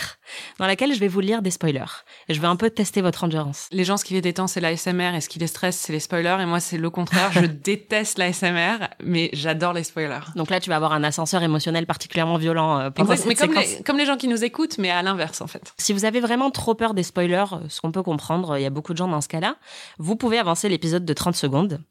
dans 0.58 0.66
laquelle 0.66 0.94
je 0.94 1.00
vais 1.00 1.08
vous 1.08 1.20
lire 1.20 1.42
des 1.42 1.50
spoilers. 1.50 2.04
Et 2.28 2.34
je 2.34 2.40
vais 2.40 2.46
un 2.46 2.56
peu 2.56 2.70
tester 2.70 3.00
votre 3.00 3.24
endurance. 3.24 3.68
Les 3.72 3.84
gens, 3.84 3.96
ce 3.96 4.04
qui 4.04 4.14
les 4.14 4.20
détend, 4.20 4.46
c'est 4.46 4.60
l'ASMR, 4.60 5.14
et 5.14 5.20
ce 5.20 5.28
qui 5.28 5.38
les 5.38 5.46
stresse, 5.46 5.76
c'est 5.76 5.92
les 5.92 6.00
spoilers. 6.00 6.38
Et 6.40 6.46
moi, 6.46 6.60
c'est 6.60 6.78
le 6.78 6.90
contraire. 6.90 7.32
je 7.32 7.40
déteste 7.46 8.18
l'ASMR, 8.18 8.88
mais 9.02 9.30
j'adore 9.32 9.72
les 9.72 9.84
spoilers. 9.84 10.32
Donc 10.34 10.50
là, 10.50 10.60
tu 10.60 10.70
vas 10.70 10.76
avoir 10.76 10.92
un 10.92 11.04
ascenseur 11.04 11.42
émotionnel 11.42 11.86
particulièrement 11.86 12.36
violent 12.36 12.78
euh, 12.78 12.90
pendant 12.90 13.16
cette 13.16 13.26
mais 13.26 13.34
comme 13.34 13.54
Les, 13.54 13.82
comme 13.84 13.98
les 13.98 14.06
gens 14.06 14.16
qui 14.16 14.28
nous 14.28 14.44
écoutent, 14.44 14.78
mais 14.78 14.90
à 14.90 15.02
l'inverse 15.02 15.40
en 15.40 15.46
fait. 15.46 15.72
Si 15.78 15.92
vous 15.92 16.04
avez 16.04 16.20
vraiment 16.20 16.50
trop 16.50 16.74
peur 16.74 16.94
des 16.94 17.02
spoilers, 17.02 17.15
euh, 17.18 17.68
ce 17.68 17.80
qu'on 17.80 17.92
peut 17.92 18.02
comprendre, 18.02 18.58
il 18.58 18.62
y 18.62 18.66
a 18.66 18.70
beaucoup 18.70 18.92
de 18.92 18.98
gens 18.98 19.08
dans 19.08 19.20
ce 19.20 19.28
cas-là, 19.28 19.56
vous 19.98 20.16
pouvez 20.16 20.38
avancer 20.38 20.68
l'épisode 20.68 21.04
de 21.04 21.12
30 21.12 21.34
secondes. 21.34 21.82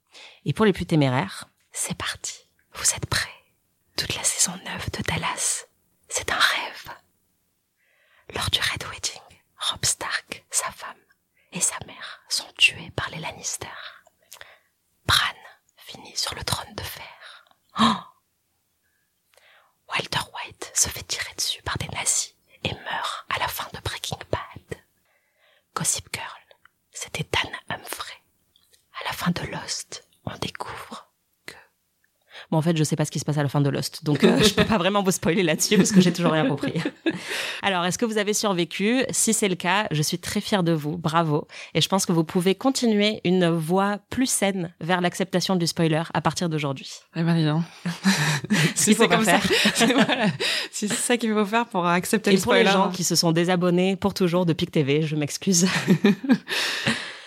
Et 0.46 0.54
pour 0.54 0.66
les 0.66 0.74
plus 0.74 0.86
téméraires, 0.86 1.46
c'est 1.72 1.98
parti. 1.98 2.48
Vous 2.74 2.90
êtes 2.96 3.06
prêts? 3.06 3.30
Toute 3.98 4.16
la 4.16 4.24
saison 4.24 4.52
9 4.66 4.92
de 4.92 5.02
Dallas, 5.04 5.66
c'est 6.10 6.32
un 6.32 6.38
rêve. 6.38 6.90
Lors 8.36 8.50
du 8.50 8.60
Red 8.60 8.84
Wedding, 8.92 9.22
Rob 9.58 9.86
Stark, 9.86 10.46
sa 10.50 10.72
femme 10.72 10.96
et 11.54 11.62
sa 11.62 11.76
mère 11.86 12.22
sont 12.30 12.52
tués 12.58 12.92
par 12.96 13.10
les 13.10 13.20
Lannister. 13.20 13.68
Bran 15.06 15.18
finit 15.78 16.16
sur 16.16 16.36
le 16.36 16.44
trône 16.44 16.74
de 16.76 16.84
fer. 16.84 17.46
Oh 17.80 17.96
Walter 19.90 20.20
White 20.34 20.72
se 20.74 20.90
fait 20.90 21.04
tirer 21.04 21.34
dessus 21.36 21.62
par 21.64 21.78
des 21.78 21.88
nazis 21.90 22.36
et 22.64 22.74
meurt 22.74 23.26
à 23.30 23.40
la 23.40 23.48
fin 23.48 23.68
de 23.74 23.80
Breaking 23.80 24.20
Bad. 24.32 24.80
Gossip 25.76 26.08
Girl, 26.14 26.58
c'était 26.92 27.26
Dan 27.32 27.52
Humphrey. 27.70 28.22
À 29.00 29.06
la 29.06 29.12
fin 29.14 29.32
de 29.32 29.42
Lost, 29.52 30.08
on 30.26 30.36
découvre 30.38 31.12
En 32.56 32.62
fait, 32.62 32.78
je 32.78 32.84
sais 32.84 32.96
pas 32.96 33.06
ce 33.06 33.12
qui 33.12 33.20
se 33.20 33.26
passe 33.26 33.38
à 33.38 33.44
la 33.44 33.50
fin 33.50 33.60
de 33.60 33.70
Lost, 33.70 34.04
donc 34.06 34.24
euh, 34.24 34.42
je 34.42 34.54
peux 34.54 34.64
pas 34.64 34.78
vraiment 34.78 35.04
vous 35.04 35.12
spoiler 35.12 35.44
là-dessus 35.44 35.78
parce 35.78 35.92
que 35.92 36.00
j'ai 36.00 36.14
toujours 36.14 36.32
rien 36.32 36.48
compris. 36.48 36.74
Alors, 37.62 37.86
est-ce 37.86 37.98
que 37.98 38.06
vous 38.06 38.18
avez 38.18 38.34
survécu? 38.34 39.04
Si 39.10 39.34
c'est 39.34 39.50
le 39.50 39.56
cas, 39.56 39.88
je 39.92 40.02
suis 40.02 40.20
très 40.20 40.40
fière 40.40 40.64
de 40.64 40.72
vous, 40.72 40.98
bravo. 40.98 41.48
Et 41.74 41.82
je 41.82 41.90
pense 41.90 42.06
que 42.06 42.14
vous 42.14 42.24
pouvez 42.24 42.56
continuer 42.56 43.20
une 43.26 43.50
voie 43.50 44.00
plus 44.10 44.28
saine 44.28 44.74
vers 44.80 45.02
l'acceptation 45.02 45.56
du 45.56 45.68
spoiler 45.68 46.04
à 46.14 46.22
partir 46.22 46.48
d'aujourd'hui. 46.48 46.90
Eh 47.16 47.24
ben, 47.24 47.36
dis 47.36 47.46
donc. 47.46 47.64
si 48.76 48.94
c'est 48.94 49.08
comme 49.08 49.26
faire. 49.26 49.44
ça, 49.76 49.86
voilà. 49.86 50.28
c'est 50.72 50.92
ça 50.92 51.18
qu'il 51.18 51.34
faut 51.34 51.46
faire 51.46 51.66
pour 51.66 51.86
accepter 51.86 52.32
le 52.32 52.38
spoiler. 52.38 52.62
Et 52.62 52.64
pour 52.64 52.72
les 52.72 52.86
gens 52.86 52.90
qui 52.90 53.04
se 53.04 53.16
sont 53.16 53.34
désabonnés 53.34 53.98
pour 53.98 54.14
toujours 54.14 54.46
de 54.46 54.54
PIC 54.54 54.72
TV, 54.72 55.02
je 55.02 55.16
m'excuse. 55.16 55.68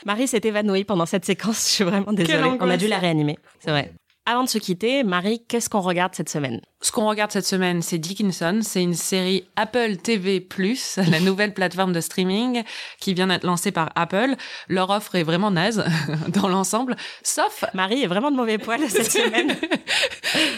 Marie 0.06 0.26
s'est 0.26 0.40
évanouie 0.44 0.84
pendant 0.84 1.06
cette 1.06 1.26
séquence. 1.26 1.66
Je 1.68 1.74
suis 1.74 1.84
vraiment 1.84 2.12
désolée. 2.12 2.56
On 2.60 2.70
a 2.70 2.76
dû 2.76 2.88
la 2.88 2.98
réanimer. 2.98 3.38
C'est 3.60 3.70
vrai. 3.70 3.92
Avant 4.30 4.44
de 4.44 4.48
se 4.50 4.58
quitter, 4.58 5.04
Marie, 5.04 5.42
qu'est-ce 5.48 5.70
qu'on 5.70 5.80
regarde 5.80 6.14
cette 6.14 6.28
semaine? 6.28 6.60
Ce 6.82 6.92
qu'on 6.92 7.08
regarde 7.08 7.32
cette 7.32 7.46
semaine, 7.46 7.80
c'est 7.80 7.96
Dickinson. 7.96 8.60
C'est 8.62 8.82
une 8.82 8.92
série 8.92 9.44
Apple 9.56 9.96
TV+, 9.96 10.46
la 11.10 11.20
nouvelle 11.20 11.54
plateforme 11.54 11.94
de 11.94 12.00
streaming 12.02 12.62
qui 13.00 13.14
vient 13.14 13.28
d'être 13.28 13.44
lancée 13.44 13.72
par 13.72 13.90
Apple. 13.94 14.36
Leur 14.68 14.90
offre 14.90 15.14
est 15.14 15.22
vraiment 15.22 15.50
naze 15.50 15.82
dans 16.28 16.46
l'ensemble, 16.46 16.94
sauf... 17.22 17.64
Marie 17.72 18.02
est 18.02 18.06
vraiment 18.06 18.30
de 18.30 18.36
mauvais 18.36 18.58
poil 18.58 18.80
cette 18.90 19.10
semaine. 19.10 19.56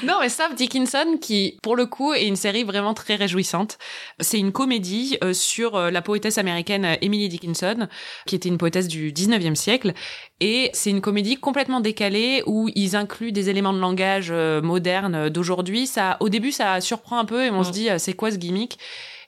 non, 0.05 0.17
mais 0.21 0.29
sauf 0.29 0.53
Dickinson 0.57 1.17
qui, 1.21 1.57
pour 1.63 1.77
le 1.77 1.87
coup, 1.87 2.13
est 2.13 2.27
une 2.27 2.37
série 2.37 2.65
vraiment 2.65 2.93
très 2.93 3.15
réjouissante. 3.15 3.79
C'est 4.19 4.41
une 4.41 4.51
comédie 4.51 5.17
euh, 5.23 5.33
sur 5.33 5.77
euh, 5.77 5.91
la 5.93 6.03
poétesse 6.03 6.39
américaine 6.39 6.85
euh, 6.85 6.97
Emily 7.03 7.29
Dickinson, 7.29 7.87
qui 8.27 8.35
était 8.35 8.49
une 8.49 8.59
poétesse 8.59 8.89
du 8.89 9.13
19e 9.13 9.55
siècle. 9.55 9.95
Et 10.41 10.71
c'est 10.73 10.91
une 10.91 11.03
comédie 11.03 11.37
complètement 11.37 11.81
décalée 11.81 12.43
où 12.47 12.69
ils 12.75 12.97
incluent 12.97 13.33
des 13.33 13.49
éléments 13.49 13.60
de 13.63 13.79
langage 13.79 14.33
modernes 14.33 15.29
d'aujourd'hui. 15.29 15.87
Ça, 15.87 16.17
au 16.21 16.29
début, 16.29 16.53
ça 16.53 16.81
surprend 16.81 17.19
un 17.19 17.25
peu 17.25 17.45
et 17.45 17.51
on 17.51 17.65
se 17.65 17.71
dit, 17.71 17.89
c'est 17.99 18.15
quoi 18.15 18.31
ce 18.31 18.37
gimmick? 18.37 18.79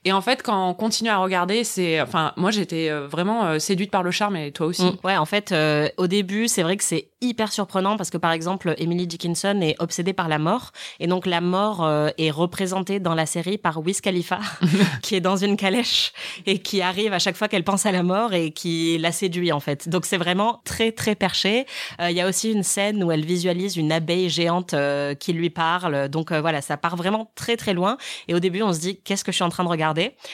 Et 0.04 0.12
en 0.12 0.20
fait, 0.20 0.42
quand 0.42 0.70
on 0.70 0.74
continue 0.74 1.10
à 1.10 1.18
regarder, 1.18 1.64
c'est, 1.64 2.00
enfin, 2.00 2.32
moi 2.36 2.50
j'étais 2.50 2.90
vraiment 2.90 3.58
séduite 3.58 3.90
par 3.90 4.02
le 4.02 4.10
charme 4.10 4.36
et 4.36 4.52
toi 4.52 4.66
aussi. 4.66 4.84
Mm. 4.84 4.96
Ouais, 5.04 5.16
en 5.16 5.26
fait, 5.26 5.54
au 5.96 6.06
début, 6.06 6.48
c'est 6.48 6.62
vrai 6.62 6.76
que 6.76 6.84
c'est 6.84 7.08
hyper 7.22 7.52
surprenant 7.52 7.96
parce 7.96 8.10
que 8.10 8.18
par 8.18 8.32
exemple, 8.32 8.74
Emily 8.78 9.06
Dickinson 9.06 9.60
est 9.62 9.76
obsédée 9.78 10.12
par 10.12 10.28
la 10.28 10.38
mort 10.38 10.72
et 11.00 11.06
donc 11.06 11.24
la 11.24 11.40
mort 11.40 11.84
euh, 11.84 12.08
est 12.18 12.30
représentée 12.30 13.00
dans 13.00 13.14
la 13.14 13.26
série 13.26 13.56
par 13.56 13.78
Wiz 13.78 14.00
Khalifa 14.00 14.40
qui 15.02 15.14
est 15.14 15.20
dans 15.20 15.36
une 15.36 15.56
calèche 15.56 16.12
et 16.46 16.58
qui 16.58 16.82
arrive 16.82 17.12
à 17.12 17.18
chaque 17.18 17.36
fois 17.36 17.48
qu'elle 17.48 17.64
pense 17.64 17.86
à 17.86 17.92
la 17.92 18.02
mort 18.02 18.34
et 18.34 18.50
qui 18.50 18.98
la 18.98 19.12
séduit 19.12 19.52
en 19.52 19.60
fait. 19.60 19.88
Donc 19.88 20.04
c'est 20.04 20.16
vraiment 20.18 20.60
très 20.64 20.92
très 20.92 21.14
perché. 21.14 21.66
Euh, 22.00 22.10
il 22.10 22.16
y 22.16 22.20
a 22.20 22.28
aussi 22.28 22.52
une 22.52 22.64
scène 22.64 23.02
où 23.04 23.12
elle 23.12 23.24
visualise 23.24 23.76
une 23.76 23.92
abeille 23.92 24.28
géante 24.28 24.74
euh, 24.74 25.14
qui 25.14 25.32
lui 25.32 25.50
parle. 25.50 26.08
Donc 26.08 26.32
voilà, 26.32 26.60
ça 26.60 26.76
part 26.76 26.96
vraiment 26.96 27.30
très 27.36 27.56
très 27.56 27.72
loin 27.72 27.96
et 28.28 28.34
au 28.34 28.40
début 28.40 28.62
on 28.62 28.72
se 28.72 28.80
dit 28.80 29.00
qu'est-ce 29.00 29.24
que 29.24 29.30
je 29.32 29.36
suis 29.36 29.44
en 29.44 29.48
train 29.48 29.64
de 29.64 29.68
regarder? 29.68 29.91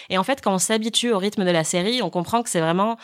Et 0.08 0.18
en 0.18 0.24
fait 0.24 0.40
quand 0.42 0.54
on 0.54 0.58
s'habitue 0.58 1.12
au 1.12 1.18
rythme 1.18 1.44
de 1.44 1.50
la 1.50 1.64
série, 1.64 2.02
on 2.02 2.10
comprend 2.10 2.42
que 2.42 2.50
c'est 2.50 2.60
vraiment 2.60 2.96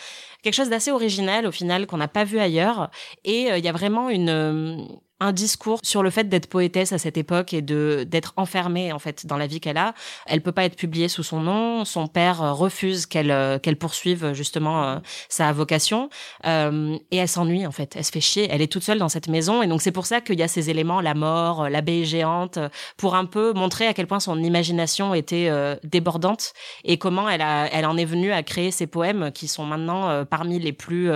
quelque 0.42 0.54
chose 0.54 0.68
d'assez 0.68 0.90
original 0.90 1.46
au 1.46 1.52
final 1.52 1.86
qu'on 1.86 1.96
n'a 1.96 2.08
pas 2.08 2.24
vu 2.24 2.38
ailleurs. 2.38 2.90
Et 3.24 3.48
il 3.48 3.64
y 3.64 3.68
a 3.68 3.72
vraiment 3.72 4.10
une 4.10 4.28
euh, 4.28 4.76
un 5.24 5.32
discours 5.32 5.80
sur 5.82 6.02
le 6.02 6.10
fait 6.10 6.28
d'être 6.28 6.48
poétesse 6.48 6.92
à 6.92 6.98
cette 6.98 7.16
époque 7.16 7.54
et 7.54 7.62
de 7.62 8.06
d'être 8.06 8.34
enfermée 8.36 8.92
en 8.92 8.98
fait 8.98 9.26
dans 9.26 9.38
la 9.38 9.46
vie 9.46 9.58
qu'elle 9.58 9.78
a. 9.78 9.94
Elle 10.26 10.42
peut 10.42 10.52
pas 10.52 10.64
être 10.64 10.76
publiée 10.76 11.08
sous 11.08 11.22
son 11.22 11.40
nom. 11.40 11.84
Son 11.84 12.06
père 12.06 12.42
euh, 12.42 12.52
refuse 12.52 13.06
qu'elle 13.06 13.30
euh, 13.30 13.58
qu'elle 13.58 13.76
poursuive 13.76 14.32
justement 14.34 14.84
euh, 14.84 14.98
sa 15.28 15.52
vocation 15.52 16.10
et 16.44 17.16
elle 17.16 17.28
s'ennuie 17.28 17.66
en 17.66 17.72
fait. 17.72 17.94
Elle 17.96 18.04
se 18.04 18.12
fait 18.12 18.20
chier. 18.20 18.48
Elle 18.50 18.60
est 18.60 18.70
toute 18.70 18.82
seule 18.82 18.98
dans 18.98 19.08
cette 19.08 19.28
maison 19.28 19.62
et 19.62 19.66
donc 19.66 19.80
c'est 19.80 19.92
pour 19.92 20.06
ça 20.06 20.20
qu'il 20.20 20.38
y 20.38 20.42
a 20.42 20.48
ces 20.48 20.68
éléments, 20.68 21.00
la 21.00 21.14
mort, 21.14 21.68
l'abeille 21.70 22.04
géante, 22.04 22.58
pour 22.96 23.14
un 23.14 23.24
peu 23.24 23.52
montrer 23.54 23.86
à 23.86 23.94
quel 23.94 24.06
point 24.06 24.20
son 24.20 24.42
imagination 24.42 25.14
était 25.14 25.50
débordante 25.84 26.52
et 26.84 26.98
comment 26.98 27.28
elle 27.28 27.40
a 27.40 27.66
elle 27.72 27.86
en 27.86 27.96
est 27.96 28.04
venue 28.04 28.32
à 28.32 28.42
créer 28.42 28.70
ces 28.70 28.86
poèmes 28.86 29.30
qui 29.32 29.48
sont 29.48 29.64
maintenant 29.64 30.24
parmi 30.26 30.58
les 30.58 30.72
plus 30.72 31.10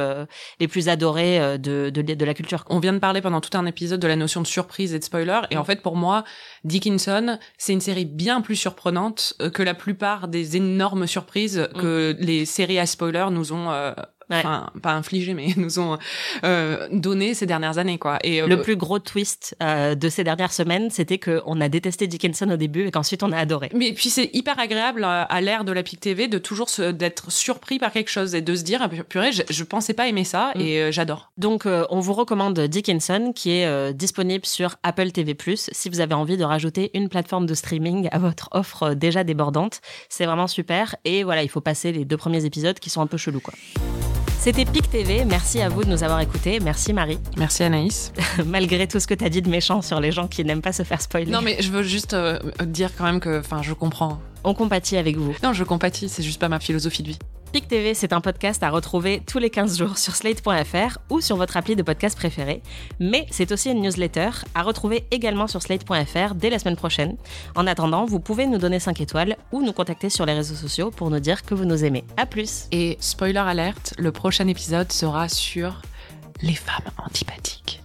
les 0.61 0.69
plus 0.69 0.89
adorés 0.89 1.59
de 1.59 1.91
de 1.91 2.25
la 2.25 2.35
culture. 2.35 2.65
On 2.69 2.79
vient 2.79 2.95
de 2.95 2.99
parler 2.99 3.21
pendant 3.21 3.41
tout 3.41 3.57
un 3.57 3.67
épisode 3.67 3.98
de 3.99 4.09
la 4.09 4.17
notion 4.17 4.41
de 4.41 4.47
surprise 4.47 4.95
et 4.95 4.99
de 4.99 5.05
spoiler. 5.05 5.41
Et 5.51 5.57
en 5.57 5.65
fait, 5.65 5.83
pour 5.83 5.97
moi, 5.97 6.25
Dickinson, 6.65 7.39
c'est 7.57 7.73
une 7.73 7.81
série 7.81 8.05
bien 8.05 8.41
plus 8.41 8.57
surprenante 8.57 9.35
euh, 9.41 9.51
que 9.51 9.63
la 9.63 9.75
plupart 9.75 10.29
des 10.29 10.57
énormes 10.57 11.07
surprises 11.07 11.69
que 11.79 12.17
les 12.19 12.45
séries 12.45 12.79
à 12.79 12.87
spoiler 12.87 13.27
nous 13.31 13.53
ont 13.53 13.71
enfin 14.31 14.71
pas 14.83 14.93
infligé 14.93 15.35
mais 15.35 15.49
nous 15.57 15.79
ont 15.79 15.99
euh, 16.45 16.89
donné 16.93 17.35
ces 17.35 17.47
dernières 17.47 17.79
années 17.79 17.99
quoi. 17.99 18.19
Et 18.23 18.43
euh, 18.43 18.47
le 18.47 18.61
plus 18.61 18.77
gros 18.77 18.99
twist 18.99 19.57
euh, 19.63 19.95
de 19.95 20.09
ces 20.09 20.25
dernières 20.25 20.53
semaines 20.53 20.91
c'était 20.91 21.19
que 21.19 21.43
on 21.47 21.61
a 21.61 21.69
détesté 21.69 22.07
Dickinson 22.07 22.51
au 22.51 22.57
début 22.57 22.87
et 22.87 22.91
qu'ensuite 22.91 23.23
on 23.23 23.33
a 23.33 23.39
adoré. 23.39 23.71
Mais 23.75 23.93
puis 23.93 24.11
c'est 24.11 24.31
hyper 24.33 24.59
agréable 24.59 25.05
à 25.05 25.41
l'ère 25.41 25.65
de 25.65 25.73
la 25.73 25.83
PIC 25.83 26.01
TV 26.01 26.29
de 26.29 26.39
toujours 26.39 26.69
d'être 26.93 27.31
surpris 27.31 27.79
par 27.79 27.93
quelque 27.93 28.11
chose 28.11 28.35
et 28.35 28.41
de 28.41 28.55
se 28.55 28.63
dire 28.63 28.81
ah, 28.83 28.89
purée 28.89 29.33
je, 29.33 29.43
je 29.49 29.65
pensais 29.65 29.95
pas 29.95 30.09
aimer 30.09 30.25
ça 30.25 30.53
mm. 30.55 30.61
et 30.61 30.93
j'adore. 30.93 31.31
Donc 31.37 31.67
on 31.67 32.01
vous 32.01 32.13
recommande 32.13 32.59
Dickinson 32.61 33.33
qui 33.35 33.51
est 33.53 33.95
disponible 33.95 34.47
sur 34.47 34.77
Apple 34.83 35.11
TV+ 35.11 35.37
si 35.57 35.89
vous 35.89 36.01
avez 36.01 36.15
envie 36.15 36.37
de 36.37 36.45
rajouter 36.45 36.91
une 36.95 37.09
plateforme 37.09 37.47
de 37.47 37.55
streaming 37.55 38.09
à 38.13 38.19
votre 38.19 38.49
offre 38.53 38.95
déjà 38.95 39.25
débordante. 39.25 39.81
C'est 40.09 40.27
vraiment 40.27 40.47
super. 40.47 40.97
Et 41.05 41.25
voilà 41.25 41.43
il 41.43 41.49
faut 41.49 41.61
passer 41.61 41.93
les 41.93 42.05
deux 42.05 42.17
premiers 42.17 42.45
épisodes 42.45 42.79
qui 42.79 42.91
sont 42.91 43.01
un 43.01 43.07
peu 43.07 43.17
chelous 43.17 43.41
quoi 43.41 43.55
c'était 44.39 44.65
PIC 44.65 44.91
TV. 44.91 45.25
Merci 45.25 45.61
à 45.61 45.69
vous 45.69 45.85
de 45.85 45.91
nous 45.91 46.05
avoir 46.05 46.21
écoutés. 46.21 46.61
Merci 46.61 46.93
Marie. 46.93 47.19
Merci 47.37 47.65
Anaïs. 47.65 48.13
Malgré 48.47 48.87
tout 48.87 49.01
ce 49.01 49.07
que 49.07 49.15
tu 49.15 49.25
as 49.25 49.29
dit 49.29 49.43
de 49.43 49.49
méchant 49.51 49.83
sur 49.83 50.01
les 50.01 50.13
gens 50.13 50.29
qui 50.29 50.45
n'aiment 50.45 50.63
pas 50.63 50.73
se 50.73 50.85
faire 50.85 51.03
spoiler. 51.03 51.31
Non, 51.31 51.43
mais 51.43 51.61
je 51.61 51.71
veux 51.71 51.83
juste 51.83 52.15
euh, 52.15 52.39
dire 52.65 52.91
quand 52.97 53.05
même 53.05 53.21
que 53.21 53.43
je 53.63 53.73
comprends. 53.75 54.21
On 54.45 54.55
compatit 54.55 54.97
avec 54.97 55.17
vous. 55.17 55.35
Non, 55.43 55.53
je 55.53 55.65
compatis, 55.65 56.09
c'est 56.09 56.23
juste 56.23 56.41
pas 56.41 56.49
ma 56.49 56.61
philosophie 56.61 57.03
de 57.03 57.09
vie. 57.09 57.19
PIC 57.53 57.67
TV, 57.67 57.95
c'est 57.95 58.13
un 58.13 58.21
podcast 58.21 58.63
à 58.63 58.69
retrouver 58.69 59.23
tous 59.27 59.39
les 59.39 59.49
15 59.49 59.79
jours 59.79 59.97
sur 59.97 60.15
slate.fr 60.15 60.99
ou 61.09 61.23
sur 61.23 61.37
votre 61.37 61.57
appli 61.57 61.77
de 61.77 61.83
podcast 61.83 62.17
préféré. 62.17 62.63
Mais 63.01 63.27
c'est 63.31 63.53
aussi 63.53 63.71
une 63.71 63.81
newsletter 63.81 64.31
à 64.55 64.63
retrouver 64.63 65.07
également 65.11 65.47
sur 65.47 65.63
slate.fr 65.63 66.35
dès 66.35 66.51
la 66.51 66.59
semaine 66.59 66.77
prochaine. 66.77 67.17
En 67.57 67.67
attendant, 67.67 68.05
vous 68.05 68.21
pouvez 68.21 68.47
nous 68.47 68.59
donner 68.59 68.81
5 68.81 69.01
étoiles 69.01 69.37
ou 69.51 69.63
nous 69.63 69.73
contacter 69.73 70.11
sur 70.11 70.27
les 70.27 70.35
réseaux 70.35 70.57
sociaux 70.57 70.91
pour 70.91 71.09
nous 71.09 71.21
dire 71.21 71.43
que 71.43 71.55
vous 71.55 71.65
nous 71.65 71.85
aimez. 71.85 72.05
À 72.19 72.27
plus 72.27 72.67
Et 72.71 72.99
spoiler 73.01 73.39
alerte, 73.39 73.95
le 73.99 74.13
prochain 74.13 74.47
épisode 74.47 74.93
sera 74.93 75.31
sur 75.31 75.81
les 76.43 76.55
femmes 76.55 76.93
antipathiques. 76.99 77.83